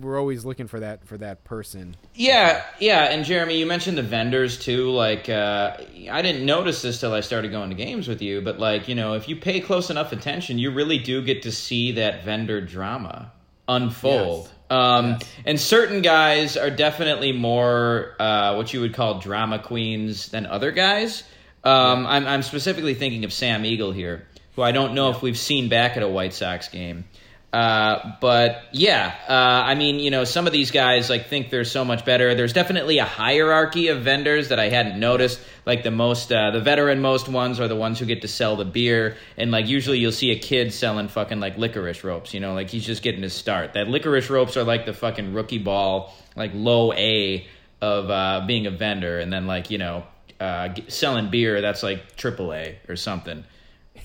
we're 0.00 0.18
always 0.18 0.44
looking 0.44 0.66
for 0.66 0.80
that 0.80 1.06
for 1.06 1.18
that 1.18 1.44
person. 1.44 1.96
Yeah, 2.14 2.64
yeah, 2.78 3.04
and 3.04 3.24
Jeremy, 3.24 3.58
you 3.58 3.66
mentioned 3.66 3.98
the 3.98 4.02
vendors 4.02 4.58
too. 4.58 4.90
Like, 4.90 5.28
uh, 5.28 5.76
I 6.10 6.22
didn't 6.22 6.46
notice 6.46 6.82
this 6.82 7.00
till 7.00 7.12
I 7.12 7.20
started 7.20 7.50
going 7.50 7.70
to 7.70 7.76
games 7.76 8.08
with 8.08 8.22
you, 8.22 8.40
but 8.40 8.58
like, 8.58 8.88
you 8.88 8.94
know, 8.94 9.14
if 9.14 9.28
you 9.28 9.36
pay 9.36 9.60
close 9.60 9.90
enough 9.90 10.12
attention, 10.12 10.58
you 10.58 10.70
really 10.70 10.98
do 10.98 11.22
get 11.22 11.42
to 11.42 11.52
see 11.52 11.92
that 11.92 12.24
vendor 12.24 12.60
drama 12.60 13.32
unfold. 13.68 14.46
Yes. 14.46 14.52
Um, 14.70 15.06
Yes. 15.10 15.30
And 15.44 15.60
certain 15.60 16.00
guys 16.00 16.56
are 16.56 16.70
definitely 16.70 17.32
more 17.32 18.16
uh, 18.18 18.54
what 18.54 18.72
you 18.72 18.80
would 18.80 18.94
call 18.94 19.18
drama 19.18 19.58
queens 19.58 20.28
than 20.28 20.46
other 20.46 20.70
guys. 20.72 21.24
Um, 21.64 22.06
I'm, 22.06 22.26
I'm 22.26 22.42
specifically 22.42 22.94
thinking 22.94 23.24
of 23.24 23.32
Sam 23.32 23.64
Eagle 23.64 23.92
here, 23.92 24.26
who 24.56 24.62
I 24.62 24.72
don't 24.72 24.94
know 24.94 25.10
if 25.10 25.22
we've 25.22 25.38
seen 25.38 25.68
back 25.68 25.96
at 25.96 26.02
a 26.02 26.08
White 26.08 26.32
Sox 26.32 26.68
game. 26.68 27.04
Uh, 27.52 28.12
but 28.22 28.62
yeah, 28.72 29.14
uh, 29.28 29.32
I 29.32 29.74
mean, 29.74 30.00
you 30.00 30.10
know, 30.10 30.24
some 30.24 30.46
of 30.46 30.54
these 30.54 30.70
guys 30.70 31.10
like 31.10 31.26
think 31.26 31.50
they're 31.50 31.64
so 31.64 31.84
much 31.84 32.02
better. 32.02 32.34
There's 32.34 32.54
definitely 32.54 32.96
a 32.96 33.04
hierarchy 33.04 33.88
of 33.88 34.00
vendors 34.00 34.48
that 34.48 34.58
I 34.58 34.70
hadn't 34.70 34.98
noticed. 34.98 35.38
Like 35.66 35.82
the 35.82 35.90
most, 35.90 36.32
uh, 36.32 36.50
the 36.50 36.60
veteran 36.60 37.02
most 37.02 37.28
ones 37.28 37.60
are 37.60 37.68
the 37.68 37.76
ones 37.76 37.98
who 37.98 38.06
get 38.06 38.22
to 38.22 38.28
sell 38.28 38.56
the 38.56 38.64
beer, 38.64 39.16
and 39.36 39.50
like 39.50 39.66
usually 39.66 39.98
you'll 39.98 40.12
see 40.12 40.30
a 40.30 40.38
kid 40.38 40.72
selling 40.72 41.08
fucking 41.08 41.40
like 41.40 41.58
licorice 41.58 42.02
ropes. 42.02 42.32
You 42.32 42.40
know, 42.40 42.54
like 42.54 42.70
he's 42.70 42.86
just 42.86 43.02
getting 43.02 43.22
his 43.22 43.34
start. 43.34 43.74
That 43.74 43.86
licorice 43.86 44.30
ropes 44.30 44.56
are 44.56 44.64
like 44.64 44.86
the 44.86 44.94
fucking 44.94 45.34
rookie 45.34 45.58
ball, 45.58 46.14
like 46.34 46.52
low 46.54 46.94
A 46.94 47.46
of 47.82 48.10
uh, 48.10 48.44
being 48.46 48.66
a 48.66 48.70
vendor, 48.70 49.18
and 49.18 49.30
then 49.30 49.46
like 49.46 49.70
you 49.70 49.76
know, 49.76 50.04
uh, 50.40 50.70
selling 50.88 51.28
beer 51.28 51.60
that's 51.60 51.82
like 51.82 52.16
triple 52.16 52.54
A 52.54 52.78
or 52.88 52.96
something 52.96 53.44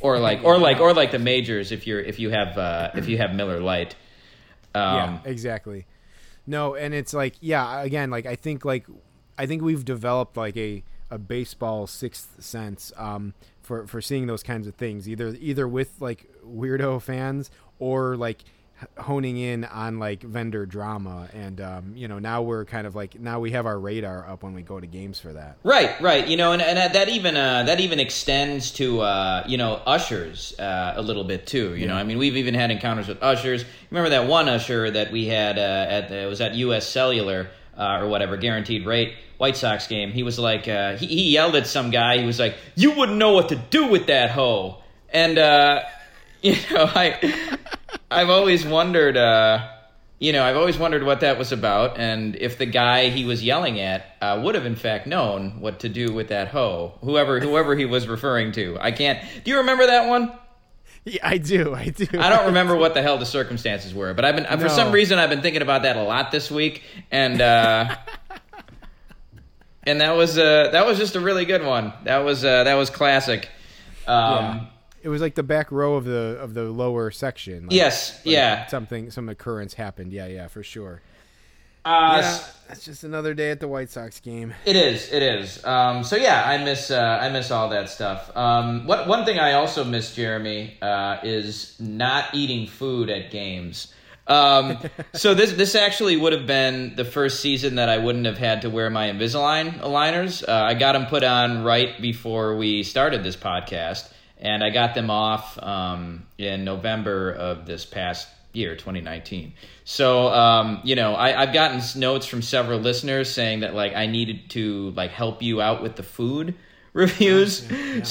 or 0.02 0.20
like 0.20 0.44
or 0.44 0.58
like 0.58 0.80
or 0.80 0.94
like 0.94 1.12
the 1.12 1.20
majors 1.20 1.72
if 1.72 1.88
you're 1.88 2.00
if 2.00 2.20
you 2.20 2.30
have 2.30 2.58
uh 2.58 2.92
if 2.96 3.08
you 3.08 3.18
have 3.18 3.34
Miller 3.34 3.60
Lite. 3.60 3.96
Um 4.76 4.84
yeah, 4.84 5.20
exactly. 5.26 5.86
No, 6.46 6.76
and 6.76 6.94
it's 6.94 7.14
like 7.14 7.36
yeah, 7.42 7.82
again, 7.82 8.10
like 8.10 8.26
I 8.26 8.36
think 8.36 8.64
like 8.66 8.86
I 9.38 9.46
think 9.46 9.62
we've 9.62 9.86
developed 9.86 10.38
like 10.38 10.58
a 10.58 10.84
a 11.10 11.18
baseball 11.18 11.88
sixth 11.88 12.44
sense 12.44 12.92
um 12.98 13.34
for 13.62 13.88
for 13.88 14.02
seeing 14.02 14.28
those 14.28 14.44
kinds 14.44 14.68
of 14.68 14.76
things 14.76 15.08
either 15.08 15.36
either 15.40 15.68
with 15.68 15.94
like 16.00 16.30
weirdo 16.46 17.02
fans 17.02 17.50
or 17.80 18.16
like 18.18 18.44
honing 18.98 19.38
in 19.38 19.63
on 19.66 20.00
like 20.00 20.22
vendor 20.22 20.66
drama 20.66 21.28
and 21.34 21.60
um 21.62 21.94
you 21.96 22.08
know 22.08 22.20
now 22.20 22.42
we're 22.44 22.63
kind 22.63 22.86
of 22.86 22.96
like 22.96 23.20
now 23.20 23.40
we 23.40 23.52
have 23.52 23.66
our 23.66 23.80
radar 23.80 24.28
up 24.30 24.44
when 24.44 24.54
we 24.54 24.62
go 24.62 24.80
to 24.80 24.86
games 24.86 25.20
for 25.20 25.34
that 25.34 25.58
Right, 25.63 26.00
right. 26.02 26.28
You 26.28 26.38
know, 26.38 26.54
and, 26.54 26.62
and 26.62 26.94
that 26.96 27.10
even 27.10 27.36
uh, 27.36 27.63
that 27.63 27.80
even 27.80 28.00
extends 28.00 28.72
to 28.72 29.02
uh, 29.02 29.44
you 29.48 29.58
know 29.58 29.82
ushers 29.86 30.58
uh, 30.60 30.94
a 30.96 31.02
little 31.02 31.24
bit 31.24 31.46
too. 31.46 31.76
You 31.76 31.88
know, 31.88 31.96
I 31.96 32.04
mean, 32.04 32.18
we've 32.18 32.38
even 32.38 32.54
had 32.54 32.72
encounters 32.72 33.08
with 33.08 33.22
ushers. 33.22 33.66
Remember 33.92 34.10
that 34.12 34.28
one 34.28 34.48
usher 34.48 34.90
that 34.92 35.12
we 35.12 35.26
had 35.26 35.58
uh, 35.58 35.62
at 35.90 36.10
the, 36.10 36.24
it 36.24 36.26
was 36.26 36.42
at 36.42 36.56
U.S. 36.56 36.88
Cellular 36.88 37.50
uh, 37.78 38.00
or 38.02 38.08
whatever, 38.08 38.38
guaranteed 38.38 38.86
rate 38.86 39.13
White 39.38 39.58
Sox 39.58 39.88
game. 39.88 40.12
He 40.12 40.24
was 40.24 40.40
like, 40.40 40.68
uh, 40.68 40.96
he, 40.96 41.08
he 41.08 41.32
yelled 41.32 41.56
at 41.56 41.68
some 41.68 41.92
guy. 41.92 42.18
He 42.18 42.26
was 42.26 42.40
like, 42.40 42.56
"You 42.76 42.92
wouldn't 42.92 43.18
know 43.18 43.34
what 43.34 43.50
to 43.50 43.56
do 43.56 43.88
with 43.88 44.08
that 44.08 44.32
hoe," 44.32 44.78
and 45.10 45.38
uh, 45.38 45.82
you 46.42 46.56
know, 46.72 46.90
I 46.96 47.58
I've 48.10 48.30
always 48.30 48.65
wondered. 48.65 49.17
Uh, 49.17 49.67
you 50.20 50.34
know, 50.34 50.43
I've 50.43 50.58
always 50.58 50.80
wondered 50.80 51.04
what 51.04 51.20
that 51.20 51.38
was 51.38 51.52
about, 51.52 52.00
and 52.00 52.36
if 52.36 52.58
the 52.58 52.65
guy 52.65 53.10
he 53.10 53.26
was 53.26 53.43
yelling 53.43 53.80
at 53.80 54.04
uh, 54.20 54.41
would 54.43 54.56
have 54.56 54.65
in 54.65 54.76
fact 54.76 55.06
known 55.06 55.62
what 55.62 55.82
to 55.82 55.89
do 55.89 56.12
with 56.12 56.30
that 56.30 56.48
hoe, 56.48 56.93
whoever 57.02 57.39
whoever 57.39 57.76
he 57.76 57.86
was 57.86 58.08
referring 58.08 58.52
to. 58.54 58.78
I 58.82 58.91
can't. 58.91 59.24
Do 59.43 59.52
you 59.52 59.58
remember 59.58 59.86
that 59.88 60.08
one? 60.08 60.32
yeah 61.08 61.26
i 61.26 61.38
do 61.38 61.74
i 61.74 61.88
do 61.88 62.06
I 62.20 62.30
don't 62.30 62.48
remember 62.48 62.76
what 62.76 62.93
the 62.93 63.02
hell 63.02 63.17
the 63.17 63.26
circumstances 63.26 63.93
were, 63.93 64.13
but 64.13 64.26
I've 64.26 64.36
been 64.36 64.60
for 64.60 64.70
some 64.70 64.91
reason 64.91 65.20
I've 65.20 65.30
been 65.30 65.41
thinking 65.41 65.62
about 65.62 65.84
that 65.84 65.96
a 65.96 66.04
lot 66.04 66.32
this 66.32 66.52
week, 66.52 66.84
and 67.12 67.41
uh, 67.41 67.96
and 69.84 70.02
that 70.02 70.15
was 70.15 70.38
uh, 70.38 70.70
that 70.72 70.86
was 70.86 70.98
just 70.98 71.15
a 71.15 71.20
really 71.20 71.46
good 71.46 71.63
one. 71.63 71.93
That 72.04 72.20
was 72.20 72.43
uh, 72.43 72.65
that 72.65 72.74
was 72.76 72.89
classic. 72.89 73.50
Um, 74.06 74.34
yeah. 74.34 74.65
It 75.04 75.10
was 75.10 75.22
like 75.22 75.36
the 75.36 75.44
back 75.44 75.72
row 75.72 75.96
of 75.96 76.06
the 76.06 76.38
of 76.42 76.54
the 76.54 76.64
lower 76.64 77.12
section 77.12 77.64
like, 77.64 77.72
Yes, 77.74 78.18
like 78.26 78.34
yeah. 78.34 78.66
something 78.68 79.12
some 79.12 79.30
occurrence 79.30 79.74
happened 79.76 80.12
yeah 80.12 80.28
yeah 80.28 80.48
for 80.48 80.64
sure 80.64 81.02
Uh, 81.86 82.20
yeah, 82.22 82.40
that's 82.68 82.84
just 82.84 83.06
another 83.06 83.34
day 83.34 83.50
at 83.50 83.62
the 83.62 83.68
White 83.68 83.90
Sox 83.90 84.20
game. 84.20 84.54
It 84.66 84.76
is. 84.76 85.10
It 85.14 85.24
is. 85.24 85.64
Um, 85.64 86.04
so 86.04 86.18
yeah, 86.18 86.44
I 86.46 86.58
miss. 86.62 86.92
Uh, 86.92 87.00
I 87.22 87.30
miss 87.30 87.50
all 87.50 87.70
that 87.70 87.90
stuff. 87.90 88.30
Um, 88.36 88.86
what 88.88 89.08
one 89.08 89.24
thing 89.24 89.40
I 89.40 89.54
also 89.54 89.86
miss, 89.86 90.14
Jeremy, 90.14 90.76
uh, 90.82 91.20
is 91.24 91.78
not 91.80 92.26
eating 92.36 92.68
food 92.68 93.10
at 93.10 93.32
games. 93.32 93.94
Um, 94.28 94.80
so 95.14 95.34
this 95.34 95.54
this 95.54 95.76
actually 95.76 96.18
would 96.18 96.34
have 96.34 96.46
been 96.46 96.94
the 96.98 97.06
first 97.06 97.40
season 97.40 97.76
that 97.76 97.88
I 97.88 98.00
wouldn't 98.00 98.26
have 98.26 98.38
had 98.38 98.64
to 98.64 98.70
wear 98.70 98.90
my 98.90 99.08
Invisalign 99.10 99.80
aligners. 99.80 100.44
Uh, 100.46 100.52
I 100.52 100.74
got 100.74 100.92
them 100.92 101.06
put 101.06 101.24
on 101.24 101.64
right 101.64 102.02
before 102.02 102.58
we 102.58 102.84
started 102.84 103.24
this 103.24 103.38
podcast, 103.38 104.12
and 104.39 104.63
I 104.63 104.69
got 104.69 104.95
them 104.95 105.10
off 105.10 105.58
um, 105.62 106.26
in 106.38 106.63
November 106.63 107.32
of 107.32 107.65
this 107.65 107.86
past 107.86 108.28
year, 108.54 108.76
2019. 108.76 109.54
So, 109.86 110.28
um, 110.28 110.82
you 110.84 110.95
know, 110.95 111.13
I, 111.13 111.41
I've 111.41 111.54
gotten 111.54 111.82
notes 112.00 112.26
from 112.26 112.41
several 112.41 112.80
listeners 112.80 113.32
saying 113.32 113.62
that 113.62 113.73
like 113.73 113.95
I 113.95 114.08
needed 114.08 114.50
to 114.52 114.91
like 114.91 115.12
help 115.12 115.41
you 115.41 115.62
out 115.62 115.82
with 115.82 115.95
the 115.95 116.04
food 116.04 116.56
reviews, 116.93 117.63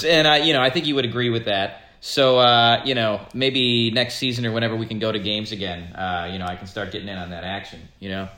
and 0.05 0.27
I, 0.27 0.37
you 0.37 0.53
know, 0.53 0.61
I 0.61 0.69
think 0.69 0.85
you 0.85 0.95
would 0.95 1.05
agree 1.05 1.29
with 1.29 1.45
that. 1.45 1.81
So, 1.99 2.37
uh, 2.37 2.83
you 2.85 2.95
know, 2.95 3.25
maybe 3.33 3.91
next 3.91 4.15
season 4.15 4.45
or 4.45 4.51
whenever 4.51 4.75
we 4.75 4.85
can 4.85 4.99
go 4.99 5.11
to 5.11 5.19
games 5.19 5.51
again, 5.51 5.93
uh, 5.93 6.29
you 6.31 6.39
know, 6.39 6.45
I 6.45 6.55
can 6.55 6.67
start 6.67 6.91
getting 6.91 7.09
in 7.09 7.17
on 7.17 7.31
that 7.31 7.43
action. 7.43 7.81
You 7.99 8.09
know. 8.09 8.29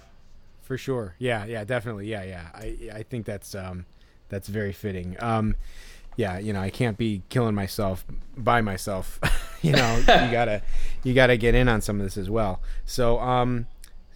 For 0.63 0.78
sure. 0.78 1.15
Yeah, 1.17 1.45
yeah, 1.45 1.63
definitely. 1.63 2.08
Yeah, 2.10 2.23
yeah. 2.23 2.47
I 2.54 2.89
I 2.93 3.04
think 3.04 3.25
that's 3.25 3.56
um 3.56 3.86
that's 4.30 4.47
very 4.47 4.71
fitting. 4.71 5.17
Um 5.19 5.56
yeah, 6.19 6.38
you 6.39 6.51
know, 6.53 6.60
I 6.62 6.69
can't 6.69 6.97
be 6.97 7.21
killing 7.29 7.55
myself 7.55 8.03
by 8.38 8.60
myself. 8.62 9.19
you 9.62 9.71
know, 9.71 9.95
you 9.99 10.05
got 10.39 10.45
to 10.45 10.62
you 11.03 11.13
got 11.13 11.27
to 11.27 11.38
get 11.38 11.55
in 11.55 11.67
on 11.69 11.79
some 11.82 11.99
of 11.99 12.05
this 12.05 12.17
as 12.17 12.29
well. 12.29 12.60
So, 12.86 13.19
um 13.19 13.67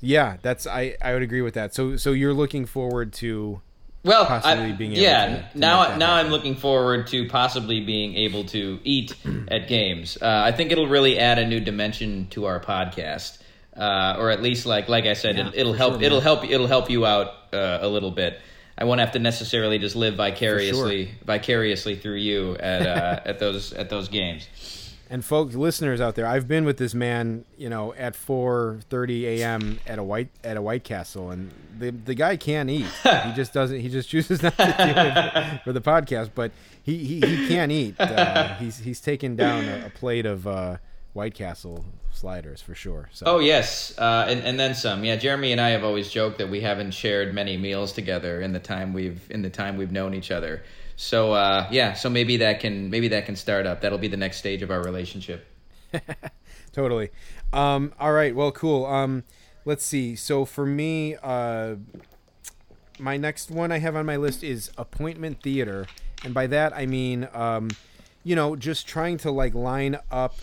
yeah, 0.01 0.35
that's 0.41 0.67
I 0.67 0.97
I 1.01 1.13
would 1.13 1.21
agree 1.23 1.41
with 1.41 1.53
that. 1.53 1.73
So 1.73 1.95
so 1.97 2.11
you're 2.11 2.33
looking 2.33 2.65
forward 2.65 3.13
to 3.23 3.61
Well, 4.03 4.25
possibly 4.25 4.71
I, 4.73 4.77
being 4.81 4.91
able 4.93 5.01
yeah. 5.01 5.25
to- 5.27 5.53
to 5.53 5.57
now, 5.57 5.95
now 5.95 6.13
I'm 6.15 6.27
looking 6.27 6.55
forward 6.55 7.07
to 7.07 7.27
possibly 7.29 7.79
being 7.85 8.15
able 8.15 8.43
to 8.55 8.79
eat 8.83 9.15
at 9.47 9.69
games. 9.69 10.17
Uh, 10.21 10.27
I 10.49 10.51
think 10.51 10.71
it'll 10.73 10.89
really 10.97 11.17
add 11.17 11.39
a 11.39 11.47
new 11.47 11.61
dimension 11.61 12.27
to 12.31 12.43
our 12.47 12.59
podcast, 12.59 13.37
uh, 13.77 14.17
or 14.19 14.29
at 14.29 14.41
least, 14.43 14.65
like 14.65 14.89
like 14.89 15.06
I 15.06 15.13
said, 15.13 15.37
Yeah, 15.37 15.47
it, 15.47 15.56
it'll 15.56 15.71
help. 15.73 15.93
sure, 15.93 16.04
it'll 16.04 16.19
help. 16.29 16.43
It'll 16.43 16.67
help 16.67 16.89
you 16.89 17.06
out 17.06 17.27
uh, 17.54 17.79
a 17.81 17.87
little 17.87 18.12
bit. 18.12 18.41
I 18.78 18.86
won't 18.86 19.00
have 19.00 19.12
to 19.12 19.19
necessarily 19.19 19.78
just 19.78 19.96
live 19.96 20.15
vicariously 20.15 21.12
vicariously 21.26 21.96
through 21.96 22.15
you 22.15 22.56
at 22.58 22.86
uh, 22.86 23.19
at 23.26 23.40
those 23.40 23.74
at 23.74 23.90
those 23.90 24.08
games. 24.10 24.48
And 25.10 25.24
folks, 25.24 25.54
listeners 25.54 26.02
out 26.02 26.15
there, 26.15 26.26
I've 26.26 26.48
been 26.48 26.65
with 26.65 26.78
this 26.78 26.96
man, 26.96 27.46
you 27.56 27.69
know, 27.69 27.94
at 27.94 28.15
4:30 28.15 29.24
a.m. 29.24 29.80
at 29.86 30.00
a 30.00 30.04
white 30.04 30.30
at 30.44 30.58
a 30.58 30.62
White 30.62 30.84
Castle, 30.84 31.30
and 31.30 31.52
the 31.78 31.92
the 31.92 32.15
guy 32.15 32.36
can't 32.36 32.69
eat. 32.69 32.88
he 33.04 33.34
just 33.34 33.54
doesn't. 33.54 33.80
He 33.80 33.90
just 33.90 34.10
chooses 34.10 34.42
not 34.42 34.58
to 34.58 34.65
do 34.65 34.71
it 34.71 35.63
for 35.63 35.71
the 35.71 35.82
podcast. 35.82 36.32
But 36.34 36.52
he 36.82 36.98
he, 37.06 37.19
he 37.19 37.48
can 37.48 37.69
eat. 37.69 38.00
Uh, 38.00 38.56
he's 38.56 38.80
he's 38.80 39.00
taken 39.02 39.36
down 39.36 39.65
a, 39.65 39.86
a 39.86 39.90
plate 39.92 40.26
of 40.26 40.48
uh, 40.48 40.78
White 41.13 41.36
Castle 41.36 41.86
sliders 42.13 42.61
for 42.61 42.75
sure. 42.75 43.09
So. 43.11 43.25
Oh 43.25 43.39
yes, 43.39 43.97
uh, 43.97 44.25
and 44.27 44.41
and 44.41 44.59
then 44.59 44.75
some. 44.75 45.03
Yeah, 45.03 45.15
Jeremy 45.15 45.51
and 45.51 45.59
I 45.59 45.69
have 45.69 45.83
always 45.83 46.09
joked 46.09 46.37
that 46.37 46.49
we 46.49 46.61
haven't 46.61 46.91
shared 46.91 47.33
many 47.33 47.57
meals 47.57 47.91
together 47.91 48.41
in 48.41 48.53
the 48.53 48.59
time 48.59 48.93
we've 48.93 49.29
in 49.29 49.41
the 49.41 49.49
time 49.49 49.77
we've 49.77 49.91
known 49.91 50.13
each 50.13 50.31
other. 50.31 50.63
So 50.95 51.33
uh, 51.33 51.67
yeah, 51.71 51.93
so 51.93 52.09
maybe 52.09 52.37
that 52.37 52.59
can 52.59 52.89
maybe 52.89 53.09
that 53.09 53.25
can 53.25 53.35
start 53.35 53.65
up. 53.65 53.81
That'll 53.81 53.97
be 53.97 54.07
the 54.07 54.17
next 54.17 54.37
stage 54.37 54.61
of 54.61 54.71
our 54.71 54.81
relationship. 54.81 55.45
totally. 56.71 57.09
Um, 57.51 57.93
all 57.99 58.13
right. 58.13 58.35
Well, 58.35 58.51
cool. 58.51 58.85
Um, 58.85 59.23
let's 59.65 59.85
see. 59.85 60.15
So 60.15 60.45
for 60.45 60.65
me, 60.65 61.15
uh, 61.21 61.75
my 62.99 63.17
next 63.17 63.51
one 63.51 63.71
I 63.71 63.79
have 63.79 63.95
on 63.95 64.05
my 64.05 64.17
list 64.17 64.43
is 64.43 64.71
appointment 64.77 65.41
theater, 65.41 65.87
and 66.23 66.33
by 66.33 66.47
that 66.47 66.73
I 66.73 66.85
mean, 66.85 67.27
um, 67.33 67.69
you 68.23 68.35
know, 68.35 68.55
just 68.55 68.87
trying 68.87 69.17
to 69.19 69.31
like 69.31 69.53
line 69.53 69.97
up 70.11 70.35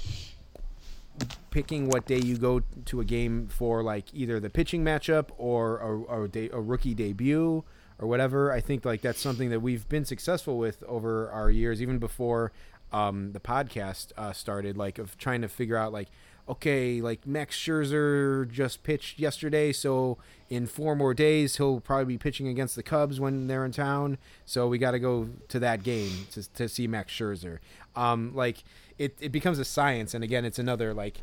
picking 1.51 1.89
what 1.89 2.07
day 2.07 2.19
you 2.19 2.37
go 2.37 2.63
to 2.87 3.01
a 3.01 3.05
game 3.05 3.49
for 3.49 3.83
like 3.83 4.07
either 4.13 4.41
the 4.41 4.51
pitching 4.51 4.85
matchup 4.85 5.29
or 5.37 5.79
a, 6.09 6.23
a, 6.23 6.29
day, 6.29 6.49
a 6.53 6.61
rookie 6.61 6.95
debut 6.95 7.65
or 7.99 8.09
whatever. 8.09 8.53
I 8.53 8.61
think 8.61 8.85
like 8.85 9.03
that's 9.03 9.21
something 9.21 9.51
that 9.51 9.61
we've 9.61 9.89
been 9.89 10.05
successful 10.05 10.59
with 10.59 10.83
over 10.85 11.31
our 11.31 11.51
years, 11.51 11.83
even 11.83 11.99
before 11.99 12.53
um, 12.93 13.33
the 13.33 13.41
podcast 13.41 14.13
uh, 14.17 14.33
started. 14.33 14.77
Like 14.77 14.99
of 14.99 15.19
trying 15.19 15.43
to 15.43 15.49
figure 15.49 15.77
out 15.77 15.93
like, 15.93 16.09
okay, 16.49 17.01
like 17.01 17.27
Max 17.27 17.57
Scherzer 17.57 18.51
just 18.51 18.83
pitched 18.83 19.19
yesterday, 19.19 19.73
so 19.73 20.19
in 20.49 20.67
four 20.67 20.97
more 20.97 21.15
days 21.15 21.57
he'll 21.59 21.81
probably 21.81 22.07
be 22.07 22.19
pitching 22.19 22.49
against 22.49 22.75
the 22.75 22.83
Cubs 22.83 23.21
when 23.21 23.47
they're 23.47 23.65
in 23.65 23.73
town. 23.73 24.19
So 24.47 24.67
we 24.67 24.79
got 24.79 24.93
to 24.93 24.99
go 24.99 25.29
to 25.49 25.59
that 25.59 25.83
game 25.83 26.27
to 26.33 26.49
to 26.55 26.69
see 26.69 26.87
Max 26.87 27.13
Scherzer. 27.13 27.59
Um, 27.97 28.35
like 28.35 28.65
it, 29.01 29.17
it 29.19 29.33
becomes 29.33 29.59
a 29.59 29.65
science, 29.65 30.13
and 30.13 30.23
again, 30.23 30.45
it's 30.45 30.59
another 30.59 30.93
like 30.93 31.23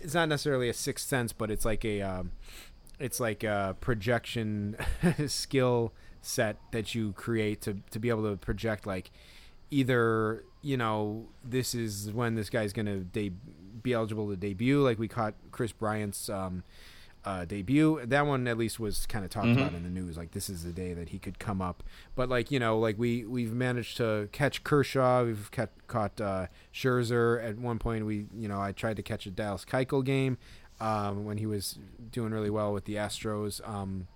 it's 0.00 0.14
not 0.14 0.30
necessarily 0.30 0.70
a 0.70 0.72
sixth 0.72 1.06
sense, 1.06 1.34
but 1.34 1.50
it's 1.50 1.66
like 1.66 1.84
a 1.84 2.00
um, 2.00 2.32
it's 2.98 3.20
like 3.20 3.44
a 3.44 3.76
projection 3.78 4.74
skill 5.26 5.92
set 6.22 6.56
that 6.72 6.94
you 6.94 7.12
create 7.12 7.60
to 7.60 7.76
to 7.90 7.98
be 7.98 8.08
able 8.08 8.28
to 8.28 8.38
project 8.38 8.86
like 8.86 9.10
either 9.70 10.44
you 10.62 10.78
know 10.78 11.28
this 11.44 11.74
is 11.74 12.10
when 12.10 12.36
this 12.36 12.48
guy's 12.48 12.72
gonna 12.72 13.00
de- 13.00 13.32
be 13.82 13.92
eligible 13.92 14.30
to 14.30 14.36
debut. 14.36 14.80
Like 14.80 14.98
we 14.98 15.06
caught 15.06 15.34
Kris 15.52 15.72
Bryant's 15.72 16.30
um, 16.30 16.64
uh, 17.24 17.44
debut 17.44 18.00
that 18.06 18.26
one 18.26 18.48
at 18.48 18.56
least 18.56 18.80
was 18.80 19.04
kind 19.06 19.24
of 19.26 19.30
talked 19.30 19.46
Mhm. 19.48 19.58
about 19.58 19.74
in 19.74 19.82
the 19.82 19.90
news 19.90 20.16
like 20.16 20.30
this 20.30 20.48
is 20.48 20.64
the 20.64 20.72
day 20.72 20.94
that 20.94 21.10
he 21.10 21.18
could 21.18 21.38
come 21.38 21.60
up 21.60 21.82
but 22.14 22.28
like 22.30 22.50
you 22.50 22.58
know 22.58 22.78
like 22.78 22.98
we 22.98 23.24
we've 23.26 23.52
managed 23.52 23.98
to 23.98 24.28
catch 24.32 24.64
Kershaw 24.64 25.24
we've 25.24 25.50
caught, 25.50 25.68
caught 25.86 26.18
uh, 26.20 26.46
Scherzer 26.72 27.44
at 27.44 27.58
one 27.58 27.78
point 27.78 28.06
we 28.06 28.26
you 28.34 28.48
know 28.48 28.58
I 28.60 28.72
tried 28.72 28.96
to 28.96 29.02
catch 29.02 29.26
a 29.26 29.30
Dallas 29.30 29.66
Keuchel 29.66 30.02
game 30.04 30.38
um, 30.80 31.26
when 31.26 31.36
he 31.36 31.44
was 31.44 31.78
doing 32.10 32.32
really 32.32 32.48
well 32.48 32.72
with 32.72 32.86
the 32.86 32.94
Astros 32.94 33.60
um, 33.68 34.06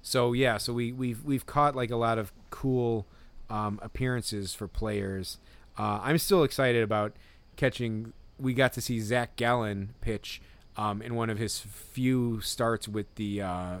so 0.00 0.32
yeah, 0.32 0.58
so 0.58 0.72
we 0.72 0.92
we've 0.92 1.22
we've 1.24 1.46
caught 1.46 1.74
like 1.74 1.90
a 1.90 1.96
lot 1.96 2.18
of 2.18 2.32
cool 2.50 3.06
um, 3.50 3.78
appearances 3.82 4.54
for 4.54 4.68
players. 4.68 5.38
Uh, 5.78 5.98
I'm 6.02 6.18
still 6.18 6.42
excited 6.44 6.82
about 6.82 7.14
catching. 7.56 8.12
We 8.38 8.52
got 8.54 8.72
to 8.74 8.80
see 8.80 9.00
Zach 9.00 9.36
Gallen 9.36 9.94
pitch 10.00 10.42
um, 10.76 11.02
in 11.02 11.14
one 11.14 11.30
of 11.30 11.38
his 11.38 11.60
few 11.60 12.40
starts 12.40 12.88
with 12.88 13.12
the 13.14 13.42
uh, 13.42 13.76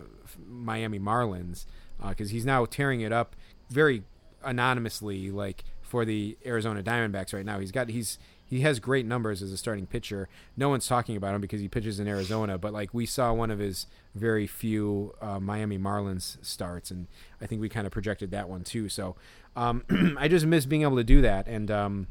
Miami 0.46 0.98
Marlins 0.98 1.66
because 2.08 2.30
he's 2.30 2.44
now 2.44 2.64
tearing 2.64 3.00
it 3.00 3.12
up 3.12 3.34
very 3.70 4.02
anonymously, 4.44 5.30
like 5.30 5.64
for 5.82 6.04
the 6.04 6.36
Arizona 6.44 6.82
Diamondbacks 6.82 7.32
right 7.32 7.44
now. 7.44 7.58
He's 7.58 7.72
got 7.72 7.88
he's 7.88 8.18
he 8.44 8.60
has 8.60 8.78
great 8.78 9.06
numbers 9.06 9.42
as 9.42 9.52
a 9.52 9.56
starting 9.56 9.86
pitcher. 9.86 10.28
No 10.56 10.68
one's 10.68 10.86
talking 10.86 11.16
about 11.16 11.34
him 11.34 11.40
because 11.40 11.60
he 11.60 11.68
pitches 11.68 11.98
in 11.98 12.06
Arizona, 12.06 12.58
but 12.58 12.72
like 12.72 12.92
we 12.92 13.06
saw 13.06 13.32
one 13.32 13.50
of 13.50 13.58
his 13.58 13.86
very 14.14 14.46
few 14.46 15.14
uh, 15.20 15.40
Miami 15.40 15.78
Marlins 15.78 16.36
starts, 16.44 16.90
and 16.90 17.06
I 17.40 17.46
think 17.46 17.60
we 17.60 17.68
kind 17.68 17.86
of 17.86 17.92
projected 17.92 18.30
that 18.32 18.48
one 18.48 18.62
too. 18.62 18.88
So 18.88 19.16
um, 19.56 19.84
I 20.18 20.28
just 20.28 20.46
miss 20.46 20.66
being 20.66 20.82
able 20.82 20.96
to 20.96 21.04
do 21.04 21.20
that, 21.22 21.46
and 21.46 21.70
um, 21.70 22.06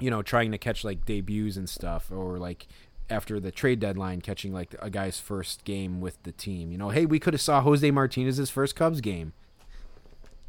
you 0.00 0.10
know, 0.10 0.22
trying 0.22 0.50
to 0.52 0.58
catch 0.58 0.84
like 0.84 1.04
debuts 1.04 1.56
and 1.56 1.68
stuff, 1.68 2.10
or 2.10 2.38
like 2.38 2.66
after 3.12 3.38
the 3.38 3.50
trade 3.52 3.78
deadline, 3.78 4.20
catching 4.20 4.52
like 4.52 4.74
a 4.80 4.90
guy's 4.90 5.20
first 5.20 5.64
game 5.64 6.00
with 6.00 6.20
the 6.24 6.32
team. 6.32 6.72
You 6.72 6.78
know, 6.78 6.88
hey, 6.88 7.06
we 7.06 7.18
could 7.20 7.34
have 7.34 7.40
saw 7.40 7.60
Jose 7.60 7.88
Martinez's 7.90 8.50
first 8.50 8.74
Cubs 8.74 9.00
game. 9.00 9.32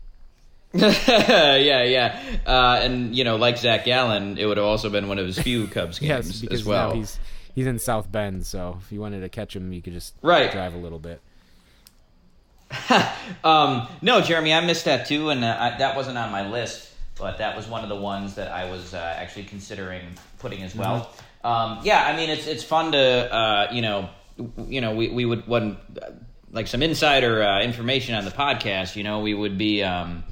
yeah, 0.73 1.83
yeah, 1.83 2.19
uh, 2.47 2.79
and 2.81 3.15
you 3.15 3.23
know, 3.23 3.35
like 3.35 3.59
Zach 3.59 3.85
Gallen, 3.85 4.39
it 4.39 4.45
would 4.47 4.57
have 4.57 4.65
also 4.65 4.89
been 4.89 5.07
one 5.07 5.19
of 5.19 5.27
his 5.27 5.37
few 5.37 5.67
Cubs 5.67 5.99
games 5.99 6.09
yes, 6.31 6.41
because 6.41 6.61
as 6.61 6.65
well. 6.65 6.93
he's 6.95 7.19
he's 7.53 7.67
in 7.67 7.77
South 7.77 8.11
Bend, 8.11 8.47
so 8.47 8.79
if 8.81 8.91
you 8.91 8.99
wanted 8.99 9.21
to 9.21 9.29
catch 9.29 9.55
him, 9.55 9.71
you 9.71 9.83
could 9.83 9.93
just 9.93 10.15
Right. 10.23 10.51
drive 10.51 10.73
a 10.73 10.77
little 10.77 10.97
bit. 10.97 11.21
um, 13.43 13.87
no, 14.01 14.21
Jeremy, 14.21 14.51
I 14.51 14.65
missed 14.65 14.85
that 14.85 15.07
too, 15.07 15.29
and 15.29 15.43
uh, 15.43 15.55
I, 15.59 15.77
that 15.77 15.95
wasn't 15.95 16.17
on 16.17 16.31
my 16.31 16.49
list, 16.49 16.89
but 17.19 17.37
that 17.37 17.55
was 17.55 17.67
one 17.67 17.83
of 17.83 17.89
the 17.89 17.95
ones 17.95 18.33
that 18.35 18.51
I 18.51 18.67
was 18.69 18.95
uh, 18.95 19.15
actually 19.17 19.43
considering 19.43 20.01
putting 20.39 20.63
as 20.63 20.73
well. 20.75 21.11
Um, 21.43 21.79
yeah, 21.83 22.03
I 22.05 22.15
mean, 22.15 22.29
it's 22.29 22.47
it's 22.47 22.63
fun 22.63 22.91
to 22.93 22.99
uh, 23.33 23.67
you 23.71 23.81
know, 23.81 24.09
you 24.67 24.81
know, 24.81 24.95
we 24.95 25.09
we 25.09 25.25
would 25.25 25.47
when 25.47 25.77
like 26.51 26.67
some 26.67 26.81
insider 26.83 27.43
uh, 27.43 27.61
information 27.63 28.15
on 28.15 28.25
the 28.25 28.31
podcast, 28.31 28.95
you 28.95 29.03
know, 29.03 29.19
we 29.19 29.33
would 29.33 29.57
be. 29.57 29.83
Um, 29.83 30.23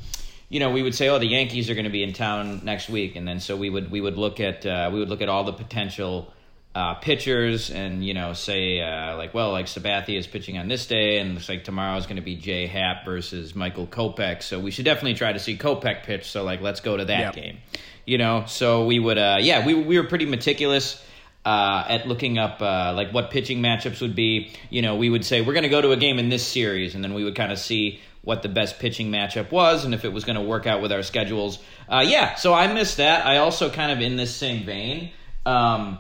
you 0.50 0.60
know, 0.60 0.70
we 0.72 0.84
would 0.84 0.94
say, 0.96 1.08
"Oh, 1.08 1.18
the 1.18 1.28
Yankees 1.28 1.70
are 1.70 1.76
going 1.76 1.86
to 1.86 1.90
be 1.92 2.04
in 2.04 2.12
town 2.12 2.60
next 2.66 2.90
week," 2.90 3.16
and 3.16 3.26
then 3.26 3.40
so 3.40 3.56
we 3.56 3.70
would 3.70 3.90
we 3.90 4.02
would 4.02 4.18
look 4.18 4.42
at 4.42 4.66
uh, 4.66 4.90
we 4.92 5.00
would 5.00 5.08
look 5.08 5.22
at 5.22 5.30
all 5.30 5.46
the 5.46 5.54
potential 5.54 6.34
uh, 6.76 6.96
pitchers, 6.96 7.72
and 7.72 8.04
you 8.06 8.14
know, 8.14 8.34
say 8.34 8.82
uh, 8.82 9.16
like, 9.16 9.34
well, 9.34 9.52
like 9.54 9.68
Sabathia 9.68 10.18
is 10.20 10.28
pitching 10.28 10.58
on 10.58 10.68
this 10.68 10.88
day, 10.88 11.20
and 11.20 11.36
looks 11.36 11.48
like 11.48 11.64
tomorrow 11.64 11.96
is 11.98 12.06
going 12.06 12.18
to 12.18 12.22
be 12.22 12.36
Jay 12.36 12.68
Happ 12.68 13.06
versus 13.06 13.56
Michael 13.56 13.88
Kopech, 13.88 14.44
so 14.44 14.60
we 14.60 14.72
should 14.72 14.84
definitely 14.84 15.14
try 15.14 15.32
to 15.32 15.40
see 15.40 15.56
Kopech 15.58 16.04
pitch. 16.04 16.30
So 16.30 16.44
like, 16.44 16.60
let's 16.60 16.82
go 16.82 16.98
to 16.98 17.06
that 17.06 17.34
Yep. 17.34 17.36
game, 17.36 17.58
you 18.06 18.18
know. 18.18 18.46
So 18.48 18.86
we 18.86 19.00
would, 19.00 19.18
uh, 19.18 19.38
yeah, 19.42 19.66
we 19.66 19.74
we 19.74 20.00
were 20.00 20.08
pretty 20.08 20.26
meticulous. 20.26 21.04
Uh, 21.44 21.84
at 21.90 22.08
looking 22.08 22.38
up 22.38 22.62
uh, 22.62 22.94
like 22.96 23.12
what 23.12 23.32
pitching 23.32 23.64
matchups 23.64 24.00
would 24.00 24.16
be, 24.16 24.54
you 24.70 24.84
know, 24.84 24.96
we 24.96 25.10
would 25.10 25.26
say 25.26 25.42
we're 25.42 25.54
going 25.54 25.64
to 25.64 25.70
go 25.70 25.82
to 25.82 25.90
a 25.90 25.98
game 25.98 26.20
in 26.20 26.30
this 26.30 26.46
series, 26.46 26.94
and 26.94 27.04
then 27.04 27.16
we 27.16 27.24
would 27.24 27.34
kind 27.34 27.52
of 27.52 27.58
see 27.58 28.00
what 28.24 28.44
the 28.44 28.50
best 28.50 28.80
pitching 28.80 29.12
matchup 29.12 29.52
was 29.52 29.84
and 29.84 29.94
if 29.94 30.06
it 30.06 30.14
was 30.14 30.24
going 30.24 30.36
to 30.36 30.42
work 30.44 30.68
out 30.68 30.82
with 30.82 30.92
our 30.92 31.02
schedules. 31.02 31.60
Uh, 31.90 32.04
yeah, 32.06 32.36
so 32.36 32.54
I 32.54 32.72
missed 32.72 32.98
that. 32.98 33.26
I 33.26 33.38
also 33.38 33.70
kind 33.70 33.92
of 33.92 34.00
in 34.00 34.16
this 34.16 34.36
same 34.36 34.66
vein. 34.66 35.12
Um, 35.46 35.98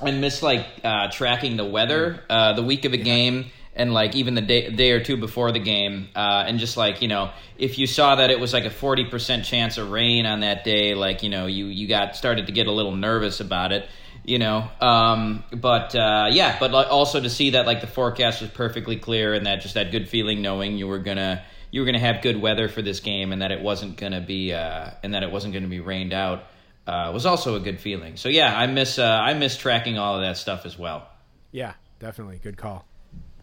I 0.00 0.12
miss 0.12 0.42
like 0.42 0.66
uh, 0.84 1.08
tracking 1.10 1.56
the 1.56 1.64
weather 1.64 2.22
uh, 2.30 2.54
the 2.54 2.62
week 2.62 2.84
of 2.84 2.92
a 2.92 2.98
game 2.98 3.50
and 3.78 3.92
like 3.92 4.14
even 4.14 4.34
the 4.34 4.42
day 4.42 4.70
day 4.70 4.90
or 4.90 5.02
two 5.02 5.16
before 5.16 5.52
the 5.52 5.58
game 5.58 6.08
uh, 6.14 6.44
and 6.46 6.58
just 6.58 6.76
like 6.76 7.00
you 7.00 7.08
know 7.08 7.30
if 7.56 7.78
you 7.78 7.86
saw 7.86 8.16
that 8.16 8.30
it 8.30 8.38
was 8.38 8.52
like 8.52 8.64
a 8.64 8.70
40% 8.70 9.44
chance 9.44 9.78
of 9.78 9.90
rain 9.90 10.26
on 10.26 10.40
that 10.40 10.64
day 10.64 10.94
like 10.94 11.22
you 11.22 11.30
know 11.30 11.46
you 11.46 11.66
you 11.66 11.88
got 11.88 12.16
started 12.16 12.46
to 12.46 12.52
get 12.52 12.66
a 12.66 12.72
little 12.72 12.94
nervous 12.94 13.40
about 13.40 13.72
it 13.72 13.88
you 14.24 14.38
know 14.38 14.68
um, 14.80 15.44
but 15.52 15.94
uh, 15.94 16.28
yeah 16.30 16.58
but 16.58 16.74
also 16.74 17.20
to 17.20 17.30
see 17.30 17.50
that 17.50 17.66
like 17.66 17.80
the 17.80 17.86
forecast 17.86 18.42
was 18.42 18.50
perfectly 18.50 18.96
clear 18.96 19.32
and 19.32 19.46
that 19.46 19.60
just 19.60 19.74
that 19.74 19.90
good 19.90 20.08
feeling 20.08 20.42
knowing 20.42 20.76
you 20.76 20.86
were 20.86 20.98
gonna 20.98 21.42
you 21.70 21.80
were 21.80 21.86
gonna 21.86 21.98
have 21.98 22.22
good 22.22 22.40
weather 22.40 22.68
for 22.68 22.82
this 22.82 23.00
game 23.00 23.32
and 23.32 23.42
that 23.42 23.52
it 23.52 23.60
wasn't 23.60 23.96
gonna 23.96 24.20
be 24.20 24.52
uh, 24.52 24.90
and 25.02 25.14
that 25.14 25.22
it 25.22 25.30
wasn't 25.30 25.54
gonna 25.54 25.68
be 25.68 25.80
rained 25.80 26.12
out 26.12 26.44
uh, 26.88 27.10
was 27.12 27.26
also 27.26 27.54
a 27.54 27.60
good 27.60 27.78
feeling. 27.78 28.16
So 28.16 28.30
yeah, 28.30 28.58
I 28.58 28.66
miss 28.66 28.98
uh, 28.98 29.04
I 29.04 29.34
miss 29.34 29.56
tracking 29.56 29.98
all 29.98 30.16
of 30.16 30.22
that 30.22 30.38
stuff 30.38 30.64
as 30.64 30.78
well. 30.78 31.06
Yeah, 31.52 31.74
definitely 32.00 32.40
good 32.42 32.56
call. 32.56 32.86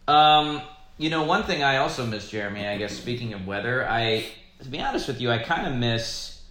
Um, 0.08 0.62
you 0.98 1.10
know, 1.10 1.24
one 1.24 1.44
thing 1.44 1.64
I 1.64 1.78
also 1.78 2.06
miss, 2.06 2.30
Jeremy. 2.30 2.66
I 2.66 2.78
guess 2.78 2.96
speaking 2.96 3.34
of 3.34 3.46
weather, 3.46 3.88
I 3.88 4.26
to 4.62 4.70
be 4.70 4.80
honest 4.80 5.08
with 5.08 5.22
you, 5.22 5.32
I 5.32 5.40
kind 5.40 5.68
of 5.68 5.74
miss 5.74 6.42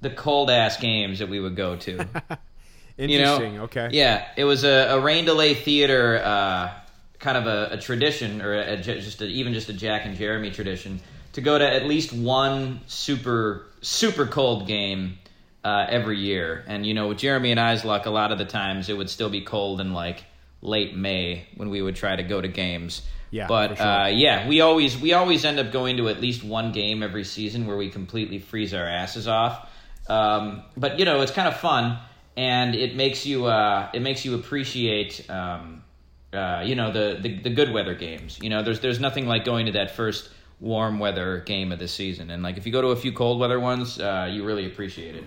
the 0.00 0.10
cold 0.10 0.50
ass 0.50 0.76
games 0.76 1.18
that 1.18 1.28
we 1.28 1.40
would 1.40 1.56
go 1.56 1.76
to. 1.76 1.92
you 2.96 3.18
know, 3.18 3.34
Interesting. 3.34 3.60
okay. 3.60 3.88
Yeah, 3.92 4.26
it 4.36 4.44
was 4.44 4.64
a, 4.64 4.94
a 4.94 5.00
rain 5.00 5.24
delay 5.24 5.54
theater, 5.54 6.20
uh, 6.22 6.70
kind 7.18 7.36
of 7.36 7.46
a, 7.46 7.74
a 7.74 7.78
tradition, 7.78 8.40
or 8.42 8.54
a, 8.54 8.76
ju- 8.76 9.00
just 9.00 9.20
a, 9.20 9.26
even 9.26 9.54
just 9.54 9.68
a 9.68 9.72
Jack 9.72 10.04
and 10.04 10.16
Jeremy 10.16 10.50
tradition, 10.50 11.00
to 11.32 11.40
go 11.40 11.58
to 11.58 11.68
at 11.68 11.84
least 11.84 12.12
one 12.12 12.80
super 12.86 13.66
super 13.80 14.26
cold 14.26 14.66
game 14.66 15.18
uh, 15.64 15.86
every 15.88 16.18
year. 16.18 16.64
And 16.66 16.86
you 16.86 16.94
know, 16.94 17.08
with 17.08 17.18
Jeremy 17.18 17.50
and 17.50 17.60
I's 17.60 17.84
luck, 17.84 18.06
a 18.06 18.10
lot 18.10 18.32
of 18.32 18.38
the 18.38 18.44
times 18.44 18.88
it 18.88 18.96
would 18.96 19.10
still 19.10 19.30
be 19.30 19.40
cold 19.40 19.80
and 19.80 19.92
like 19.92 20.24
late 20.60 20.96
May 20.96 21.46
when 21.56 21.70
we 21.70 21.82
would 21.82 21.96
try 21.96 22.16
to 22.16 22.22
go 22.22 22.40
to 22.40 22.48
games. 22.48 23.02
Yeah, 23.30 23.46
but 23.46 23.76
sure. 23.76 23.86
uh, 23.86 24.06
yeah, 24.08 24.48
we 24.48 24.60
always 24.62 24.98
we 24.98 25.12
always 25.12 25.44
end 25.44 25.58
up 25.58 25.70
going 25.70 25.98
to 25.98 26.08
at 26.08 26.20
least 26.20 26.42
one 26.42 26.72
game 26.72 27.02
every 27.02 27.24
season 27.24 27.66
where 27.66 27.76
we 27.76 27.90
completely 27.90 28.38
freeze 28.38 28.72
our 28.72 28.86
asses 28.86 29.28
off. 29.28 29.68
Um, 30.08 30.62
but 30.76 30.98
you 30.98 31.04
know, 31.04 31.20
it's 31.20 31.32
kind 31.32 31.46
of 31.46 31.58
fun, 31.58 31.98
and 32.36 32.74
it 32.74 32.96
makes 32.96 33.26
you 33.26 33.46
uh, 33.46 33.90
it 33.92 34.00
makes 34.00 34.24
you 34.24 34.34
appreciate 34.34 35.28
um, 35.30 35.84
uh, 36.32 36.62
you 36.64 36.74
know 36.74 36.90
the, 36.90 37.18
the 37.20 37.38
the 37.40 37.50
good 37.50 37.72
weather 37.72 37.94
games. 37.94 38.38
You 38.40 38.48
know, 38.48 38.62
there's 38.62 38.80
there's 38.80 39.00
nothing 39.00 39.26
like 39.26 39.44
going 39.44 39.66
to 39.66 39.72
that 39.72 39.90
first 39.90 40.30
warm 40.60 40.98
weather 40.98 41.40
game 41.40 41.70
of 41.70 41.78
the 41.78 41.88
season, 41.88 42.30
and 42.30 42.42
like 42.42 42.56
if 42.56 42.64
you 42.64 42.72
go 42.72 42.80
to 42.80 42.88
a 42.88 42.96
few 42.96 43.12
cold 43.12 43.38
weather 43.38 43.60
ones, 43.60 44.00
uh, 44.00 44.28
you 44.30 44.44
really 44.44 44.66
appreciate 44.66 45.16
it. 45.16 45.24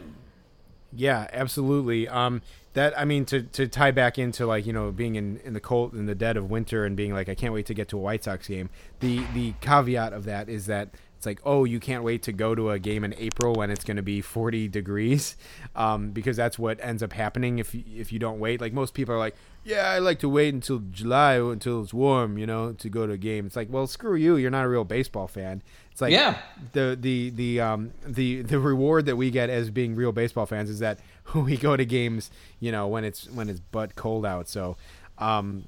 Yeah, 0.93 1.27
absolutely. 1.31 2.07
Um, 2.07 2.41
that 2.73 2.97
I 2.97 3.05
mean 3.05 3.25
to 3.25 3.43
to 3.43 3.67
tie 3.67 3.91
back 3.91 4.17
into 4.17 4.45
like 4.45 4.65
you 4.65 4.73
know 4.73 4.91
being 4.91 5.15
in 5.15 5.37
in 5.43 5.53
the 5.53 5.59
cold 5.59 5.93
in 5.93 6.05
the 6.05 6.15
dead 6.15 6.37
of 6.37 6.49
winter 6.49 6.85
and 6.85 6.95
being 6.95 7.13
like 7.13 7.27
I 7.29 7.35
can't 7.35 7.53
wait 7.53 7.65
to 7.67 7.73
get 7.73 7.89
to 7.89 7.97
a 7.97 8.01
White 8.01 8.23
Sox 8.23 8.47
game. 8.47 8.69
The 8.99 9.23
the 9.33 9.53
caveat 9.61 10.13
of 10.13 10.25
that 10.25 10.49
is 10.49 10.67
that 10.67 10.89
it's 11.21 11.27
like 11.27 11.39
oh 11.45 11.65
you 11.65 11.79
can't 11.79 12.03
wait 12.03 12.23
to 12.23 12.31
go 12.31 12.55
to 12.55 12.71
a 12.71 12.79
game 12.79 13.03
in 13.03 13.13
April 13.13 13.53
when 13.53 13.69
it's 13.69 13.83
going 13.83 13.97
to 13.97 14.01
be 14.01 14.21
40 14.21 14.67
degrees, 14.69 15.37
um, 15.75 16.09
because 16.09 16.35
that's 16.35 16.57
what 16.57 16.79
ends 16.81 17.03
up 17.03 17.13
happening 17.13 17.59
if 17.59 17.75
you, 17.75 17.83
if 17.95 18.11
you 18.11 18.17
don't 18.17 18.39
wait. 18.39 18.59
Like 18.59 18.73
most 18.73 18.95
people 18.95 19.13
are 19.13 19.19
like 19.19 19.35
yeah 19.63 19.89
I 19.91 19.99
like 19.99 20.17
to 20.21 20.27
wait 20.29 20.51
until 20.55 20.79
July 20.89 21.35
until 21.35 21.83
it's 21.83 21.93
warm 21.93 22.39
you 22.39 22.47
know 22.47 22.73
to 22.73 22.89
go 22.89 23.05
to 23.05 23.13
a 23.13 23.17
game. 23.17 23.45
It's 23.45 23.55
like 23.55 23.67
well 23.71 23.85
screw 23.85 24.15
you 24.15 24.35
you're 24.35 24.49
not 24.49 24.65
a 24.65 24.67
real 24.67 24.83
baseball 24.83 25.27
fan. 25.27 25.61
It's 25.91 26.01
like 26.01 26.11
Yeah. 26.11 26.39
the 26.73 26.97
the 26.99 27.29
the 27.29 27.61
um 27.61 27.91
the 28.03 28.41
the 28.41 28.57
reward 28.59 29.05
that 29.05 29.15
we 29.15 29.29
get 29.29 29.51
as 29.51 29.69
being 29.69 29.93
real 29.95 30.11
baseball 30.11 30.47
fans 30.47 30.71
is 30.71 30.79
that 30.79 30.97
we 31.35 31.55
go 31.55 31.77
to 31.77 31.85
games 31.85 32.31
you 32.59 32.71
know 32.71 32.87
when 32.87 33.03
it's 33.03 33.29
when 33.29 33.47
it's 33.47 33.59
butt 33.59 33.95
cold 33.95 34.25
out 34.25 34.49
so 34.49 34.75
um 35.19 35.65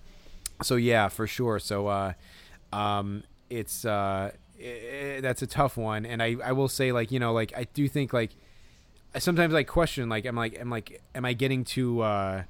so 0.64 0.76
yeah 0.78 1.08
for 1.10 1.28
sure 1.28 1.60
so 1.60 1.86
uh 1.88 2.14
um 2.72 3.24
it's 3.51 3.86
uh 3.86 4.32
i 4.60 5.20
that's 5.22 5.41
a 5.41 5.47
tough 5.47 5.78
one. 5.78 6.06
And 6.06 6.22
i 6.22 6.36
i 6.43 6.51
will 6.51 6.68
say 6.70 6.91
like 6.91 7.12
you 7.12 7.20
know 7.20 7.34
like 7.34 7.54
i 7.56 7.66
do 7.74 7.88
think 7.88 8.14
like 8.14 8.32
sometimes 9.20 9.54
I 9.54 9.64
question 9.64 10.10
like 10.10 10.26
I'm 10.26 10.36
like 10.36 10.60
I'm 10.60 10.70
like 10.70 11.01
am 11.14 11.26
I 11.26 11.34
getting 11.34 11.64
too 11.64 12.01
uh 12.01 12.43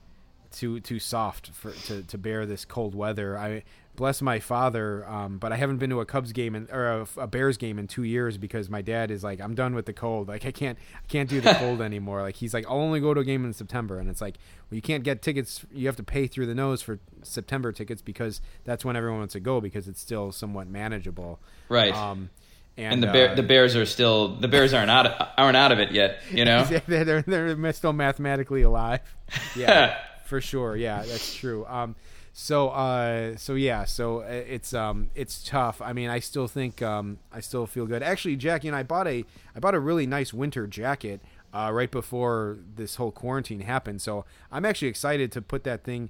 too 0.52 0.80
too 0.80 1.00
soft 1.00 1.50
for 1.50 1.72
to, 1.72 2.04
to 2.04 2.18
bear 2.18 2.46
this 2.46 2.66
cold 2.66 2.96
weather? 2.96 3.38
I 3.38 3.64
bless 3.96 4.22
my 4.22 4.40
father 4.40 5.08
um 5.08 5.38
but 5.38 5.52
I 5.52 5.56
haven't 5.58 5.78
been 5.78 5.90
to 5.92 6.00
a 6.02 6.06
Cubs 6.06 6.32
game 6.32 6.56
in, 6.56 6.68
or 6.72 7.02
a, 7.02 7.08
a 7.18 7.28
Bears 7.28 7.58
game 7.58 7.78
in 7.78 7.88
2 7.88 8.04
years 8.04 8.38
because 8.38 8.70
my 8.70 8.82
dad 8.82 9.12
is 9.12 9.24
like 9.24 9.40
I'm 9.40 9.54
done 9.54 9.76
with 9.76 9.86
the 9.86 9.94
cold 9.94 10.28
like 10.28 10.46
I 10.46 10.52
can't 10.52 10.78
I 10.96 11.08
can't 11.08 11.30
do 11.30 11.40
the 11.42 11.54
cold 11.60 11.80
anymore 11.82 12.22
like 12.22 12.36
he's 12.36 12.54
like 12.54 12.66
I'll 12.68 12.78
only 12.80 13.00
go 13.00 13.14
to 13.14 13.22
a 13.22 13.24
game 13.24 13.46
in 13.46 13.54
September 13.54 14.00
and 14.00 14.10
it's 14.10 14.22
like 14.22 14.38
well 14.70 14.76
you 14.76 14.82
can't 14.82 15.04
get 15.04 15.22
tickets 15.22 15.64
you 15.72 15.86
have 15.88 15.96
to 15.98 16.04
pay 16.04 16.26
through 16.28 16.48
the 16.48 16.56
nose 16.56 16.82
for 16.82 17.00
September 17.22 17.72
tickets 17.72 18.02
because 18.02 18.42
that's 18.64 18.84
when 18.84 18.96
everyone 18.96 19.20
wants 19.20 19.34
to 19.34 19.40
go 19.40 19.62
because 19.62 19.88
it's 19.88 20.02
still 20.02 20.32
somewhat 20.32 20.68
manageable 20.68 21.40
Right. 21.70 21.94
um 21.94 22.30
and, 22.76 22.94
and 22.96 23.04
the 23.04 23.32
uh, 23.32 23.36
the 23.36 23.44
Bears 23.44 23.76
are 23.76 23.86
still 23.86 24.30
the 24.38 24.48
Bears 24.48 24.74
aren't 24.74 24.90
out 24.90 25.06
of, 25.06 25.28
aren't 25.38 25.56
out 25.58 25.72
of 25.72 25.78
it 25.78 25.92
yet. 25.92 26.18
You 26.32 26.44
know. 26.44 26.64
they're, 26.88 27.22
they're 27.22 27.54
they're 27.54 27.74
still 27.74 27.94
mathematically 27.94 28.64
alive. 28.64 29.02
Yeah, 29.56 30.00
for 30.26 30.42
sure. 30.42 30.76
Yeah, 30.76 31.04
that's 31.04 31.36
true. 31.36 31.68
Um, 31.68 31.96
so 32.36 32.70
uh, 32.70 33.38
so 33.38 33.54
yeah, 33.54 33.86
so 33.86 34.22
uh, 34.22 34.26
it's 34.26 34.74
um, 34.74 35.12
it's 35.14 35.44
tough. 35.44 35.82
I 35.82 35.94
mean, 35.94 36.10
I 36.10 36.18
still 36.18 36.48
think 36.48 36.82
um, 36.82 37.20
I 37.32 37.40
still 37.40 37.68
feel 37.68 37.86
good. 37.86 38.02
Actually, 38.02 38.36
Jackie 38.38 38.68
and 38.68 38.76
I 38.76 38.82
bought 38.82 39.08
a 39.08 39.24
I 39.56 39.60
bought 39.60 39.76
a 39.76 39.80
really 39.80 40.08
nice 40.08 40.34
winter 40.34 40.66
jacket 40.66 41.22
uh, 41.54 41.70
right 41.72 41.92
before 41.92 42.58
this 42.76 42.96
whole 42.96 43.12
quarantine 43.12 43.62
happened. 43.62 44.02
So 44.02 44.26
I'm 44.52 44.66
actually 44.66 44.88
excited 44.88 45.32
to 45.34 45.44
put 45.44 45.64
that 45.66 45.84
thing 45.84 46.10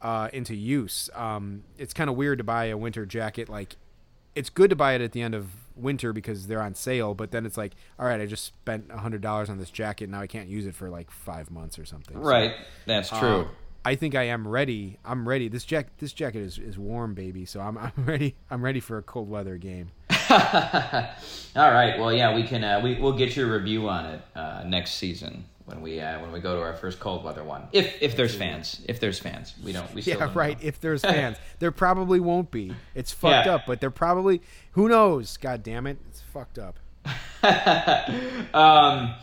uh, 0.00 0.28
into 0.32 0.54
use. 0.54 1.10
Um, 1.12 1.64
it's 1.76 1.92
kind 1.92 2.08
of 2.08 2.14
weird 2.14 2.38
to 2.38 2.44
buy 2.44 2.66
a 2.66 2.76
winter 2.76 3.04
jacket 3.04 3.48
like 3.48 3.74
it's 4.36 4.50
good 4.50 4.70
to 4.70 4.76
buy 4.76 4.94
it 4.94 5.00
at 5.00 5.12
the 5.12 5.22
end 5.22 5.34
of 5.34 5.48
winter 5.76 6.12
because 6.12 6.46
they're 6.46 6.62
on 6.62 6.74
sale, 6.74 7.14
but 7.14 7.30
then 7.30 7.46
it's 7.46 7.56
like, 7.56 7.72
all 7.98 8.06
right, 8.06 8.20
I 8.20 8.26
just 8.26 8.44
spent 8.44 8.86
a 8.90 8.98
hundred 8.98 9.22
dollars 9.22 9.50
on 9.50 9.58
this 9.58 9.70
jacket, 9.70 10.08
now 10.08 10.20
I 10.20 10.26
can't 10.26 10.48
use 10.48 10.66
it 10.66 10.74
for 10.74 10.88
like 10.88 11.10
five 11.10 11.50
months 11.50 11.78
or 11.78 11.84
something. 11.84 12.16
So, 12.16 12.22
Right. 12.22 12.54
That's 12.86 13.12
uh, 13.12 13.20
true. 13.20 13.48
I 13.84 13.94
think 13.96 14.14
I 14.14 14.24
am 14.24 14.48
ready. 14.48 14.98
I'm 15.04 15.28
ready. 15.28 15.48
This 15.48 15.64
jack 15.64 15.88
this 15.98 16.12
jacket 16.12 16.40
is, 16.40 16.58
is 16.58 16.78
warm, 16.78 17.14
baby. 17.14 17.44
So 17.44 17.60
I'm 17.60 17.76
I'm 17.78 17.92
ready. 18.04 18.34
I'm 18.50 18.62
ready 18.64 18.80
for 18.80 18.98
a 18.98 19.02
cold 19.02 19.28
weather 19.28 19.56
game. 19.56 19.90
All 20.30 21.70
right. 21.70 21.98
Well, 21.98 22.12
yeah, 22.12 22.34
we 22.34 22.42
can. 22.44 22.64
Uh, 22.64 22.80
we 22.82 22.94
we'll 22.94 23.12
get 23.16 23.36
your 23.36 23.52
review 23.52 23.88
on 23.88 24.06
it 24.06 24.20
uh, 24.34 24.64
next 24.66 24.94
season 24.94 25.44
when 25.66 25.80
we 25.82 26.00
uh, 26.00 26.20
when 26.20 26.32
we 26.32 26.40
go 26.40 26.56
to 26.56 26.62
our 26.62 26.74
first 26.74 26.98
cold 26.98 27.24
weather 27.24 27.44
one. 27.44 27.68
If 27.72 28.00
if 28.02 28.16
there's 28.16 28.34
fans, 28.34 28.80
if 28.88 29.00
there's 29.00 29.18
fans, 29.18 29.54
we 29.62 29.72
don't. 29.72 29.92
We 29.94 30.02
still 30.02 30.18
Yeah, 30.18 30.30
right. 30.34 30.60
know. 30.62 30.66
If 30.68 30.80
there's 30.80 31.02
fans, 31.14 31.36
there 31.58 31.70
probably 31.70 32.20
won't 32.20 32.50
be. 32.50 32.74
It's 32.94 33.12
fucked 33.12 33.46
Yeah. 33.46 33.54
up, 33.56 33.62
but 33.66 33.80
there 33.80 33.90
probably 33.90 34.40
who 34.72 34.88
knows? 34.88 35.36
God 35.36 35.62
damn 35.62 35.86
it, 35.86 35.98
it's 36.08 36.22
fucked 36.22 36.58
up. 36.58 36.78
um, 38.54 39.14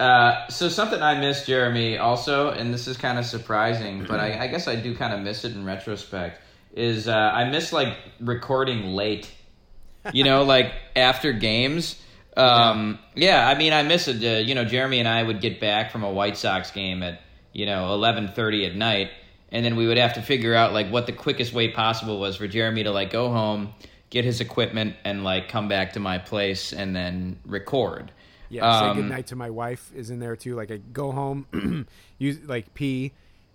uh, 0.00 0.48
so 0.48 0.70
something 0.70 1.02
I 1.02 1.20
miss, 1.20 1.44
Jeremy, 1.44 1.98
also, 1.98 2.48
and 2.48 2.72
this 2.72 2.88
is 2.88 2.96
kind 2.96 3.18
of 3.18 3.26
surprising, 3.26 4.06
but 4.08 4.18
I, 4.18 4.44
I 4.44 4.46
guess 4.46 4.66
I 4.66 4.74
do 4.76 4.96
kind 4.96 5.12
of 5.12 5.20
miss 5.20 5.44
it 5.44 5.52
in 5.52 5.62
retrospect. 5.66 6.40
Is 6.72 7.06
uh, 7.06 7.12
I 7.12 7.50
miss 7.50 7.70
like 7.70 7.98
recording 8.18 8.94
late, 8.94 9.30
you 10.14 10.24
know, 10.24 10.44
like 10.44 10.72
after 10.96 11.34
games. 11.34 12.00
Um, 12.34 12.98
yeah, 13.14 13.46
I 13.46 13.58
mean, 13.58 13.74
I 13.74 13.82
miss 13.82 14.08
it. 14.08 14.24
Uh, 14.24 14.38
you 14.38 14.54
know, 14.54 14.64
Jeremy 14.64 15.00
and 15.00 15.08
I 15.08 15.22
would 15.22 15.42
get 15.42 15.60
back 15.60 15.90
from 15.90 16.02
a 16.02 16.10
White 16.10 16.38
Sox 16.38 16.70
game 16.70 17.02
at 17.02 17.20
you 17.52 17.66
know 17.66 17.92
eleven 17.92 18.28
thirty 18.28 18.64
at 18.64 18.74
night, 18.74 19.10
and 19.52 19.62
then 19.62 19.76
we 19.76 19.86
would 19.86 19.98
have 19.98 20.14
to 20.14 20.22
figure 20.22 20.54
out 20.54 20.72
like 20.72 20.88
what 20.88 21.04
the 21.04 21.12
quickest 21.12 21.52
way 21.52 21.72
possible 21.72 22.18
was 22.18 22.36
for 22.36 22.48
Jeremy 22.48 22.84
to 22.84 22.90
like 22.90 23.10
go 23.10 23.28
home, 23.28 23.74
get 24.08 24.24
his 24.24 24.40
equipment, 24.40 24.96
and 25.04 25.24
like 25.24 25.50
come 25.50 25.68
back 25.68 25.92
to 25.92 26.00
my 26.00 26.16
place 26.16 26.72
and 26.72 26.96
then 26.96 27.38
record. 27.44 28.12
Yeah, 28.50 28.80
say 28.80 28.86
Um, 28.88 28.96
goodnight 28.96 29.28
to 29.28 29.36
my 29.36 29.50
wife 29.50 29.90
is 29.94 30.10
in 30.10 30.18
there 30.18 30.36
too. 30.36 30.54
Like 30.54 30.70
I 30.70 30.78
go 30.78 31.12
home, 31.12 31.86
use 32.18 32.38
like 32.46 32.74
pee, 32.74 33.12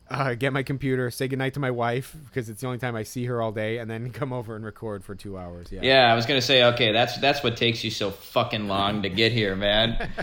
uh, 0.10 0.34
get 0.36 0.54
my 0.54 0.64
computer, 0.64 1.12
say 1.12 1.28
goodnight 1.28 1.54
to 1.56 1.60
my 1.60 1.72
wife 1.72 2.16
because 2.26 2.50
it's 2.50 2.62
the 2.62 2.68
only 2.68 2.80
time 2.80 2.96
I 2.96 3.04
see 3.04 3.26
her 3.26 3.42
all 3.42 3.52
day, 3.52 3.78
and 3.80 3.90
then 3.90 4.10
come 4.12 4.34
over 4.34 4.56
and 4.56 4.64
record 4.66 5.04
for 5.04 5.14
two 5.14 5.38
hours. 5.38 5.68
Yeah, 5.72 5.82
Yeah, 5.84 6.12
I 6.12 6.16
was 6.16 6.26
gonna 6.26 6.42
say, 6.42 6.64
okay, 6.64 6.92
that's 6.92 7.18
that's 7.18 7.44
what 7.44 7.58
takes 7.58 7.84
you 7.84 7.92
so 7.92 8.12
fucking 8.12 8.68
long 8.68 9.04
to 9.04 9.10
get 9.10 9.32
here, 9.32 9.56
man. 9.56 10.10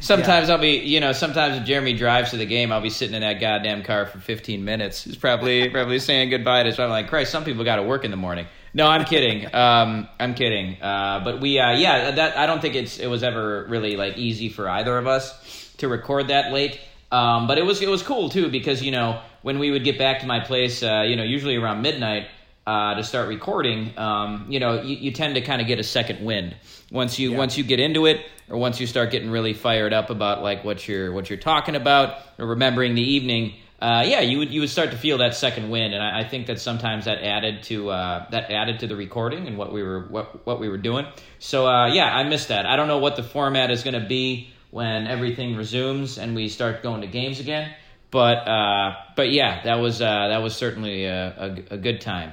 Sometimes 0.00 0.48
I'll 0.48 0.58
be, 0.58 0.76
you 0.76 1.00
know, 1.00 1.12
sometimes 1.12 1.56
if 1.56 1.64
Jeremy 1.64 1.92
drives 1.92 2.30
to 2.30 2.36
the 2.36 2.46
game, 2.46 2.70
I'll 2.70 2.80
be 2.80 2.90
sitting 2.90 3.14
in 3.16 3.22
that 3.22 3.40
goddamn 3.40 3.82
car 3.82 4.06
for 4.06 4.20
15 4.20 4.64
minutes. 4.64 5.02
He's 5.02 5.16
probably 5.16 5.68
probably 5.70 5.98
saying 5.98 6.30
goodbye 6.30 6.62
to. 6.62 6.72
So 6.72 6.84
I'm 6.84 6.90
like, 6.90 7.08
Christ, 7.08 7.32
some 7.32 7.44
people 7.44 7.64
got 7.64 7.76
to 7.76 7.82
work 7.82 8.04
in 8.04 8.10
the 8.12 8.16
morning. 8.16 8.46
No, 8.78 8.86
I'm 8.86 9.04
kidding. 9.04 9.52
Um, 9.52 10.06
I'm 10.20 10.34
kidding. 10.34 10.80
Uh, 10.80 11.20
but 11.24 11.40
we, 11.40 11.58
uh, 11.58 11.72
yeah, 11.72 12.12
that 12.12 12.36
I 12.36 12.46
don't 12.46 12.62
think 12.62 12.76
it's 12.76 13.00
it 13.00 13.08
was 13.08 13.24
ever 13.24 13.66
really 13.68 13.96
like 13.96 14.16
easy 14.16 14.48
for 14.48 14.68
either 14.68 14.96
of 14.96 15.08
us 15.08 15.74
to 15.78 15.88
record 15.88 16.28
that 16.28 16.52
late. 16.52 16.78
Um, 17.10 17.48
but 17.48 17.58
it 17.58 17.66
was 17.66 17.82
it 17.82 17.88
was 17.88 18.04
cool 18.04 18.28
too 18.28 18.48
because 18.50 18.80
you 18.80 18.92
know 18.92 19.20
when 19.42 19.58
we 19.58 19.72
would 19.72 19.82
get 19.82 19.98
back 19.98 20.20
to 20.20 20.26
my 20.26 20.38
place, 20.38 20.84
uh, 20.84 21.02
you 21.08 21.16
know, 21.16 21.24
usually 21.24 21.56
around 21.56 21.82
midnight 21.82 22.28
uh, 22.68 22.94
to 22.94 23.02
start 23.02 23.26
recording, 23.28 23.98
um, 23.98 24.46
you 24.48 24.60
know, 24.60 24.80
you, 24.80 24.94
you 24.94 25.10
tend 25.10 25.34
to 25.34 25.40
kind 25.40 25.60
of 25.60 25.66
get 25.66 25.80
a 25.80 25.84
second 25.84 26.24
wind 26.24 26.54
once 26.92 27.18
you 27.18 27.32
Yeah. 27.32 27.38
once 27.38 27.58
you 27.58 27.64
get 27.64 27.80
into 27.80 28.06
it, 28.06 28.24
or 28.48 28.58
once 28.58 28.78
you 28.78 28.86
start 28.86 29.10
getting 29.10 29.28
really 29.28 29.54
fired 29.54 29.92
up 29.92 30.08
about 30.08 30.44
like 30.44 30.62
what 30.64 30.86
you're 30.86 31.10
what 31.10 31.28
you're 31.28 31.36
talking 31.36 31.74
about, 31.74 32.14
or 32.38 32.46
remembering 32.46 32.94
the 32.94 33.02
evening. 33.02 33.54
Uh, 33.80 34.02
yeah, 34.04 34.20
you 34.20 34.38
would 34.38 34.50
you 34.50 34.60
would 34.60 34.70
start 34.70 34.90
to 34.90 34.96
feel 34.96 35.18
that 35.18 35.34
second 35.34 35.70
wind, 35.70 35.94
and 35.94 36.02
I, 36.02 36.20
I 36.20 36.28
think 36.28 36.48
that 36.48 36.60
sometimes 36.60 37.04
that 37.04 37.22
added 37.22 37.62
to 37.64 37.90
uh, 37.90 38.28
that 38.30 38.50
added 38.50 38.80
to 38.80 38.88
the 38.88 38.96
recording 38.96 39.46
and 39.46 39.56
what 39.56 39.72
we 39.72 39.84
were 39.84 40.06
what 40.08 40.44
what 40.44 40.58
we 40.58 40.68
were 40.68 40.78
doing. 40.78 41.06
So 41.38 41.68
uh, 41.68 41.86
yeah, 41.86 42.06
I 42.12 42.24
missed 42.24 42.48
that. 42.48 42.66
I 42.66 42.74
don't 42.74 42.88
know 42.88 42.98
what 42.98 43.14
the 43.14 43.22
format 43.22 43.70
is 43.70 43.84
going 43.84 44.00
to 44.00 44.06
be 44.06 44.50
when 44.70 45.06
everything 45.06 45.56
resumes 45.56 46.18
and 46.18 46.34
we 46.34 46.48
start 46.48 46.82
going 46.82 47.02
to 47.02 47.06
games 47.06 47.38
again. 47.38 47.72
But 48.10 48.48
uh, 48.48 48.94
but 49.14 49.30
yeah, 49.30 49.62
that 49.62 49.76
was 49.76 50.02
uh, 50.02 50.28
that 50.28 50.38
was 50.38 50.56
certainly 50.56 51.04
a, 51.04 51.28
a, 51.70 51.74
a 51.74 51.76
good 51.76 52.00
time. 52.00 52.32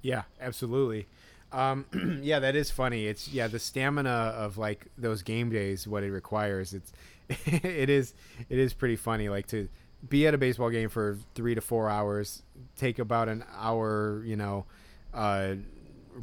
Yeah, 0.00 0.22
absolutely. 0.40 1.06
Um, 1.50 1.86
yeah, 2.22 2.38
that 2.38 2.56
is 2.56 2.70
funny. 2.70 3.06
It's 3.06 3.28
yeah, 3.28 3.48
the 3.48 3.58
stamina 3.58 4.10
of 4.36 4.58
like 4.58 4.86
those 4.98 5.22
game 5.22 5.50
days, 5.50 5.88
what 5.88 6.02
it 6.02 6.10
requires. 6.10 6.74
It's 6.74 6.92
it 7.28 7.88
is 7.88 8.14
it 8.48 8.58
is 8.58 8.74
pretty 8.74 8.96
funny. 8.96 9.28
Like 9.28 9.46
to 9.48 9.68
be 10.08 10.26
at 10.26 10.34
a 10.34 10.38
baseball 10.38 10.70
game 10.70 10.88
for 10.88 11.18
three 11.34 11.54
to 11.54 11.60
four 11.60 11.88
hours, 11.88 12.42
take 12.76 12.98
about 12.98 13.28
an 13.28 13.44
hour, 13.56 14.22
you 14.24 14.36
know, 14.36 14.64
uh, 15.14 15.54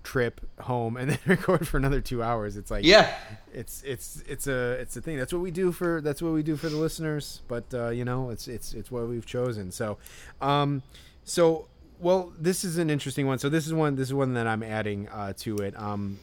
trip 0.04 0.42
home, 0.62 0.98
and 0.98 1.10
then 1.12 1.20
record 1.26 1.68
for 1.68 1.78
another 1.78 2.02
two 2.02 2.22
hours. 2.22 2.58
It's 2.58 2.72
like 2.72 2.86
Yeah, 2.86 3.14
it's 3.54 3.82
it's 3.84 4.24
it's 4.28 4.48
a 4.48 4.72
it's 4.74 4.96
a 4.98 5.02
thing. 5.02 5.18
That's 5.18 5.34
what 5.34 5.42
we 5.42 5.52
do 5.52 5.72
for 5.72 6.02
that's 6.02 6.22
what 6.22 6.34
we 6.34 6.44
do 6.44 6.56
for 6.56 6.70
the 6.70 6.78
listeners. 6.78 7.42
But 7.48 7.66
uh, 7.74 7.90
you 7.90 8.06
know, 8.06 8.30
it's 8.30 8.48
it's 8.48 8.74
it's 8.74 8.92
what 8.92 9.08
we've 9.08 9.26
chosen. 9.26 9.72
So, 9.72 9.98
um, 10.42 10.84
so 11.24 11.68
well, 12.00 12.34
this 12.40 12.64
is 12.64 12.78
an 12.78 12.90
interesting 12.90 13.28
one. 13.28 13.40
So 13.40 13.50
this 13.50 13.68
is 13.68 13.74
one 13.74 13.96
this 13.96 14.08
is 14.10 14.14
one 14.14 14.34
that 14.34 14.48
I'm 14.48 14.64
adding 14.64 15.08
uh, 15.10 15.34
to 15.40 15.58
it. 15.58 15.78
Um, 15.80 16.20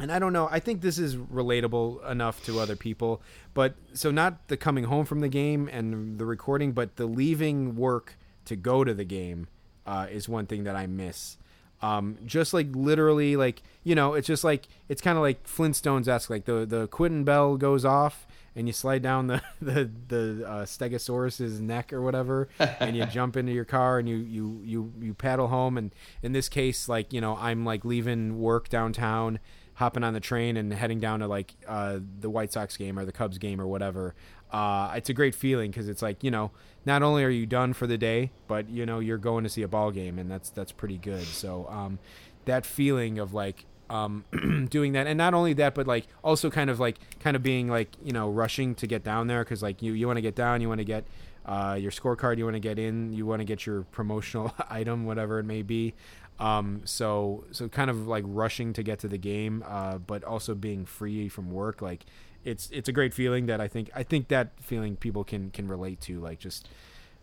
and 0.00 0.10
I 0.10 0.18
don't 0.18 0.32
know. 0.32 0.48
I 0.50 0.60
think 0.60 0.80
this 0.80 0.98
is 0.98 1.16
relatable 1.16 2.08
enough 2.10 2.44
to 2.44 2.58
other 2.58 2.76
people. 2.76 3.20
But 3.54 3.74
so 3.92 4.10
not 4.10 4.48
the 4.48 4.56
coming 4.56 4.84
home 4.84 5.04
from 5.04 5.20
the 5.20 5.28
game 5.28 5.68
and 5.70 6.18
the 6.18 6.24
recording, 6.24 6.72
but 6.72 6.96
the 6.96 7.06
leaving 7.06 7.76
work 7.76 8.16
to 8.46 8.56
go 8.56 8.84
to 8.84 8.94
the 8.94 9.04
game 9.04 9.48
uh, 9.86 10.06
is 10.10 10.28
one 10.28 10.46
thing 10.46 10.64
that 10.64 10.76
I 10.76 10.86
miss. 10.86 11.36
Um, 11.82 12.18
just 12.26 12.52
like 12.52 12.66
literally, 12.74 13.36
like 13.36 13.62
you 13.84 13.94
know, 13.94 14.14
it's 14.14 14.26
just 14.26 14.44
like 14.44 14.68
it's 14.88 15.00
kind 15.00 15.16
of 15.16 15.22
like 15.22 15.46
Flintstones 15.46 16.08
esque. 16.08 16.28
Like 16.28 16.44
the 16.44 16.66
the 16.66 16.88
Quentin 16.88 17.24
bell 17.24 17.56
goes 17.56 17.84
off, 17.84 18.26
and 18.54 18.66
you 18.66 18.72
slide 18.72 19.02
down 19.02 19.28
the 19.28 19.42
the 19.62 19.90
the 20.08 20.46
uh, 20.46 20.64
Stegosaurus's 20.64 21.60
neck 21.60 21.92
or 21.92 22.02
whatever, 22.02 22.48
and 22.58 22.96
you 22.96 23.06
jump 23.06 23.36
into 23.36 23.52
your 23.52 23.64
car 23.64 23.98
and 23.98 24.08
you 24.08 24.16
you 24.16 24.60
you 24.62 24.92
you 25.00 25.14
paddle 25.14 25.48
home. 25.48 25.78
And 25.78 25.94
in 26.22 26.32
this 26.32 26.48
case, 26.48 26.88
like 26.88 27.12
you 27.12 27.20
know, 27.20 27.36
I'm 27.36 27.64
like 27.64 27.84
leaving 27.84 28.38
work 28.40 28.68
downtown, 28.68 29.38
hopping 29.80 30.04
on 30.04 30.12
the 30.12 30.20
train 30.20 30.58
and 30.58 30.70
heading 30.74 31.00
down 31.00 31.20
to 31.20 31.26
like 31.26 31.54
uh, 31.66 31.98
the 32.20 32.28
White 32.28 32.52
Sox 32.52 32.76
game 32.76 32.98
or 32.98 33.06
the 33.06 33.12
Cubs 33.12 33.38
game 33.38 33.58
or 33.58 33.66
whatever. 33.66 34.14
Uh, 34.52 34.92
it's 34.94 35.08
a 35.08 35.14
great 35.14 35.34
feeling 35.34 35.70
because 35.70 35.88
it's 35.88 36.02
like 36.02 36.22
you 36.22 36.30
know, 36.30 36.50
not 36.84 37.02
only 37.02 37.24
are 37.24 37.30
you 37.30 37.46
done 37.46 37.72
for 37.72 37.86
the 37.86 37.96
day, 37.96 38.30
but 38.46 38.68
you 38.68 38.84
know 38.84 39.00
you're 39.00 39.18
going 39.18 39.42
to 39.42 39.50
see 39.50 39.62
a 39.62 39.68
ball 39.68 39.90
game, 39.90 40.18
and 40.18 40.30
that's 40.30 40.50
that's 40.50 40.70
pretty 40.70 40.98
good. 40.98 41.24
So 41.24 41.66
um, 41.70 41.98
that 42.44 42.66
feeling 42.66 43.18
of 43.18 43.32
like 43.32 43.64
um, 43.88 44.26
doing 44.70 44.92
that, 44.92 45.06
and 45.06 45.16
not 45.16 45.32
only 45.32 45.54
that, 45.54 45.74
but 45.74 45.86
like 45.86 46.06
also 46.22 46.50
kind 46.50 46.68
of 46.68 46.78
like 46.78 46.98
kind 47.18 47.34
of 47.34 47.42
being 47.42 47.66
like 47.68 47.88
you 48.04 48.12
know 48.12 48.28
rushing 48.28 48.74
to 48.76 48.86
get 48.86 49.02
down 49.02 49.28
there 49.28 49.42
because 49.44 49.62
like 49.62 49.80
you 49.80 49.94
you 49.94 50.06
want 50.06 50.18
to 50.18 50.22
get 50.22 50.34
down, 50.34 50.60
you 50.60 50.68
want 50.68 50.80
to 50.80 50.84
get 50.84 51.04
uh, 51.46 51.76
your 51.80 51.90
scorecard, 51.90 52.36
you 52.36 52.44
want 52.44 52.54
to 52.54 52.60
get 52.60 52.78
in, 52.78 53.12
you 53.12 53.24
want 53.24 53.40
to 53.40 53.44
get 53.44 53.64
your 53.64 53.82
promotional 53.84 54.54
item, 54.70 55.06
whatever 55.06 55.38
it 55.38 55.44
may 55.44 55.62
be. 55.62 55.94
Um, 56.40 56.82
so 56.86 57.44
so 57.52 57.68
kind 57.68 57.90
of 57.90 58.08
like 58.08 58.24
rushing 58.26 58.72
to 58.74 58.82
get 58.82 58.98
to 59.00 59.08
the 59.08 59.18
game, 59.18 59.62
uh, 59.66 59.98
but 59.98 60.24
also 60.24 60.54
being 60.54 60.86
free 60.86 61.28
from 61.28 61.50
work, 61.50 61.82
like 61.82 62.06
it's 62.44 62.70
it's 62.72 62.88
a 62.88 62.92
great 62.92 63.12
feeling 63.14 63.46
that 63.46 63.60
I 63.60 63.68
think 63.68 63.90
I 63.94 64.02
think 64.02 64.28
that 64.28 64.52
feeling 64.62 64.96
people 64.96 65.24
can 65.24 65.50
can 65.50 65.68
relate 65.68 66.00
to, 66.02 66.20
like 66.20 66.38
just 66.38 66.68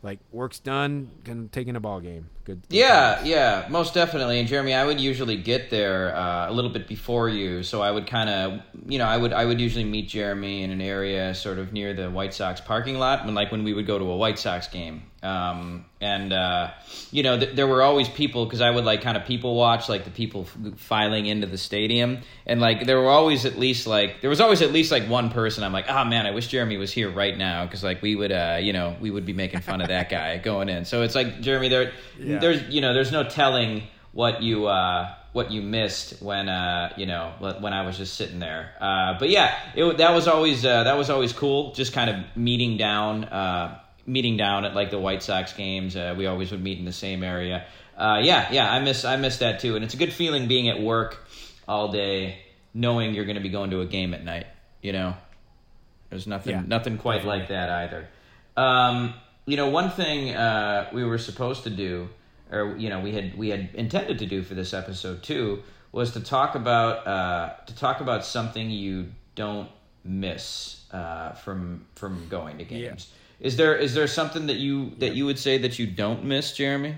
like 0.04 0.20
work's 0.32 0.60
done, 0.60 1.10
can 1.24 1.50
taking 1.50 1.76
a 1.76 1.80
ball 1.80 2.00
game. 2.00 2.30
Good. 2.46 2.62
good 2.70 2.78
Yeah, 2.78 3.16
times. 3.16 3.28
yeah, 3.28 3.66
most 3.70 3.94
definitely. 3.96 4.40
And 4.40 4.48
Jeremy, 4.48 4.74
I 4.76 4.86
would 4.86 5.00
usually 5.02 5.38
get 5.38 5.72
there 5.72 6.16
uh, 6.16 6.50
a 6.50 6.54
little 6.54 6.70
bit 6.70 6.88
before 6.88 7.30
you, 7.30 7.64
so 7.64 7.82
I 7.82 7.90
would 7.92 8.06
kind 8.06 8.30
of, 8.30 8.62
you 8.88 9.00
know, 9.00 9.06
I 9.06 9.18
would 9.18 9.34
I 9.34 9.46
would 9.46 9.60
usually 9.60 9.86
meet 9.86 10.08
Jeremy 10.10 10.62
in 10.64 10.70
an 10.72 10.82
area 10.82 11.34
sort 11.34 11.58
of 11.58 11.74
near 11.74 11.94
the 11.96 12.12
White 12.12 12.34
Sox 12.36 12.62
parking 12.62 13.00
lot 13.00 13.26
when 13.26 13.34
like 13.34 13.52
when 13.52 13.64
we 13.64 13.74
would 13.74 13.88
go 13.88 13.98
to 13.98 14.06
a 14.06 14.18
White 14.18 14.38
Sox 14.38 14.68
game. 14.68 15.04
Um, 15.24 15.86
and 16.00 16.32
uh, 16.32 16.72
you 17.12 17.24
know, 17.24 17.40
th- 17.40 17.56
there 17.56 17.66
were 17.66 17.82
always 17.82 18.08
people 18.08 18.46
because 18.46 18.62
I 18.62 18.70
would 18.70 18.86
like 18.86 19.02
kind 19.02 19.18
of 19.18 19.26
people 19.26 19.56
watch 19.56 19.90
like 19.90 20.04
the 20.06 20.12
people 20.12 20.42
f- 20.48 20.78
filing 20.80 21.26
into 21.26 21.48
the 21.48 21.58
stadium, 21.58 22.20
and 22.46 22.62
like 22.62 22.86
there 22.86 23.00
were 23.00 23.10
always 23.10 23.44
at 23.46 23.58
least 23.58 23.88
like 23.88 24.22
there 24.22 24.30
was 24.30 24.40
always 24.40 24.62
at 24.62 24.72
least 24.72 24.92
like 24.92 25.08
one 25.10 25.32
person. 25.32 25.64
I'm 25.64 25.74
like, 25.74 25.90
oh 25.90 26.06
man, 26.06 26.28
I 26.28 26.32
wish 26.32 26.48
Jeremy 26.48 26.78
was 26.78 26.92
here 26.92 27.10
right 27.10 27.36
now 27.36 27.66
because 27.66 27.84
like 27.84 28.02
we 28.04 28.16
would, 28.16 28.32
uh, 28.32 28.60
you 28.62 28.74
know, 28.74 28.96
we 29.02 29.10
would 29.10 29.26
be 29.26 29.34
making 29.34 29.62
fun 29.62 29.82
of 29.82 29.88
that 29.88 30.10
guy 30.10 30.38
going 30.38 30.70
in. 30.70 30.86
So 30.86 31.02
it's 31.02 31.16
like 31.16 31.42
Jeremy, 31.42 31.70
there, 31.70 31.92
Yeah. 32.20 32.38
there's 32.40 32.62
you 32.70 32.82
know, 32.82 32.94
there's 32.94 33.12
no 33.12 33.24
telling 33.24 33.84
what 34.12 34.44
you 34.44 34.68
uh, 34.68 35.12
what 35.34 35.52
you 35.52 35.62
missed 35.64 36.22
when 36.22 36.48
uh, 36.48 36.94
you 36.96 37.08
know 37.08 37.34
when 37.60 37.74
I 37.74 37.86
was 37.88 37.98
just 37.98 38.14
sitting 38.14 38.38
there. 38.40 38.72
Uh, 38.80 39.18
but 39.18 39.30
yeah, 39.30 39.56
it, 39.76 39.98
that 39.98 40.14
was 40.14 40.28
always 40.28 40.64
uh, 40.64 40.84
that 40.84 40.96
was 40.96 41.10
always 41.10 41.34
cool. 41.34 41.74
Just 41.74 41.94
kind 41.94 42.10
of 42.12 42.18
meeting 42.38 42.78
down, 42.78 43.24
uh, 43.26 43.80
meeting 44.08 44.38
down 44.38 44.66
at 44.66 44.74
like 44.74 44.90
the 44.90 44.98
White 44.98 45.22
Sox 45.22 45.54
games. 45.54 45.96
Uh, 45.96 46.16
we 46.18 46.26
always 46.26 46.50
would 46.52 46.64
meet 46.64 46.80
in 46.80 46.86
the 46.86 46.94
same 46.94 47.24
area. 47.24 47.66
Uh, 47.96 48.22
yeah, 48.24 48.52
yeah, 48.52 48.72
I 48.72 48.80
miss 48.80 49.06
I 49.06 49.18
miss 49.18 49.38
that 49.40 49.60
too, 49.60 49.76
and 49.76 49.84
it's 49.84 49.94
a 49.94 49.98
good 49.98 50.14
feeling 50.14 50.48
being 50.48 50.70
at 50.70 50.82
work 50.82 51.28
all 51.68 51.92
day, 51.92 52.40
knowing 52.74 53.14
you're 53.14 53.26
going 53.26 53.36
to 53.38 53.42
be 53.44 53.50
going 53.50 53.72
to 53.72 53.82
a 53.82 53.86
game 53.86 54.14
at 54.14 54.24
night. 54.24 54.48
You 54.82 54.94
know, 54.94 55.16
there's 56.10 56.28
nothing 56.28 56.54
Yeah, 56.54 56.64
nothing 56.66 56.98
quite 56.98 57.26
like 57.26 57.50
that 57.50 57.70
either. 57.70 58.08
Um, 58.56 59.14
you 59.46 59.58
know, 59.58 59.70
one 59.70 59.90
thing 59.90 60.34
uh, 60.36 60.90
we 60.94 61.04
were 61.04 61.18
supposed 61.18 61.64
to 61.64 61.70
do, 61.70 62.10
or 62.52 62.76
you 62.78 62.90
know, 62.90 63.00
we 63.00 63.14
had 63.14 63.38
we 63.38 63.50
had 63.50 63.70
intended 63.74 64.20
to 64.20 64.26
do 64.26 64.44
for 64.44 64.54
this 64.54 64.74
episode 64.74 65.24
too, 65.24 65.64
was 65.92 66.12
to 66.12 66.20
talk 66.20 66.56
about 66.56 67.08
uh, 67.08 67.54
to 67.66 67.76
talk 67.76 68.00
about 68.00 68.24
something 68.26 68.70
you 68.70 69.08
don't 69.36 69.70
miss 70.04 70.86
uh, 70.92 71.32
from 71.32 71.86
from 71.96 72.28
going 72.30 72.60
to 72.60 72.64
games. 72.64 73.12
Is 73.40 73.56
there 73.58 73.76
is 73.76 73.94
there 73.94 74.08
something 74.08 74.48
that 74.48 74.58
you 74.58 74.92
that 74.98 75.14
you 75.14 75.26
would 75.26 75.38
say 75.38 75.58
that 75.60 75.78
you 75.78 75.88
don't 75.88 76.24
miss, 76.24 76.54
Jeremy? 76.54 76.96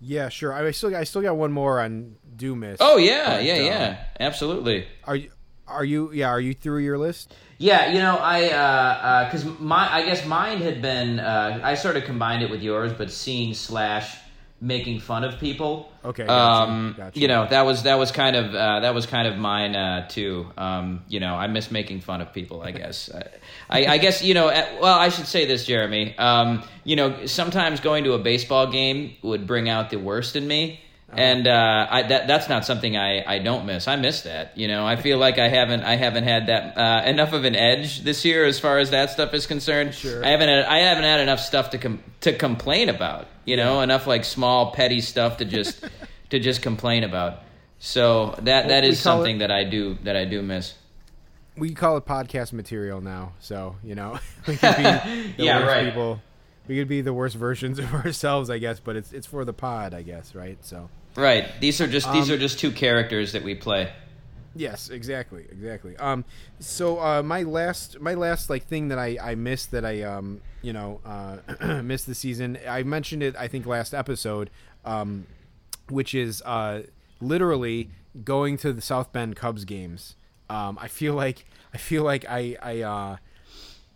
Yeah, 0.00 0.30
sure. 0.30 0.52
I 0.52 0.70
still 0.70 0.90
got, 0.90 1.00
I 1.00 1.04
still 1.04 1.22
got 1.22 1.36
one 1.36 1.52
more 1.52 1.80
on 1.80 2.16
do 2.36 2.56
miss. 2.56 2.78
Oh 2.80 2.96
yeah, 2.96 3.36
But, 3.36 3.44
yeah, 3.44 3.54
uh, 3.54 3.56
yeah, 3.56 4.04
absolutely. 4.18 4.86
Are 5.04 5.16
you 5.16 5.30
are 5.66 5.84
you 5.84 6.12
yeah? 6.12 6.28
Are 6.28 6.40
you 6.40 6.54
through 6.54 6.78
your 6.78 6.98
list? 6.98 7.34
Yeah, 7.58 7.92
you 7.92 7.98
know, 7.98 8.18
I 8.18 9.24
because 9.24 9.44
my 9.60 9.92
I 9.92 10.04
guess 10.04 10.26
mine 10.26 10.58
had 10.58 10.82
been 10.82 11.20
uh, 11.20 11.60
I 11.62 11.74
sort 11.74 11.96
of 11.96 12.04
combined 12.04 12.42
it 12.42 12.50
with 12.50 12.62
yours, 12.62 12.92
but 12.92 13.10
seeing 13.10 13.54
slash 13.54 14.16
making 14.60 15.00
fun 15.00 15.24
of 15.24 15.38
people. 15.38 15.90
Okay, 16.04 16.26
gotcha, 16.26 16.70
um, 16.70 16.94
gotcha. 16.96 17.18
you 17.18 17.28
know 17.28 17.46
that 17.48 17.62
was 17.62 17.84
that 17.84 17.98
was 17.98 18.12
kind 18.12 18.36
of 18.36 18.54
uh, 18.54 18.80
that 18.80 18.94
was 18.94 19.06
kind 19.06 19.26
of 19.26 19.36
mine 19.36 19.74
uh, 19.74 20.08
too. 20.08 20.46
Um, 20.56 21.02
you 21.08 21.20
know, 21.20 21.34
I 21.34 21.46
miss 21.46 21.70
making 21.70 22.00
fun 22.00 22.20
of 22.20 22.32
people. 22.32 22.62
I 22.62 22.70
guess. 22.80 23.10
I, 23.68 23.86
I 23.86 23.98
guess 23.98 24.22
you 24.22 24.34
know. 24.34 24.48
At, 24.48 24.80
well, 24.80 24.98
I 24.98 25.08
should 25.08 25.26
say 25.26 25.46
this, 25.46 25.64
Jeremy. 25.64 26.16
Um, 26.18 26.62
you 26.84 26.96
know, 26.96 27.26
sometimes 27.26 27.80
going 27.80 28.04
to 28.04 28.12
a 28.12 28.18
baseball 28.18 28.70
game 28.70 29.16
would 29.22 29.46
bring 29.46 29.68
out 29.68 29.90
the 29.90 29.98
worst 29.98 30.36
in 30.36 30.46
me. 30.46 30.80
Uh-huh. 31.12 31.20
And 31.20 31.48
uh, 31.48 31.86
I, 31.90 32.02
that 32.04 32.26
that's 32.28 32.48
not 32.48 32.64
something 32.64 32.96
I, 32.96 33.24
I 33.26 33.38
don't 33.40 33.66
miss. 33.66 33.88
I 33.88 33.96
miss 33.96 34.22
that. 34.22 34.56
You 34.56 34.68
know, 34.68 34.86
I 34.86 34.94
feel 34.96 35.18
like 35.18 35.38
I 35.38 35.48
haven't 35.48 35.82
I 35.82 35.96
haven't 35.96 36.24
had 36.24 36.46
that 36.46 36.78
uh, 36.78 37.02
enough 37.04 37.32
of 37.32 37.44
an 37.44 37.56
edge 37.56 38.02
this 38.02 38.24
year 38.24 38.44
as 38.44 38.60
far 38.60 38.78
as 38.78 38.90
that 38.90 39.10
stuff 39.10 39.34
is 39.34 39.46
concerned. 39.46 39.92
Sure. 39.94 40.24
I 40.24 40.28
haven't 40.28 40.48
had, 40.48 40.64
I 40.66 40.78
haven't 40.78 41.02
had 41.04 41.18
enough 41.20 41.40
stuff 41.40 41.70
to 41.70 41.78
com- 41.78 42.02
to 42.20 42.32
complain 42.36 42.88
about. 42.88 43.26
You 43.44 43.56
know, 43.56 43.80
enough 43.80 44.06
like 44.06 44.24
small 44.24 44.70
petty 44.72 45.00
stuff 45.00 45.38
to 45.38 45.44
just 45.44 45.84
to 46.30 46.38
just 46.38 46.62
complain 46.62 47.02
about. 47.02 47.40
So 47.80 48.36
that 48.42 48.68
that 48.68 48.82
we 48.84 48.90
is 48.90 49.02
call 49.02 49.14
it- 49.14 49.18
something 49.18 49.38
that 49.38 49.50
I 49.50 49.64
do 49.64 49.96
that 50.04 50.14
I 50.16 50.24
do 50.26 50.42
miss. 50.42 50.74
We 51.56 51.74
call 51.74 51.96
it 51.96 52.06
podcast 52.06 52.52
material 52.52 53.00
now, 53.00 53.32
so 53.40 53.74
you 53.82 53.96
know 53.96 54.18
we 54.46 54.56
could 54.56 54.76
be 54.76 54.82
the 55.36 55.44
Yeah, 55.44 55.58
worst 55.58 55.66
right. 55.68 55.84
people. 55.86 56.22
We 56.68 56.78
could 56.78 56.86
be 56.88 57.00
the 57.00 57.12
worst 57.12 57.34
versions 57.34 57.80
of 57.80 57.92
ourselves, 57.92 58.48
I 58.48 58.58
guess, 58.58 58.78
but 58.78 58.94
it's 58.94 59.12
it's 59.12 59.26
for 59.26 59.44
the 59.44 59.52
pod, 59.52 59.92
I 59.92 60.02
guess, 60.02 60.36
right? 60.36 60.56
So 60.64 60.88
Right. 61.16 61.48
These 61.60 61.80
are 61.80 61.86
just 61.86 62.10
these 62.12 62.28
Um, 62.30 62.36
are 62.36 62.38
just 62.38 62.58
two 62.58 62.70
characters 62.72 63.32
that 63.32 63.42
we 63.42 63.54
play. 63.54 63.92
Yes, 64.54 64.88
exactly, 64.90 65.44
exactly. 65.50 65.96
Um, 65.96 66.24
so 66.58 66.98
uh, 67.00 67.22
my 67.22 67.42
last, 67.44 68.00
my 68.00 68.14
last 68.14 68.50
like 68.50 68.64
thing 68.66 68.88
that 68.88 68.98
I 68.98 69.16
I 69.22 69.34
missed 69.34 69.70
that 69.70 69.84
I 69.84 70.02
um 70.02 70.40
you 70.62 70.72
know 70.72 71.00
uh 71.04 71.82
missed 71.82 72.06
the 72.06 72.14
season. 72.14 72.58
I 72.68 72.82
mentioned 72.82 73.22
it 73.22 73.36
I 73.36 73.48
think 73.48 73.66
last 73.66 73.94
episode, 73.94 74.50
um, 74.84 75.26
which 75.88 76.14
is 76.14 76.42
uh 76.42 76.82
literally 77.20 77.90
going 78.24 78.56
to 78.58 78.72
the 78.72 78.80
South 78.82 79.12
Bend 79.12 79.36
Cubs 79.36 79.64
games. 79.64 80.16
Um, 80.48 80.78
I 80.80 80.88
feel 80.88 81.14
like 81.14 81.44
I 81.74 81.78
feel 81.78 82.02
like 82.02 82.24
I 82.28 82.56
I 82.62 82.80
uh. 82.82 83.16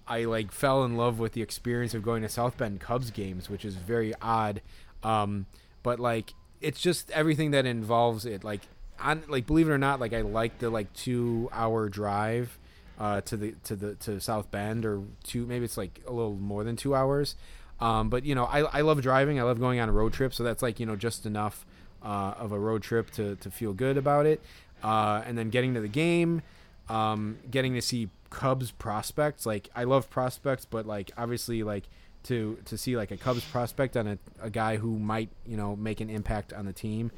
I 0.07 0.25
like 0.25 0.53
fell 0.53 0.85
in 0.85 0.99
love 0.99 1.19
with 1.19 1.33
the 1.33 1.41
experience 1.41 1.95
of 1.95 2.03
going 2.03 2.21
to 2.25 2.29
South 2.29 2.59
Bend 2.59 2.79
Cubs 2.79 3.11
games, 3.11 3.49
which 3.49 3.65
is 3.65 3.77
very 3.77 4.13
odd. 4.21 4.61
Um, 5.03 5.47
but 5.83 5.99
like 5.99 6.35
it's 6.65 6.81
just 6.81 7.11
everything 7.11 7.53
that 7.53 7.67
involves 7.67 8.25
it. 8.25 8.45
Like 8.45 8.63
on 9.01 9.23
like 9.29 9.47
believe 9.47 9.69
it 9.69 9.73
or 9.73 9.79
not, 9.79 10.01
like 10.01 10.13
I 10.13 10.23
like 10.23 10.59
the 10.59 10.71
like 10.71 10.93
two 10.93 11.49
hour 11.53 11.89
drive 11.89 12.59
uh, 12.99 13.21
to 13.23 13.37
the 13.37 13.55
to 13.65 13.77
the 13.77 13.95
to 13.97 14.21
South 14.21 14.51
Bend 14.51 14.85
or 14.85 15.03
two 15.25 15.47
maybe 15.47 15.65
it's 15.65 15.77
like 15.77 16.01
a 16.07 16.13
little 16.13 16.35
more 16.35 16.65
than 16.65 16.77
two 16.77 16.95
hours. 16.95 17.37
Um, 17.81 18.09
but 18.09 18.25
you 18.25 18.35
know 18.35 18.45
I 18.45 18.61
I 18.61 18.81
love 18.81 19.03
driving. 19.03 19.39
I 19.39 19.43
love 19.43 19.61
going 19.61 19.81
on 19.81 19.89
a 19.89 19.93
road 19.93 20.13
trip. 20.13 20.33
So 20.33 20.43
that's 20.43 20.63
like 20.63 20.81
you 20.81 20.87
know 20.87 20.97
just 20.97 21.27
enough 21.27 21.67
uh, 22.03 22.35
of 22.39 22.53
a 22.53 22.59
road 22.59 22.83
trip 22.83 23.11
to 23.13 23.37
to 23.37 23.51
feel 23.51 23.73
good 23.73 23.97
about 23.97 24.27
it. 24.27 24.41
Uh, 24.83 25.23
and 25.25 25.39
then 25.39 25.49
getting 25.49 25.73
to 25.75 25.81
the 25.81 25.89
game, 25.89 26.43
um, 26.89 27.39
getting 27.51 27.75
to 27.75 27.81
see 27.83 28.11
Cubs 28.31 28.71
prospects. 28.71 29.47
Like 29.47 29.71
I 29.75 29.85
love 29.85 30.11
prospects, 30.11 30.65
but 30.65 30.87
like 30.87 31.11
obviously 31.17 31.63
like 31.63 31.85
to 32.25 32.59
to 32.65 32.77
see 32.77 32.97
like 32.97 33.11
a 33.11 33.17
Cubs 33.17 33.45
prospect 33.45 33.97
on 33.97 34.07
a, 34.07 34.19
a 34.41 34.51
guy 34.51 34.77
who 34.77 34.99
might 34.99 35.31
you 35.47 35.57
know 35.57 35.77
make 35.77 36.01
an 36.01 36.11
impact 36.11 36.53
on 36.53 36.67
the 36.67 36.73
team 36.73 37.11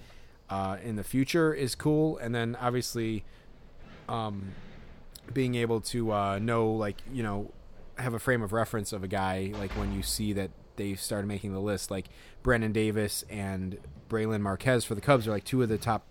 uh, 0.50 0.76
in 0.82 0.96
the 0.96 1.04
future 1.04 1.52
is 1.52 1.74
cool. 1.74 2.18
And 2.18 2.34
then 2.34 2.56
obviously, 2.60 3.24
um, 4.08 4.52
being 5.32 5.54
able 5.54 5.80
to 5.82 6.12
uh, 6.12 6.38
know 6.38 6.70
like 6.70 6.96
you 7.12 7.22
know 7.22 7.52
have 7.98 8.14
a 8.14 8.18
frame 8.18 8.42
of 8.42 8.52
reference 8.52 8.92
of 8.92 9.02
a 9.02 9.08
guy 9.08 9.52
like 9.58 9.72
when 9.72 9.92
you 9.92 10.02
see 10.02 10.34
that 10.34 10.50
they 10.76 10.94
started 10.94 11.26
making 11.26 11.54
the 11.54 11.60
list 11.60 11.90
like 11.90 12.06
Brennen 12.42 12.72
Davis 12.72 13.24
and 13.30 13.78
Brailyn 14.10 14.42
Marquez 14.42 14.84
for 14.84 14.94
the 14.94 15.00
Cubs 15.00 15.26
are 15.26 15.30
like 15.30 15.44
two 15.44 15.62
of 15.62 15.68
the 15.68 15.78
top 15.78 16.04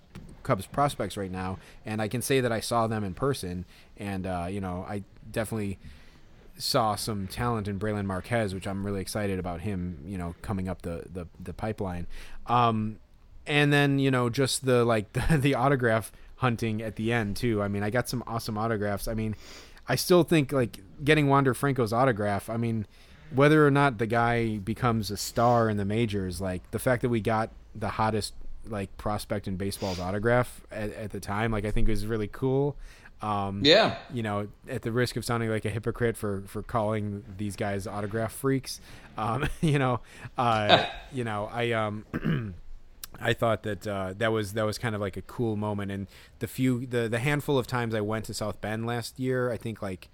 Cubs 0.44 0.68
prospects 0.68 1.18
right 1.18 1.32
now, 1.32 1.58
and 1.86 2.02
I 2.02 2.08
can 2.08 2.22
say 2.22 2.40
that 2.40 2.52
I 2.52 2.60
saw 2.60 2.88
them 2.88 3.04
in 3.04 3.14
person, 3.14 3.66
and 3.98 4.28
uh, 4.28 4.48
you 4.50 4.62
know 4.62 4.86
I 4.88 5.04
definitely 5.32 5.80
saw 6.58 6.96
some 6.96 7.28
talent 7.28 7.68
in 7.68 7.80
Brailyn 7.80 8.06
Marquez, 8.06 8.54
which 8.54 8.68
I'm 8.68 8.86
really 8.86 9.02
excited 9.02 9.40
about 9.40 9.62
him, 9.62 10.00
you 10.06 10.18
know, 10.18 10.36
coming 10.42 10.70
up 10.70 10.82
the 10.82 11.06
the, 11.12 11.28
the 11.40 11.54
pipeline. 11.54 12.08
Um, 12.48 13.00
and 13.48 13.72
then 13.72 14.00
you 14.00 14.12
know 14.12 14.30
just 14.30 14.66
the 14.66 14.84
like 14.86 15.14
the, 15.14 15.38
the 15.38 15.56
autograph 15.56 16.12
hunting 16.38 16.82
at 16.82 16.96
the 16.96 17.12
end 17.12 17.36
too. 17.36 17.62
I 17.62 17.68
mean, 17.68 17.84
I 17.84 17.90
got 17.90 18.10
some 18.10 18.24
awesome 18.28 18.58
autographs. 18.58 19.08
I 19.08 19.14
mean, 19.14 19.36
I 19.88 19.96
still 19.96 20.24
think 20.24 20.52
like 20.52 20.80
getting 21.04 21.28
Wander 21.28 21.54
Franco's 21.54 21.94
autograph. 21.94 22.50
I 22.50 22.58
mean, 22.58 22.86
whether 23.34 23.66
or 23.66 23.72
not 23.72 23.98
the 23.98 24.08
guy 24.08 24.58
becomes 24.58 25.12
a 25.12 25.18
star 25.18 25.70
in 25.70 25.78
the 25.78 25.86
majors, 25.86 26.42
like 26.42 26.70
the 26.72 26.80
fact 26.80 27.02
that 27.02 27.10
we 27.10 27.22
got 27.22 27.52
the 27.74 27.90
hottest 27.90 28.34
like 28.68 28.96
prospect 28.98 29.48
in 29.48 29.58
baseball's 29.58 30.00
autograph 30.00 30.62
at, 30.72 30.92
at 30.94 31.12
the 31.12 31.20
time, 31.20 31.52
like 31.52 31.66
I 31.66 31.72
think 31.72 31.88
is 31.90 32.06
really 32.06 32.28
cool. 32.28 32.76
Um, 33.22 33.62
Yeah. 33.64 33.98
you 34.14 34.22
know, 34.24 34.48
at 34.70 34.82
the 34.84 34.92
risk 34.92 35.16
of 35.16 35.26
sounding 35.26 35.50
like 35.50 35.66
a 35.66 35.70
hypocrite 35.70 36.18
for 36.18 36.44
for 36.48 36.62
calling 36.62 37.24
these 37.38 37.56
guys 37.56 37.88
autograph 37.88 38.34
freaks, 38.34 38.82
um, 39.18 39.48
you 39.62 39.80
know, 39.80 40.02
uh, 40.38 40.86
you 41.12 41.24
know, 41.24 41.50
I 41.52 41.72
um, 41.72 42.06
I 43.20 43.34
thought 43.34 43.64
that 43.64 43.88
uh, 43.88 44.14
that 44.18 44.32
was 44.32 44.54
that 44.54 44.64
was 44.66 44.78
kind 44.78 44.94
of 44.96 45.02
like 45.02 45.16
a 45.18 45.22
cool 45.22 45.56
moment. 45.56 45.92
And 45.92 46.08
the 46.40 46.48
few 46.48 46.86
the 46.86 47.08
the 47.08 47.20
handful 47.20 47.58
of 47.58 47.66
times 47.68 47.96
I 47.96 48.02
went 48.02 48.26
to 48.26 48.34
South 48.34 48.60
Bend 48.62 48.86
last 48.86 49.20
year, 49.20 49.52
I 49.52 49.58
think 49.58 49.82
like 49.82 50.10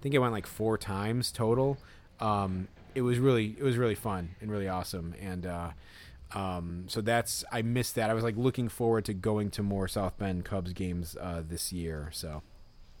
I 0.00 0.02
think 0.02 0.14
I 0.14 0.18
went 0.18 0.32
like 0.32 0.46
four 0.46 0.78
times 0.78 1.30
total. 1.30 1.78
Um, 2.20 2.68
it 2.94 3.02
was 3.02 3.18
really 3.18 3.54
it 3.58 3.62
was 3.62 3.76
really 3.76 3.94
fun 3.94 4.30
and 4.40 4.50
really 4.50 4.68
awesome. 4.68 5.14
And 5.20 5.44
uh, 5.44 5.70
um, 6.36 6.84
so 6.88 7.00
that's 7.00 7.44
I 7.50 7.62
missed 7.62 7.94
that. 7.94 8.10
I 8.10 8.14
was 8.14 8.22
like 8.22 8.36
looking 8.36 8.68
forward 8.68 9.06
to 9.06 9.14
going 9.14 9.50
to 9.52 9.62
more 9.62 9.88
South 9.88 10.18
Bend 10.18 10.44
Cubs 10.44 10.74
games 10.74 11.16
uh, 11.18 11.42
this 11.48 11.72
year. 11.72 12.10
So 12.12 12.42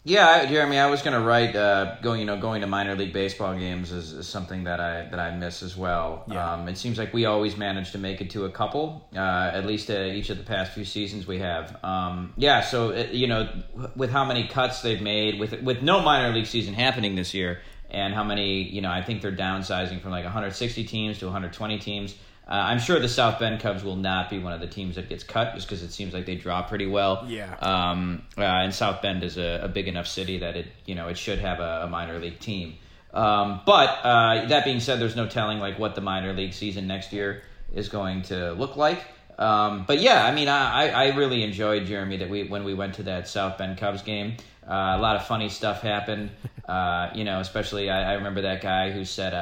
Yeah, 0.04 0.46
Jeremy, 0.46 0.78
I 0.78 0.86
was 0.86 1.02
going 1.02 1.20
to 1.20 1.26
write 1.26 1.54
uh, 1.54 1.96
going, 2.00 2.20
you 2.20 2.26
know, 2.26 2.40
going 2.40 2.62
to 2.62 2.66
minor 2.66 2.94
league 2.94 3.12
baseball 3.12 3.54
games 3.54 3.92
is, 3.92 4.14
is 4.14 4.26
something 4.26 4.64
that 4.64 4.80
I 4.80 5.08
that 5.10 5.20
I 5.20 5.36
miss 5.36 5.62
as 5.62 5.76
well. 5.76 6.24
Yeah. 6.28 6.54
Um, 6.54 6.66
it 6.66 6.78
seems 6.78 6.96
like 6.96 7.12
we 7.12 7.26
always 7.26 7.58
manage 7.58 7.92
to 7.92 7.98
make 7.98 8.22
it 8.22 8.30
to 8.30 8.46
a 8.46 8.50
couple, 8.50 9.06
uh, 9.14 9.50
at 9.52 9.66
least 9.66 9.90
uh, 9.90 10.00
each 10.00 10.30
of 10.30 10.38
the 10.38 10.44
past 10.44 10.72
few 10.72 10.86
seasons 10.86 11.26
we 11.26 11.38
have. 11.40 11.78
Um, 11.84 12.32
yeah, 12.38 12.62
so 12.62 12.92
uh, 12.92 13.08
you 13.12 13.26
know, 13.26 13.50
with 13.96 14.08
how 14.08 14.24
many 14.24 14.48
cuts 14.48 14.80
they've 14.80 15.02
made, 15.02 15.38
with 15.38 15.60
with 15.60 15.82
no 15.82 16.00
minor 16.00 16.32
league 16.34 16.46
season 16.46 16.72
happening 16.72 17.16
this 17.16 17.34
year, 17.34 17.60
and 17.90 18.14
how 18.14 18.24
many, 18.24 18.62
you 18.62 18.80
know, 18.80 18.90
I 18.90 19.02
think 19.02 19.20
they're 19.20 19.30
downsizing 19.30 20.00
from 20.00 20.10
like 20.10 20.24
160 20.24 20.84
teams 20.84 21.18
to 21.18 21.26
120 21.26 21.78
teams. 21.80 22.14
Uh, 22.48 22.52
I'm 22.54 22.78
sure 22.78 23.00
the 23.00 23.08
South 23.08 23.40
Bend 23.40 23.60
Cubs 23.60 23.82
will 23.82 23.96
not 23.96 24.30
be 24.30 24.38
one 24.38 24.52
of 24.52 24.60
the 24.60 24.68
teams 24.68 24.94
that 24.94 25.08
gets 25.08 25.24
cut, 25.24 25.54
just 25.56 25.66
because 25.66 25.82
it 25.82 25.90
seems 25.90 26.14
like 26.14 26.26
they 26.26 26.36
draw 26.36 26.62
pretty 26.62 26.86
well. 26.86 27.24
Yeah. 27.28 27.52
Um, 27.56 28.22
uh, 28.38 28.42
and 28.42 28.72
South 28.72 29.02
Bend 29.02 29.24
is 29.24 29.36
a, 29.36 29.62
a 29.64 29.68
big 29.68 29.88
enough 29.88 30.06
city 30.06 30.38
that 30.38 30.56
it, 30.56 30.66
you 30.84 30.94
know, 30.94 31.08
it 31.08 31.18
should 31.18 31.40
have 31.40 31.58
a, 31.58 31.82
a 31.84 31.88
minor 31.88 32.20
league 32.20 32.38
team. 32.38 32.76
Um, 33.12 33.62
but 33.66 33.88
uh, 34.04 34.46
that 34.46 34.64
being 34.64 34.78
said, 34.78 35.00
there's 35.00 35.16
no 35.16 35.26
telling 35.26 35.58
like 35.58 35.78
what 35.78 35.96
the 35.96 36.00
minor 36.00 36.32
league 36.34 36.52
season 36.52 36.86
next 36.86 37.12
year 37.12 37.42
is 37.74 37.88
going 37.88 38.22
to 38.22 38.52
look 38.52 38.76
like. 38.76 39.02
Um, 39.38 39.84
but 39.84 40.00
yeah, 40.00 40.24
I 40.24 40.32
mean, 40.32 40.48
I, 40.48 40.90
I 40.90 41.16
really 41.16 41.42
enjoyed 41.42 41.86
Jeremy 41.86 42.18
that 42.18 42.30
we 42.30 42.44
when 42.44 42.64
we 42.64 42.74
went 42.74 42.94
to 42.94 43.02
that 43.04 43.26
South 43.26 43.58
Bend 43.58 43.78
Cubs 43.78 44.02
game. 44.02 44.36
Uh, 44.64 44.94
a 44.96 44.98
lot 44.98 45.16
of 45.16 45.26
funny 45.26 45.48
stuff 45.48 45.82
happened. 45.82 46.30
Uh, 46.66 47.12
you 47.14 47.22
know, 47.22 47.38
especially 47.38 47.88
I, 47.88 48.10
I 48.10 48.14
remember 48.14 48.42
that 48.42 48.60
guy 48.60 48.90
who 48.90 49.04
said. 49.04 49.34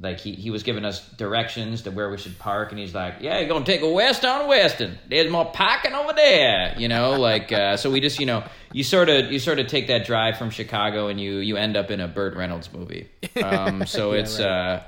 Like 0.00 0.20
he, 0.20 0.32
he 0.32 0.50
was 0.50 0.62
giving 0.62 0.84
us 0.84 1.06
directions 1.16 1.82
to 1.82 1.90
where 1.90 2.08
we 2.08 2.18
should 2.18 2.38
park 2.38 2.70
and 2.70 2.78
he's 2.78 2.94
like 2.94 3.16
yeah 3.20 3.40
you're 3.40 3.48
gonna 3.48 3.64
take 3.64 3.82
a 3.82 3.88
west 3.90 4.24
on 4.24 4.46
weston 4.46 4.96
there's 5.08 5.28
more 5.30 5.46
parking 5.46 5.92
over 5.92 6.12
there 6.12 6.74
you 6.78 6.86
know? 6.88 7.18
Like 7.28 7.50
uh, 7.50 7.76
so 7.76 7.90
we 7.90 8.00
just 8.00 8.20
you 8.20 8.26
know 8.26 8.44
you 8.72 8.84
sort 8.84 9.08
of 9.08 9.32
you 9.32 9.40
sort 9.40 9.58
of 9.58 9.66
take 9.66 9.88
that 9.88 10.06
drive 10.06 10.38
from 10.38 10.50
chicago 10.50 11.08
and 11.08 11.20
you 11.20 11.38
you 11.38 11.56
end 11.56 11.76
up 11.76 11.90
in 11.90 12.00
a 12.00 12.06
burt 12.08 12.36
reynolds 12.36 12.72
movie. 12.72 13.08
Um, 13.42 13.86
so 13.86 14.12
Yeah, 14.12 14.20
it's 14.20 14.38
right. 14.38 14.46
uh, 14.46 14.82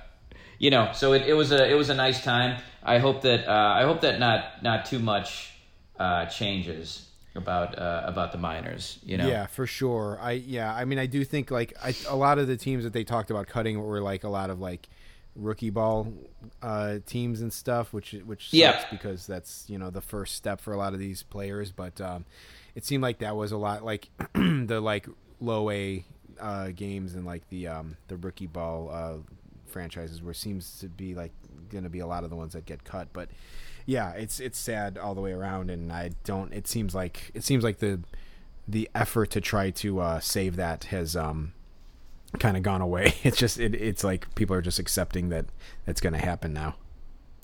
you 0.59 0.71
know 0.71 0.91
so 0.93 1.13
it, 1.13 1.23
it 1.27 1.35
was 1.35 1.51
a 1.53 1.69
it 1.69 1.75
was 1.75 1.91
a 1.91 1.95
nice 1.95 2.23
time. 2.23 2.61
I 2.83 2.99
hope 2.99 3.23
that 3.23 3.49
uh, 3.49 3.81
i 3.81 3.83
hope 3.83 4.01
that 4.03 4.19
not 4.21 4.63
not 4.63 4.87
too 4.87 4.99
much 5.01 5.53
uh, 5.99 6.27
changes 6.27 7.07
about 7.35 7.79
uh, 7.79 8.03
about 8.07 8.33
the 8.33 8.39
minors 8.39 8.99
you 9.05 9.17
know? 9.19 9.29
Yeah, 9.29 9.47
for 9.47 9.67
sure. 9.67 10.19
I 10.21 10.33
yeah, 10.33 10.75
I 10.75 10.85
mean, 10.85 10.99
I 10.99 11.07
do 11.07 11.25
think 11.25 11.51
like 11.51 11.75
I, 11.83 11.95
a 12.09 12.17
lot 12.17 12.39
of 12.39 12.47
the 12.49 12.57
teams 12.57 12.85
that 12.85 12.93
they 12.93 13.05
talked 13.05 13.31
about 13.31 13.47
cutting 13.47 13.81
were 13.83 14.01
like 14.01 14.25
a 14.25 14.29
lot 14.29 14.51
of 14.51 14.61
like 14.61 14.89
rookie 15.37 15.71
ball 15.71 16.13
uh, 16.63 16.99
teams 17.07 17.41
and 17.41 17.53
stuff, 17.53 17.93
which 17.93 18.15
which 18.25 18.45
sucks 18.47 18.55
Yeah. 18.55 18.85
because 18.91 19.27
that's 19.27 19.65
you 19.69 19.79
know 19.79 19.91
the 19.91 20.01
first 20.01 20.35
step 20.37 20.61
for 20.61 20.73
a 20.73 20.77
lot 20.77 20.93
of 20.93 20.99
these 20.99 21.23
players. 21.23 21.73
But 21.73 22.01
um, 22.01 22.25
it 22.75 22.85
seemed 22.85 23.03
like 23.03 23.19
that 23.19 23.37
was 23.37 23.53
a 23.53 23.57
lot 23.57 23.85
like 23.85 24.09
the 24.35 24.81
like 24.81 25.07
low 25.41 25.71
A 25.71 26.05
uh, 26.41 26.69
games 26.75 27.15
and 27.15 27.25
like 27.25 27.49
the 27.49 27.69
um, 27.69 27.97
the 28.09 28.17
rookie 28.17 28.47
ball 28.47 28.91
uh, 28.91 29.15
franchises, 29.67 30.23
where 30.23 30.35
seems 30.35 30.79
to 30.81 30.89
be 30.89 31.15
like 31.15 31.33
going 31.71 31.85
to 31.85 31.91
be 31.91 32.01
a 32.01 32.07
lot 32.07 32.25
of 32.25 32.31
the 32.31 32.37
ones 32.37 32.55
that 32.55 32.67
get 32.67 32.83
cut, 32.85 33.09
but 33.13 33.29
yeah, 33.87 34.11
it's 34.13 34.41
it's 34.41 34.59
sad 34.59 34.99
all 34.99 35.15
the 35.15 35.21
way 35.21 35.33
around, 35.33 35.71
and 35.71 35.93
I 35.93 36.11
don't. 36.25 36.53
It 36.53 36.67
seems 36.69 36.95
like 36.95 37.31
it 37.35 37.45
seems 37.45 37.65
like 37.65 37.79
the 37.79 38.01
the 38.69 38.89
effort 38.95 39.31
to 39.31 39.41
try 39.41 39.71
to 39.71 40.01
uh, 40.01 40.21
save 40.21 40.57
that 40.57 40.85
has 40.85 41.17
um 41.17 41.53
kind 42.39 42.57
of 42.57 42.63
gone 42.63 42.81
away. 42.81 43.15
It's 43.25 43.37
just 43.37 43.59
it, 43.59 43.75
it's 43.75 44.05
like 44.05 44.35
people 44.35 44.57
are 44.57 44.63
just 44.63 44.79
accepting 44.79 45.29
that 45.31 45.47
that's 45.85 46.01
going 46.01 46.13
to 46.13 46.19
happen 46.19 46.53
now. 46.53 46.77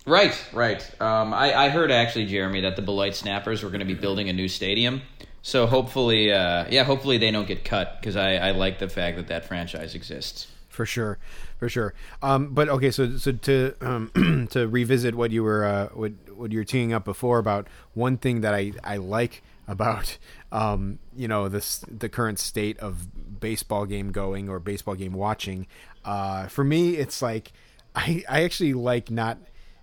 Right, 0.06 0.40
right. 0.52 1.00
Um, 1.00 1.34
I, 1.34 1.52
I 1.52 1.68
heard 1.68 1.90
actually, 1.90 2.26
Jeremy, 2.26 2.60
that 2.60 2.76
the 2.76 2.82
Beloit 2.82 3.16
Snappers 3.16 3.64
were 3.64 3.70
going 3.70 3.80
to 3.80 3.86
be 3.86 3.94
building 3.94 4.28
a 4.28 4.32
new 4.32 4.46
stadium. 4.46 5.02
So 5.42 5.66
hopefully, 5.66 6.32
uh, 6.32 6.66
yeah, 6.70 6.84
hopefully 6.84 7.18
they 7.18 7.30
don't 7.30 7.46
get 7.46 7.64
cut 7.64 7.98
because 8.00 8.16
I, 8.16 8.34
I 8.34 8.50
like 8.52 8.78
the 8.78 8.88
fact 8.88 9.16
that 9.16 9.28
that 9.28 9.46
franchise 9.46 9.94
exists. 9.94 10.46
For 10.68 10.86
sure, 10.86 11.18
for 11.58 11.68
sure. 11.68 11.94
Um, 12.20 12.52
but 12.52 12.68
okay, 12.68 12.90
so 12.90 13.16
so 13.16 13.32
to 13.32 13.74
um, 13.80 14.48
to 14.50 14.68
revisit 14.68 15.14
what 15.14 15.30
you 15.30 15.42
were 15.42 15.64
uh, 15.64 15.88
what 15.94 16.12
what 16.34 16.52
you 16.52 16.58
were 16.58 16.64
teeing 16.64 16.92
up 16.92 17.04
before 17.04 17.38
about 17.38 17.66
one 17.94 18.18
thing 18.18 18.42
that 18.42 18.54
I 18.54 18.72
I 18.84 18.98
like 18.98 19.42
about 19.68 20.18
um, 20.52 20.98
you 21.16 21.28
know 21.28 21.48
this 21.48 21.84
the 21.90 22.08
current 22.08 22.38
state 22.38 22.78
of 22.78 23.40
baseball 23.40 23.86
game 23.86 24.12
going 24.12 24.48
or 24.48 24.58
baseball 24.58 24.94
game 24.94 25.12
watching. 25.12 25.66
Uh, 26.04 26.46
for 26.46 26.64
me, 26.64 26.96
it's 26.96 27.20
like 27.22 27.52
I 27.94 28.24
I 28.28 28.42
actually 28.44 28.72
like 28.74 29.10
not 29.10 29.38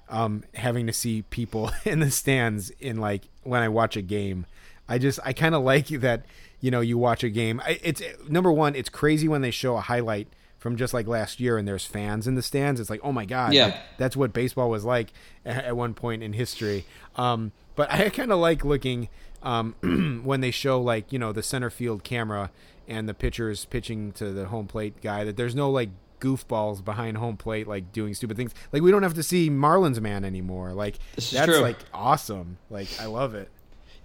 um, 0.09 0.43
having 0.53 0.87
to 0.87 0.93
see 0.93 1.23
people 1.23 1.71
in 1.85 1.99
the 1.99 2.11
stands 2.11 2.69
in 2.79 2.97
like 2.97 3.23
when 3.43 3.61
I 3.61 3.69
watch 3.69 3.95
a 3.97 4.01
game. 4.01 4.45
I 4.87 4.97
just 4.97 5.19
I 5.23 5.33
kind 5.33 5.55
of 5.55 5.63
like 5.63 5.87
that 5.87 6.25
you 6.59 6.71
know 6.71 6.81
you 6.81 6.97
watch 6.97 7.23
a 7.23 7.29
game. 7.29 7.61
I, 7.65 7.79
it's 7.83 8.01
number 8.29 8.51
one. 8.51 8.75
It's 8.75 8.89
crazy 8.89 9.27
when 9.27 9.41
they 9.41 9.51
show 9.51 9.75
a 9.77 9.81
highlight 9.81 10.27
from 10.59 10.77
just 10.77 10.93
like 10.93 11.07
last 11.07 11.41
year 11.41 11.57
and 11.57 11.67
there's 11.67 11.85
fans 11.85 12.25
in 12.25 12.35
the 12.35 12.41
stands. 12.41 12.79
It's 12.79 12.89
like 12.89 13.01
oh 13.03 13.11
my 13.11 13.25
god, 13.25 13.53
Yeah. 13.53 13.65
like, 13.65 13.75
that's 13.97 14.15
what 14.15 14.31
baseball 14.33 14.69
was 14.69 14.85
like 14.85 15.11
at, 15.45 15.65
at 15.65 15.77
one 15.77 15.93
point 15.93 16.23
in 16.23 16.33
history. 16.33 16.85
Um, 17.15 17.51
but 17.75 17.91
I 17.91 18.09
kind 18.09 18.31
of 18.31 18.39
like 18.39 18.63
looking 18.63 19.09
um, 19.43 19.75
when 20.25 20.41
they 20.41 20.51
show 20.51 20.81
like 20.81 21.11
you 21.13 21.19
know 21.19 21.31
the 21.31 21.43
center 21.43 21.69
field 21.69 22.03
camera 22.03 22.49
and 22.87 23.07
the 23.07 23.13
pitchers 23.13 23.65
pitching 23.65 24.11
to 24.13 24.31
the 24.31 24.45
home 24.45 24.67
plate 24.67 25.01
guy 25.01 25.23
that 25.23 25.37
there's 25.37 25.55
no 25.55 25.69
like 25.69 25.89
goofballs 26.19 26.83
behind 26.83 27.17
home 27.17 27.35
plate 27.37 27.67
like 27.67 27.91
doing 27.91 28.13
stupid 28.13 28.37
things. 28.37 28.53
Like 28.71 28.81
we 28.81 28.91
don't 28.91 29.03
have 29.03 29.13
to 29.15 29.23
see 29.23 29.49
Marlins 29.49 29.99
man 30.01 30.23
anymore. 30.25 30.73
Like 30.73 30.97
that's 31.15 31.31
true. 31.45 31.59
like 31.59 31.77
awesome. 31.93 32.57
Like 32.69 32.87
I 32.99 33.05
love 33.05 33.35
it. 33.35 33.49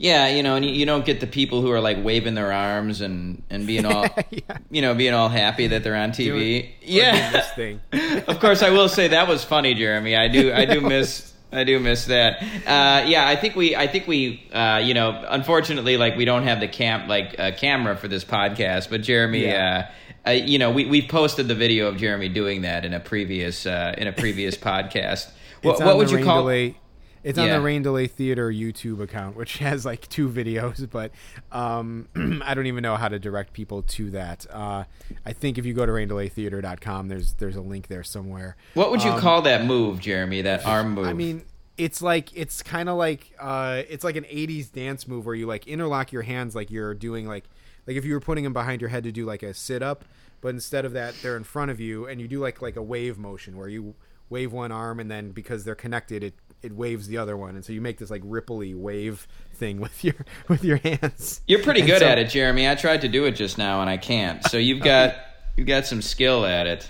Yeah, 0.01 0.29
you 0.29 0.45
know, 0.45 0.55
and 0.55 0.65
you, 0.65 0.71
you 0.71 0.87
don't 0.87 1.05
get 1.05 1.19
the 1.19 1.27
people 1.27 1.61
who 1.61 1.73
are 1.73 1.81
like 1.81 1.97
waving 2.05 2.35
their 2.37 2.53
arms 2.53 3.01
and, 3.01 3.43
and 3.51 3.67
being 3.67 3.85
all, 3.85 4.07
Yeah. 4.31 4.59
you 4.71 4.81
know, 4.81 4.95
being 4.95 5.13
all 5.13 5.29
happy 5.29 5.67
that 5.67 5.83
they're 5.83 5.97
on 5.97 6.11
TV. 6.11 6.25
Doing- 6.27 6.69
yeah, 6.83 7.33
this 7.33 7.51
thing. 7.51 7.81
of 8.29 8.39
course, 8.39 8.63
I 8.63 8.71
will 8.71 8.89
say 8.89 9.09
that 9.09 9.27
was 9.27 9.43
funny, 9.43 9.75
Jeremy. 9.75 10.15
I 10.15 10.29
do, 10.29 10.53
I 10.53 10.67
do 10.67 10.81
miss, 10.81 11.33
I 11.51 11.65
do 11.65 11.81
miss 11.81 12.07
that. 12.07 12.43
Uh, 12.43 13.07
yeah, 13.09 13.27
I 13.27 13.35
think 13.37 13.57
we, 13.57 13.75
I 13.75 13.87
think 13.87 14.07
we, 14.07 14.43
uh, 14.53 14.83
you 14.85 14.93
know, 14.93 15.25
unfortunately, 15.31 15.97
like 15.97 16.17
we 16.17 16.25
don't 16.27 16.43
have 16.43 16.61
the 16.61 16.69
cam, 16.69 17.09
like 17.09 17.35
uh, 17.39 17.53
camera 17.53 17.97
for 17.97 18.07
this 18.09 18.25
podcast. 18.25 18.91
But 18.91 19.03
Jeremy, 19.03 19.47
Yeah. 19.47 19.89
uh, 20.27 20.29
uh, 20.29 20.33
you 20.33 20.59
know, 20.59 20.71
we 20.71 20.85
we 20.85 21.07
posted 21.07 21.49
the 21.49 21.55
video 21.55 21.89
of 21.89 21.97
Jeremy 21.97 22.29
doing 22.29 22.63
that 22.63 22.85
in 22.85 22.93
a 22.93 23.01
previous, 23.01 23.65
uh, 23.65 23.95
in 23.97 24.07
a 24.09 24.13
previous 24.13 24.57
podcast. 24.71 25.31
What, 25.63 25.81
what 25.81 25.97
would 25.97 26.11
you 26.11 26.23
call? 26.23 26.43
Delay, 26.43 26.77
it's 27.25 27.39
on 27.39 27.47
Yeah. 27.47 27.57
the 27.59 27.61
Rain 27.63 27.83
Delay 27.83 28.07
Theater 28.07 28.51
YouTube 28.51 29.01
account, 29.01 29.37
which 29.37 29.59
has 29.59 29.85
like 29.85 30.09
two 30.09 30.29
videos, 30.29 30.89
but 30.91 31.13
um, 31.53 32.09
I 32.45 32.55
don't 32.55 32.67
even 32.67 32.83
know 32.83 32.97
how 32.97 33.09
to 33.09 33.19
direct 33.19 33.53
people 33.53 33.83
to 33.83 34.11
that. 34.11 34.47
Uh, 34.51 34.85
I 35.27 35.33
think 35.33 35.59
if 35.59 35.67
you 35.67 35.75
go 35.75 35.85
to 35.87 35.93
raindelaytheater.com, 35.93 37.09
there's 37.09 37.35
there's 37.35 37.57
a 37.57 37.61
link 37.61 37.89
there 37.89 38.05
somewhere. 38.05 38.57
What 38.75 38.91
would 38.91 39.03
you 39.03 39.13
call 39.19 39.43
that 39.43 39.65
move, 39.65 40.01
Jeremy? 40.01 40.43
That 40.43 40.65
arm 40.67 40.95
move? 40.95 41.05
Um, 41.05 41.11
I 41.11 41.13
mean, 41.15 41.45
it's 41.77 42.03
like 42.03 42.37
it's 42.37 42.63
kind 42.63 42.89
of 42.89 42.97
like 42.97 43.33
uh, 43.39 43.83
it's 43.89 44.05
like 44.05 44.17
an 44.17 44.25
'80s 44.25 44.73
dance 44.73 45.07
move 45.07 45.27
where 45.27 45.35
you 45.35 45.47
like 45.47 45.67
interlock 45.67 46.13
your 46.13 46.23
hands 46.23 46.55
like 46.55 46.71
you're 46.71 46.95
doing 46.95 47.27
like 47.27 47.45
like 47.87 47.97
if 47.97 48.05
you 48.05 48.15
were 48.15 48.21
putting 48.21 48.45
them 48.45 48.53
behind 48.53 48.81
your 48.81 48.91
head 48.91 49.05
to 49.05 49.13
do 49.13 49.25
like 49.25 49.43
a 49.43 49.55
sit 49.55 49.83
up, 49.83 50.05
but 50.41 50.49
instead 50.49 50.85
of 50.85 50.93
that, 50.93 51.15
they're 51.23 51.37
in 51.37 51.45
front 51.45 51.71
of 51.71 51.81
you, 51.81 52.07
and 52.07 52.21
you 52.21 52.29
do 52.29 52.41
like 52.41 52.61
like 52.63 52.77
a 52.77 52.83
wave 52.83 53.19
motion 53.19 53.57
where 53.57 53.69
you 53.69 53.95
wave 54.31 54.53
one 54.53 54.71
arm, 54.73 55.01
and 55.01 55.11
then 55.11 55.31
because 55.31 55.65
they're 55.65 55.75
connected, 55.75 56.23
it 56.23 56.35
it 56.63 56.73
waves 56.73 57.07
the 57.07 57.19
other 57.19 57.37
one, 57.37 57.55
and 57.55 57.65
so 57.65 57.73
you 57.73 57.81
make 57.81 57.99
this 57.99 58.11
like 58.11 58.23
ripply 58.23 58.75
wave 58.75 59.27
thing 59.55 59.81
with 59.81 60.03
your 60.05 60.15
with 60.49 60.65
your 60.65 60.79
hands. 60.79 61.41
You're 61.47 61.63
pretty 61.63 61.81
And 61.81 61.89
good 61.91 62.01
so- 62.01 62.07
at 62.07 62.19
it, 62.19 62.29
Jeremy. 62.31 62.69
I 62.69 62.75
tried 62.75 63.03
to 63.03 63.09
do 63.09 63.25
it 63.27 63.33
just 63.33 63.59
now 63.59 63.81
and 63.81 63.89
I 63.91 63.97
can't. 63.97 64.45
So 64.49 64.57
you've 64.59 64.81
got 64.83 65.17
you've 65.57 65.67
got 65.67 65.87
some 65.87 66.03
skill 66.03 66.45
at 66.47 66.67
it. 66.67 66.89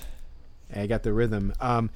I 0.74 0.86
got 0.86 1.02
the 1.02 1.14
rhythm. 1.14 1.54
Um, 1.60 1.88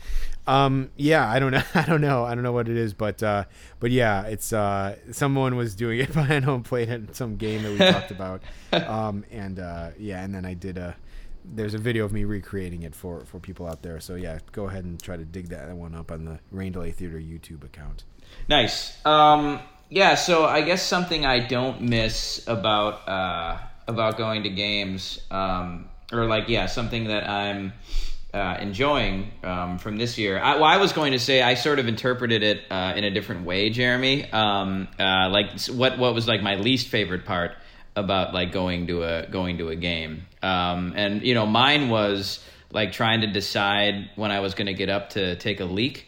um, 0.47 0.91
yeah, 0.97 1.29
I 1.29 1.39
don't 1.39 1.53
know. 1.53 1.63
I 1.75 1.83
don't 1.85 2.01
know. 2.01 2.25
I 2.25 2.35
don't 2.35 2.43
know 2.43 2.53
what 2.53 2.69
it 2.71 2.77
is, 2.77 2.95
but 2.95 3.23
uh, 3.23 3.45
but 3.81 3.91
yeah, 3.91 4.23
it's 4.25 4.53
uh, 4.53 4.97
someone 5.11 5.57
was 5.57 5.75
doing 5.75 5.99
it 6.01 6.13
behind 6.13 6.45
home 6.47 6.63
plate 6.63 6.89
at 6.89 7.15
some 7.15 7.37
game 7.37 7.63
that 7.65 7.71
we 7.73 7.79
talked 7.79 8.11
about. 8.11 8.43
Um, 8.73 9.25
and 9.31 9.59
uh, 9.59 9.91
yeah, 9.99 10.23
and 10.25 10.35
then 10.35 10.45
I 10.47 10.55
did 10.55 10.79
a. 10.79 10.97
There's 11.45 11.75
a 11.75 11.79
video 11.79 12.05
of 12.05 12.13
me 12.13 12.25
recreating 12.25 12.83
it 12.83 12.95
for 12.95 13.25
for 13.25 13.39
people 13.39 13.67
out 13.67 13.83
there. 13.83 14.01
So 14.01 14.15
yeah, 14.15 14.39
go 14.53 14.69
ahead 14.69 14.85
and 14.85 15.03
try 15.03 15.17
to 15.17 15.25
dig 15.25 15.49
that 15.49 15.71
one 15.71 15.95
up 15.95 16.13
on 16.13 16.25
the 16.25 16.39
Rain 16.51 16.73
Delay 16.73 16.93
Theater 16.93 17.19
YouTube 17.19 17.65
account. 17.65 18.05
Nice. 18.49 18.97
Um, 19.05 19.61
yeah. 19.89 20.15
So 20.15 20.45
I 20.45 20.63
guess 20.63 20.83
something 20.83 21.27
I 21.27 21.41
don't 21.41 21.83
miss 21.83 22.47
about 22.47 23.09
uh, 23.09 23.59
about 23.89 24.17
going 24.17 24.45
to 24.45 24.51
games, 24.51 25.21
um, 25.31 25.89
or 26.13 26.27
like 26.27 26.49
yeah, 26.49 26.67
something 26.67 27.05
that 27.05 27.29
I'm 27.29 27.73
uh, 28.35 28.57
enjoying 28.61 29.31
um, 29.43 29.79
from 29.79 29.99
this 29.99 30.17
year. 30.17 30.41
I, 30.41 30.55
well, 30.55 30.65
I 30.65 30.79
was 30.79 30.93
going 30.93 31.13
to 31.13 31.19
say 31.19 31.43
I 31.43 31.55
sort 31.55 31.79
of 31.79 31.87
interpreted 31.87 32.43
it 32.43 32.63
uh, 32.71 32.95
in 32.97 33.05
a 33.05 33.11
different 33.11 33.45
way, 33.45 33.71
Jeremy. 33.71 34.31
Um, 34.33 34.89
uh, 34.99 35.29
like 35.29 35.61
what 35.69 35.99
what 35.99 36.15
was 36.15 36.27
like 36.27 36.43
my 36.43 36.57
least 36.57 36.89
favorite 36.89 37.25
part 37.25 37.53
about 37.97 38.35
like 38.35 38.53
going 38.53 38.87
to 38.89 39.03
a 39.03 39.27
going 39.27 39.59
to 39.59 39.69
a 39.69 39.77
game, 39.77 40.27
um, 40.43 40.93
and 40.97 41.23
you 41.23 41.35
know 41.35 41.47
mine 41.47 41.89
was 41.89 42.45
like 42.71 42.93
trying 42.93 43.21
to 43.21 43.27
decide 43.27 44.11
when 44.17 44.31
I 44.31 44.41
was 44.41 44.55
going 44.55 44.67
to 44.67 44.75
get 44.75 44.89
up 44.89 45.11
to 45.11 45.37
take 45.37 45.61
a 45.61 45.65
leak. 45.65 46.07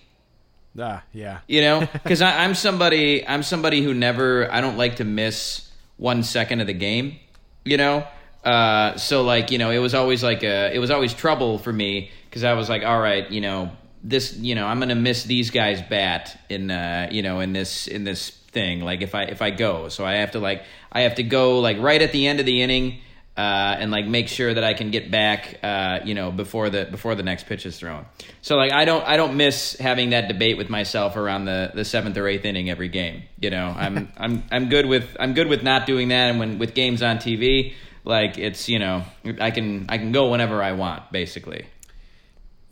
Ah, 0.79 1.03
yeah. 1.13 1.41
you 1.47 1.61
know? 1.61 1.81
Because 1.93 2.21
i'm 2.21 2.55
somebody 2.55 3.27
i'm 3.27 3.43
somebody 3.43 3.81
who 3.83 3.95
never 3.95 4.51
i 4.53 4.61
don't 4.61 4.77
like 4.77 4.97
to 4.97 5.05
miss 5.05 5.71
one 5.99 6.25
second 6.25 6.61
of 6.61 6.67
the 6.67 6.73
game 6.73 7.17
you 7.65 7.77
know? 7.77 8.07
Uh, 8.45 8.97
so 8.97 9.23
like 9.23 9.51
you 9.51 9.57
know 9.57 9.71
it 9.71 9.79
was 9.79 9.95
always 9.95 10.23
like 10.23 10.43
a 10.43 10.75
it 10.75 10.79
was 10.79 10.91
always 10.91 11.15
trouble 11.15 11.59
for 11.59 11.73
me 11.73 12.11
because 12.29 12.45
i 12.45 12.53
was 12.53 12.69
like 12.69 12.85
all 12.85 13.01
right 13.01 13.31
you 13.31 13.41
know 13.41 13.71
this 14.03 14.37
you 14.37 14.55
know 14.55 14.67
i'm 14.67 14.79
gonna 14.79 14.95
miss 14.95 15.25
these 15.25 15.49
guys 15.49 15.81
bat 15.81 16.39
in 16.51 16.71
uh 16.71 17.09
you 17.11 17.23
know 17.23 17.41
in 17.41 17.55
this 17.55 17.87
in 17.87 18.05
this 18.05 18.39
thing 18.55 18.81
like 18.81 19.03
if 19.03 19.15
i 19.15 19.25
if 19.25 19.43
i 19.43 19.51
go 19.51 19.89
so 19.89 20.05
i 20.05 20.15
have 20.15 20.31
to 20.31 20.39
like 20.39 20.63
i 20.93 21.03
have 21.03 21.17
to 21.17 21.23
go 21.23 21.61
like 21.61 21.79
right 21.79 22.01
at 22.01 22.13
the 22.13 22.27
end 22.27 22.41
of 22.41 22.47
the 22.47 22.63
inning 22.63 23.01
uh, 23.37 23.77
and 23.81 23.91
like 23.91 24.07
make 24.07 24.29
sure 24.29 24.55
that 24.55 24.63
I 24.63 24.75
can 24.75 24.91
get 24.91 25.11
back, 25.11 25.59
uh, 25.63 26.01
you 26.05 26.15
know, 26.15 26.31
before 26.31 26.71
the 26.71 26.85
before 26.85 27.17
the 27.17 27.25
next 27.25 27.47
pitch 27.47 27.67
is 27.67 27.77
thrown. 27.77 28.07
So 28.43 28.57
like 28.57 28.73
I 28.73 28.85
don't 28.85 29.05
I 29.05 29.17
don't 29.17 29.37
miss 29.37 29.77
having 29.77 30.11
that 30.11 30.29
debate 30.29 30.57
with 30.57 30.71
myself 30.71 31.17
around 31.17 31.47
the, 31.47 31.73
the 31.75 31.85
seventh 31.85 32.17
or 32.17 32.29
eighth 32.29 32.45
inning 32.45 32.71
every 32.71 32.89
game. 32.89 33.25
You 33.41 33.51
know, 33.51 33.67
I'm 33.77 34.13
I'm 34.17 34.45
I'm 34.53 34.69
good 34.69 34.87
with 34.87 35.17
I'm 35.19 35.35
good 35.35 35.49
with 35.49 35.65
not 35.65 35.87
doing 35.87 36.09
that. 36.09 36.31
And 36.31 36.39
when 36.39 36.59
with 36.59 36.75
games 36.75 37.03
on 37.03 37.17
TV, 37.17 37.75
like 38.05 38.39
it's 38.39 38.69
you 38.69 38.79
know 38.79 39.03
I 39.41 39.51
can 39.51 39.87
I 39.89 39.99
can 39.99 40.13
go 40.13 40.31
whenever 40.31 40.63
I 40.63 40.73
want, 40.73 41.11
basically. 41.11 41.67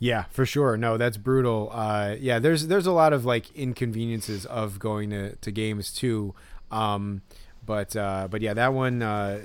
Yeah, 0.03 0.23
for 0.31 0.45
sure. 0.45 0.75
No, 0.75 0.97
that's 0.97 1.15
brutal. 1.15 1.69
Uh, 1.71 2.17
yeah, 2.19 2.37
there's 2.37 2.67
there's 2.67 2.85
a 2.87 2.91
lot 2.91 3.13
of 3.13 3.23
like 3.23 3.49
inconveniences 3.55 4.45
of 4.45 4.77
going 4.77 5.11
to, 5.11 5.37
to 5.37 5.49
games 5.49 5.93
too. 5.93 6.35
Um, 6.71 7.21
but 7.65 7.95
uh, 7.95 8.27
but 8.29 8.41
yeah, 8.41 8.53
that 8.53 8.73
one 8.73 9.01
uh, 9.01 9.39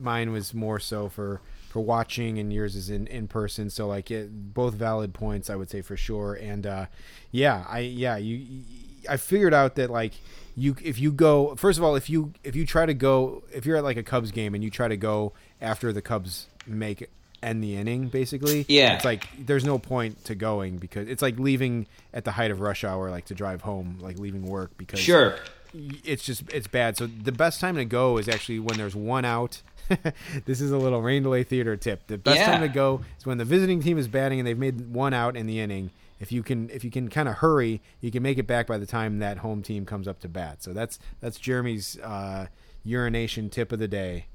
mine 0.00 0.32
was 0.32 0.54
more 0.54 0.80
so 0.80 1.10
for 1.10 1.42
for 1.68 1.80
watching, 1.80 2.38
and 2.38 2.50
yours 2.50 2.74
is 2.74 2.88
in 2.88 3.06
in 3.08 3.28
person. 3.28 3.68
So 3.68 3.86
like 3.86 4.10
it, 4.10 4.54
both 4.54 4.72
valid 4.72 5.12
points, 5.12 5.50
I 5.50 5.56
would 5.56 5.68
say 5.68 5.82
for 5.82 5.94
sure. 5.94 6.32
And 6.32 6.66
uh, 6.66 6.86
yeah, 7.30 7.66
I 7.68 7.80
yeah 7.80 8.16
you 8.16 8.64
I 9.10 9.18
figured 9.18 9.52
out 9.52 9.74
that 9.74 9.90
like 9.90 10.14
you 10.56 10.74
if 10.82 10.98
you 10.98 11.12
go 11.12 11.54
first 11.56 11.78
of 11.78 11.84
all 11.84 11.96
if 11.96 12.08
you 12.08 12.32
if 12.42 12.56
you 12.56 12.64
try 12.64 12.86
to 12.86 12.94
go 12.94 13.44
if 13.52 13.66
you're 13.66 13.76
at 13.76 13.84
like 13.84 13.98
a 13.98 14.02
Cubs 14.02 14.30
game 14.30 14.54
and 14.54 14.64
you 14.64 14.70
try 14.70 14.88
to 14.88 14.96
go 14.96 15.34
after 15.60 15.92
the 15.92 16.00
Cubs 16.00 16.46
make 16.66 17.10
end 17.42 17.62
the 17.62 17.76
inning 17.76 18.08
basically. 18.08 18.64
Yeah. 18.68 18.94
it's 18.96 19.04
like 19.04 19.28
there's 19.38 19.64
no 19.64 19.78
point 19.78 20.24
to 20.26 20.34
going 20.34 20.78
because 20.78 21.08
it's 21.08 21.22
like 21.22 21.38
leaving 21.38 21.86
at 22.12 22.24
the 22.24 22.32
height 22.32 22.50
of 22.50 22.60
rush 22.60 22.84
hour 22.84 23.10
like 23.10 23.26
to 23.26 23.34
drive 23.34 23.62
home 23.62 23.98
like 24.00 24.18
leaving 24.18 24.46
work 24.46 24.72
because 24.76 25.00
Sure. 25.00 25.36
it's 25.72 26.24
just 26.24 26.42
it's 26.52 26.66
bad. 26.66 26.96
So 26.96 27.06
the 27.06 27.32
best 27.32 27.60
time 27.60 27.76
to 27.76 27.84
go 27.84 28.18
is 28.18 28.28
actually 28.28 28.58
when 28.58 28.76
there's 28.78 28.96
one 28.96 29.24
out. 29.24 29.62
This 30.44 30.60
is 30.60 30.70
a 30.70 30.76
little 30.76 31.00
rain 31.00 31.22
delay 31.22 31.44
theater 31.44 31.74
tip. 31.76 32.06
The 32.08 32.18
best 32.18 32.38
Yeah. 32.38 32.46
time 32.46 32.60
to 32.60 32.68
go 32.68 33.02
is 33.18 33.24
when 33.24 33.38
the 33.38 33.44
visiting 33.44 33.80
team 33.82 33.96
is 33.98 34.06
batting 34.08 34.38
and 34.38 34.46
they've 34.46 34.58
made 34.58 34.92
one 34.92 35.14
out 35.14 35.34
in 35.36 35.46
the 35.46 35.60
inning. 35.60 35.90
If 36.20 36.30
you 36.32 36.42
can 36.42 36.68
if 36.70 36.84
you 36.84 36.90
can 36.90 37.08
kind 37.08 37.28
of 37.28 37.36
hurry 37.36 37.80
you 38.00 38.10
can 38.10 38.22
make 38.22 38.38
it 38.38 38.46
back 38.46 38.66
by 38.66 38.76
the 38.78 38.86
time 38.86 39.20
that 39.20 39.38
home 39.38 39.62
team 39.62 39.86
comes 39.86 40.06
up 40.08 40.18
to 40.20 40.28
bat. 40.28 40.62
So 40.62 40.72
that's 40.72 40.98
that's 41.20 41.38
jeremy's 41.38 41.98
uh 42.00 42.46
urination 42.84 43.50
tip 43.50 43.70
of 43.72 43.78
the 43.78 43.88
day 43.88 44.26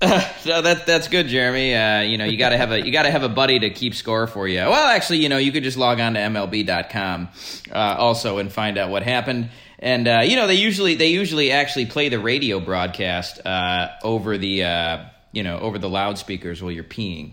So 0.42 0.62
that 0.62 0.86
that's 0.86 1.08
good, 1.08 1.26
Jeremy. 1.26 1.74
Uh, 1.74 2.00
you 2.02 2.16
know, 2.18 2.24
you 2.24 2.38
got 2.38 2.50
to 2.50 2.56
have 2.56 2.70
a 2.70 2.80
you 2.84 2.92
got 2.92 3.02
to 3.02 3.10
have 3.10 3.24
a 3.24 3.28
buddy 3.28 3.58
to 3.58 3.70
keep 3.70 3.94
score 3.94 4.26
for 4.26 4.46
you. 4.46 4.58
Well, 4.60 4.86
actually, 4.88 5.18
you 5.18 5.28
know, 5.28 5.38
you 5.38 5.50
could 5.52 5.64
just 5.64 5.76
log 5.76 5.98
on 6.00 6.14
to 6.14 6.20
MLB.com 6.20 7.28
uh, 7.72 7.74
also 7.98 8.38
and 8.38 8.50
find 8.52 8.78
out 8.78 8.90
what 8.90 9.02
happened. 9.02 9.50
And 9.80 10.06
uh, 10.08 10.20
you 10.24 10.36
know, 10.36 10.46
they 10.46 10.54
usually 10.54 10.94
they 10.94 11.08
usually 11.08 11.50
actually 11.50 11.86
play 11.86 12.08
the 12.08 12.18
radio 12.20 12.60
broadcast 12.60 13.44
uh, 13.44 13.88
over 14.04 14.38
the 14.38 14.64
uh, 14.64 15.04
you 15.32 15.42
know 15.42 15.58
over 15.58 15.78
the 15.78 15.88
loudspeakers 15.90 16.62
while 16.62 16.72
you're 16.72 16.84
peeing. 16.84 17.32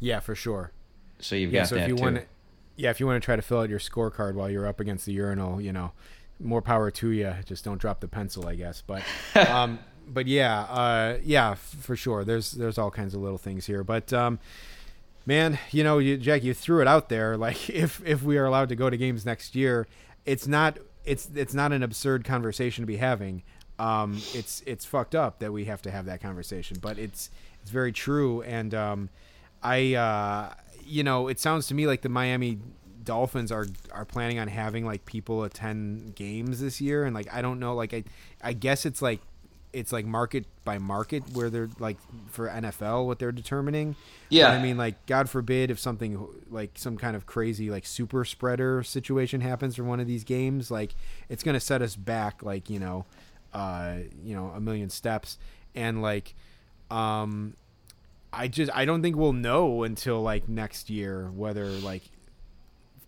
yeah 0.00 0.20
for 0.20 0.34
sure 0.34 0.72
So 1.20 1.36
you've 1.36 1.52
Yeah, 1.52 1.60
got 1.60 1.68
so 1.68 1.74
that 1.76 1.82
if 1.82 1.88
you 1.88 1.96
too. 1.96 2.02
want 2.02 2.24
yeah, 2.76 2.90
if 2.90 2.98
you 3.00 3.06
want 3.06 3.22
to 3.22 3.24
try 3.24 3.36
to 3.36 3.42
fill 3.42 3.60
out 3.60 3.68
your 3.68 3.78
scorecard 3.78 4.34
while 4.34 4.48
you're 4.48 4.66
up 4.66 4.80
against 4.80 5.04
the 5.04 5.12
urinal, 5.12 5.60
you 5.60 5.72
know, 5.72 5.92
more 6.38 6.62
power 6.62 6.90
to 6.90 7.10
you. 7.10 7.34
Just 7.44 7.62
don't 7.62 7.78
drop 7.78 8.00
the 8.00 8.08
pencil, 8.08 8.48
I 8.48 8.54
guess. 8.54 8.80
But, 8.80 9.02
um, 9.36 9.78
but 10.12 10.26
yeah, 10.26 10.62
uh, 10.62 11.18
yeah, 11.22 11.54
for 11.54 11.96
sure. 11.96 12.24
There's 12.24 12.52
there's 12.52 12.78
all 12.78 12.90
kinds 12.90 13.14
of 13.14 13.20
little 13.20 13.38
things 13.38 13.66
here, 13.66 13.84
but 13.84 14.12
um, 14.12 14.38
man, 15.26 15.58
you 15.70 15.84
know, 15.84 15.98
you, 15.98 16.16
Jack, 16.16 16.42
you 16.42 16.54
threw 16.54 16.80
it 16.80 16.88
out 16.88 17.08
there. 17.08 17.36
Like 17.40 17.70
if 17.70 18.02
if 18.04 18.22
we 18.22 18.36
are 18.38 18.44
allowed 18.44 18.68
to 18.70 18.76
go 18.76 18.90
to 18.90 18.96
games 18.96 19.24
next 19.24 19.54
year, 19.54 19.86
it's 20.26 20.46
not 20.46 20.78
it's 21.04 21.28
it's 21.34 21.54
not 21.54 21.72
an 21.72 21.82
absurd 21.82 22.24
conversation 22.24 22.82
to 22.82 22.86
be 22.86 22.96
having. 22.96 23.42
Um, 23.78 24.20
it's 24.34 24.62
it's 24.66 24.84
fucked 24.84 25.14
up 25.14 25.38
that 25.38 25.52
we 25.52 25.64
have 25.64 25.80
to 25.82 25.90
have 25.90 26.04
that 26.06 26.20
conversation, 26.20 26.76
but 26.80 26.98
it's 26.98 27.30
it's 27.62 27.70
very 27.70 27.92
true. 27.92 28.42
And 28.42 28.74
um, 28.74 29.08
I 29.62 29.94
uh, 29.94 30.54
you 30.84 31.02
know, 31.02 31.28
it 31.28 31.40
sounds 31.40 31.66
to 31.68 31.74
me 31.74 31.86
like 31.86 32.02
the 32.02 32.08
Miami 32.08 32.58
Dolphins 33.04 33.50
are 33.50 33.66
are 33.92 34.04
planning 34.04 34.38
on 34.38 34.48
having 34.48 34.84
like 34.84 35.06
people 35.06 35.44
attend 35.44 36.14
games 36.14 36.60
this 36.60 36.80
year, 36.80 37.04
and 37.04 37.14
like 37.14 37.32
I 37.32 37.40
don't 37.40 37.58
know, 37.58 37.74
like 37.74 37.94
I 37.94 38.04
I 38.42 38.52
guess 38.52 38.84
it's 38.84 39.00
like 39.00 39.20
it's 39.72 39.92
like 39.92 40.04
market 40.04 40.46
by 40.64 40.78
market 40.78 41.22
where 41.32 41.50
they're 41.50 41.68
like 41.78 41.96
for 42.30 42.48
NFL 42.48 43.06
what 43.06 43.18
they're 43.18 43.32
determining. 43.32 43.96
Yeah. 44.28 44.50
But 44.50 44.58
I 44.58 44.62
mean, 44.62 44.76
like 44.76 45.06
God 45.06 45.28
forbid 45.30 45.70
if 45.70 45.78
something 45.78 46.26
like 46.50 46.72
some 46.74 46.96
kind 46.96 47.16
of 47.16 47.26
crazy 47.26 47.70
like 47.70 47.86
super 47.86 48.24
spreader 48.24 48.82
situation 48.82 49.40
happens 49.40 49.76
for 49.76 49.84
one 49.84 50.00
of 50.00 50.06
these 50.06 50.24
games, 50.24 50.70
like 50.70 50.94
it's 51.28 51.42
gonna 51.42 51.60
set 51.60 51.82
us 51.82 51.96
back 51.96 52.42
like 52.42 52.68
you 52.68 52.78
know, 52.78 53.04
uh, 53.52 53.96
you 54.24 54.34
know, 54.34 54.52
a 54.54 54.60
million 54.60 54.90
steps, 54.90 55.38
and 55.74 56.02
like, 56.02 56.34
um, 56.90 57.54
I 58.32 58.48
just 58.48 58.70
I 58.74 58.84
don't 58.84 59.02
think 59.02 59.16
we'll 59.16 59.32
know 59.32 59.82
until 59.84 60.20
like 60.22 60.48
next 60.48 60.90
year 60.90 61.30
whether 61.34 61.66
like 61.66 62.02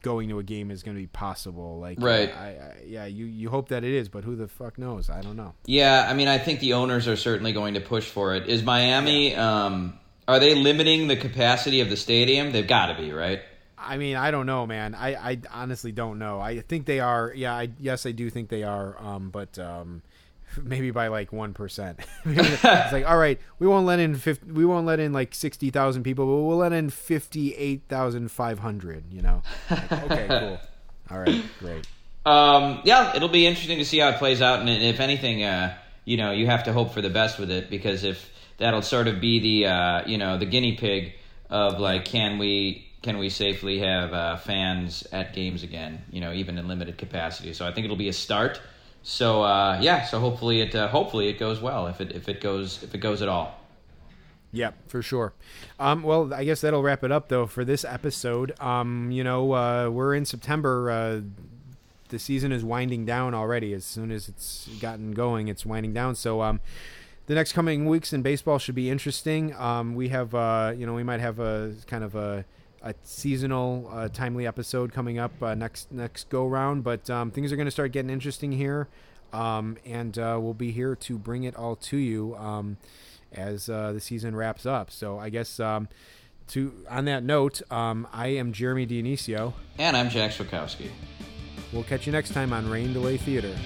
going 0.02 0.28
to 0.28 0.38
a 0.38 0.42
game 0.42 0.70
is 0.70 0.82
going 0.82 0.96
to 0.96 1.00
be 1.02 1.06
possible. 1.06 1.78
Like, 1.80 1.98
Right. 2.00 2.30
I, 2.34 2.46
I, 2.46 2.74
yeah, 2.86 3.06
you 3.06 3.24
you 3.26 3.48
hope 3.48 3.68
that 3.68 3.84
it 3.84 3.92
is, 3.92 4.08
but 4.08 4.24
who 4.24 4.36
the 4.36 4.48
fuck 4.48 4.78
knows? 4.78 5.08
I 5.08 5.20
don't 5.22 5.36
know. 5.36 5.54
Yeah, 5.66 6.06
I 6.08 6.14
mean, 6.14 6.28
I 6.28 6.38
think 6.38 6.60
the 6.60 6.74
owners 6.74 7.08
are 7.08 7.16
certainly 7.16 7.52
going 7.52 7.74
to 7.74 7.80
push 7.80 8.08
for 8.08 8.34
it. 8.34 8.48
Is 8.48 8.62
Miami? 8.62 9.34
Um, 9.34 9.98
are 10.28 10.38
they 10.38 10.54
limiting 10.54 11.08
the 11.08 11.16
capacity 11.16 11.80
of 11.80 11.90
the 11.90 11.96
stadium? 11.96 12.52
They've 12.52 12.66
got 12.66 12.86
to 12.86 12.94
be, 12.94 13.12
right? 13.12 13.40
I 13.76 13.96
mean, 13.96 14.16
I 14.16 14.30
don't 14.30 14.46
know, 14.46 14.64
man. 14.66 14.94
I, 14.94 15.14
I 15.14 15.40
honestly 15.50 15.90
don't 15.90 16.18
know. 16.18 16.40
I 16.40 16.60
think 16.60 16.86
they 16.86 17.00
are. 17.00 17.32
Yeah, 17.34 17.54
I 17.54 17.70
yes, 17.80 18.06
I 18.06 18.12
do 18.12 18.30
think 18.30 18.48
they 18.48 18.62
are. 18.62 18.96
Um, 19.02 19.30
but 19.30 19.58
um, 19.58 20.02
maybe 20.62 20.90
by 20.90 21.08
like 21.08 21.32
one 21.32 21.54
percent. 21.54 22.00
it's 22.24 22.64
like, 22.64 23.08
all 23.08 23.18
right, 23.18 23.40
we 23.58 23.66
won't 23.66 23.86
let 23.86 24.00
in 24.00 24.14
50, 24.14 24.52
we 24.52 24.64
won't 24.64 24.86
let 24.86 25.00
in 25.00 25.12
like 25.12 25.34
sixty 25.34 25.70
thousand 25.70 26.02
people, 26.02 26.26
but 26.26 26.42
we'll 26.42 26.56
let 26.56 26.72
in 26.72 26.90
fifty 26.90 27.54
eight 27.54 27.82
thousand 27.88 28.30
five 28.30 28.58
hundred. 28.58 29.12
You 29.12 29.22
know? 29.22 29.42
Like, 29.70 29.92
okay, 29.92 30.26
cool. 30.40 30.60
All 31.10 31.18
right, 31.18 31.44
great. 31.58 31.86
Um, 32.24 32.80
yeah, 32.84 33.16
it'll 33.16 33.28
be 33.28 33.46
interesting 33.46 33.78
to 33.78 33.84
see 33.84 33.98
how 33.98 34.10
it 34.10 34.18
plays 34.18 34.40
out, 34.40 34.60
and 34.60 34.68
if 34.68 35.00
anything, 35.00 35.42
uh, 35.42 35.76
you 36.04 36.16
know, 36.16 36.30
you 36.30 36.46
have 36.46 36.64
to 36.64 36.72
hope 36.72 36.92
for 36.92 37.02
the 37.02 37.10
best 37.10 37.38
with 37.38 37.50
it 37.50 37.68
because 37.68 38.04
if 38.04 38.30
that'll 38.58 38.82
sort 38.82 39.08
of 39.08 39.20
be 39.20 39.40
the 39.40 39.70
uh, 39.70 40.02
you 40.06 40.18
know 40.18 40.38
the 40.38 40.46
guinea 40.46 40.76
pig 40.76 41.14
of 41.50 41.78
like, 41.80 42.04
can 42.04 42.38
we 42.38 42.86
can 43.02 43.18
we 43.18 43.28
safely 43.28 43.80
have 43.80 44.12
uh, 44.12 44.36
fans 44.36 45.06
at 45.12 45.34
games 45.34 45.62
again? 45.62 46.02
You 46.10 46.20
know, 46.20 46.32
even 46.32 46.58
in 46.58 46.68
limited 46.68 46.96
capacity. 46.98 47.52
So 47.52 47.66
I 47.66 47.72
think 47.72 47.84
it'll 47.84 47.96
be 47.96 48.08
a 48.08 48.12
start. 48.12 48.60
So 49.02 49.42
uh, 49.42 49.78
yeah, 49.80 50.04
so 50.04 50.20
hopefully 50.20 50.60
it 50.60 50.74
uh, 50.74 50.88
hopefully 50.88 51.28
it 51.28 51.38
goes 51.38 51.60
well 51.60 51.86
if 51.86 52.00
it 52.00 52.12
if 52.12 52.28
it 52.28 52.40
goes 52.40 52.82
if 52.82 52.94
it 52.94 52.98
goes 52.98 53.22
at 53.22 53.28
all. 53.28 53.58
Yeah, 54.54 54.72
for 54.86 55.00
sure. 55.00 55.32
Um, 55.80 56.02
well, 56.02 56.32
I 56.34 56.44
guess 56.44 56.60
that'll 56.60 56.82
wrap 56.82 57.02
it 57.02 57.10
up 57.10 57.28
though 57.28 57.46
for 57.46 57.64
this 57.64 57.84
episode. 57.84 58.58
Um, 58.60 59.10
you 59.10 59.24
know, 59.24 59.52
uh, 59.52 59.88
we're 59.88 60.14
in 60.14 60.26
September. 60.26 60.90
Uh, 60.90 61.20
the 62.10 62.18
season 62.18 62.52
is 62.52 62.62
winding 62.62 63.06
down 63.06 63.34
already. 63.34 63.72
As 63.72 63.84
soon 63.84 64.12
as 64.12 64.28
it's 64.28 64.68
gotten 64.80 65.12
going, 65.12 65.48
it's 65.48 65.64
winding 65.64 65.94
down. 65.94 66.14
So, 66.14 66.42
um, 66.42 66.60
the 67.26 67.34
next 67.34 67.52
coming 67.52 67.86
weeks 67.86 68.12
in 68.12 68.20
baseball 68.20 68.58
should 68.58 68.74
be 68.74 68.90
interesting. 68.90 69.54
Um, 69.54 69.94
we 69.94 70.10
have, 70.10 70.34
uh, 70.34 70.74
you 70.76 70.84
know, 70.84 70.92
we 70.92 71.02
might 71.02 71.20
have 71.20 71.38
a 71.38 71.74
kind 71.86 72.04
of 72.04 72.14
a, 72.14 72.44
a 72.82 72.94
seasonal, 73.04 73.88
uh, 73.92 74.08
timely 74.08 74.46
episode 74.46 74.92
coming 74.92 75.18
up 75.18 75.42
uh, 75.42 75.54
next 75.54 75.90
next 75.92 76.28
go 76.28 76.46
round. 76.46 76.84
But 76.84 77.08
um, 77.08 77.30
things 77.30 77.52
are 77.52 77.56
going 77.56 77.66
to 77.66 77.72
start 77.72 77.92
getting 77.92 78.10
interesting 78.10 78.52
here, 78.52 78.88
um, 79.32 79.76
and 79.84 80.18
uh, 80.18 80.38
we'll 80.40 80.54
be 80.54 80.72
here 80.72 80.96
to 80.96 81.18
bring 81.18 81.44
it 81.44 81.56
all 81.56 81.76
to 81.76 81.96
you 81.96 82.36
um, 82.36 82.76
as 83.32 83.68
uh, 83.68 83.92
the 83.92 84.00
season 84.00 84.36
wraps 84.36 84.66
up. 84.66 84.90
So, 84.90 85.18
I 85.18 85.30
guess. 85.30 85.60
Um, 85.60 85.88
to 86.48 86.72
on 86.90 87.04
that 87.06 87.22
note, 87.22 87.62
um, 87.70 88.06
I 88.12 88.28
am 88.28 88.52
Jeremy 88.52 88.86
Dionisio. 88.86 89.54
And 89.78 89.96
I'm 89.96 90.10
Jack 90.10 90.32
Swakowski. 90.32 90.90
We'll 91.72 91.84
catch 91.84 92.04
you 92.04 92.12
next 92.12 92.34
time 92.34 92.52
on 92.52 92.68
Rain 92.68 92.92
Delay 92.92 93.16
Theater. 93.16 93.56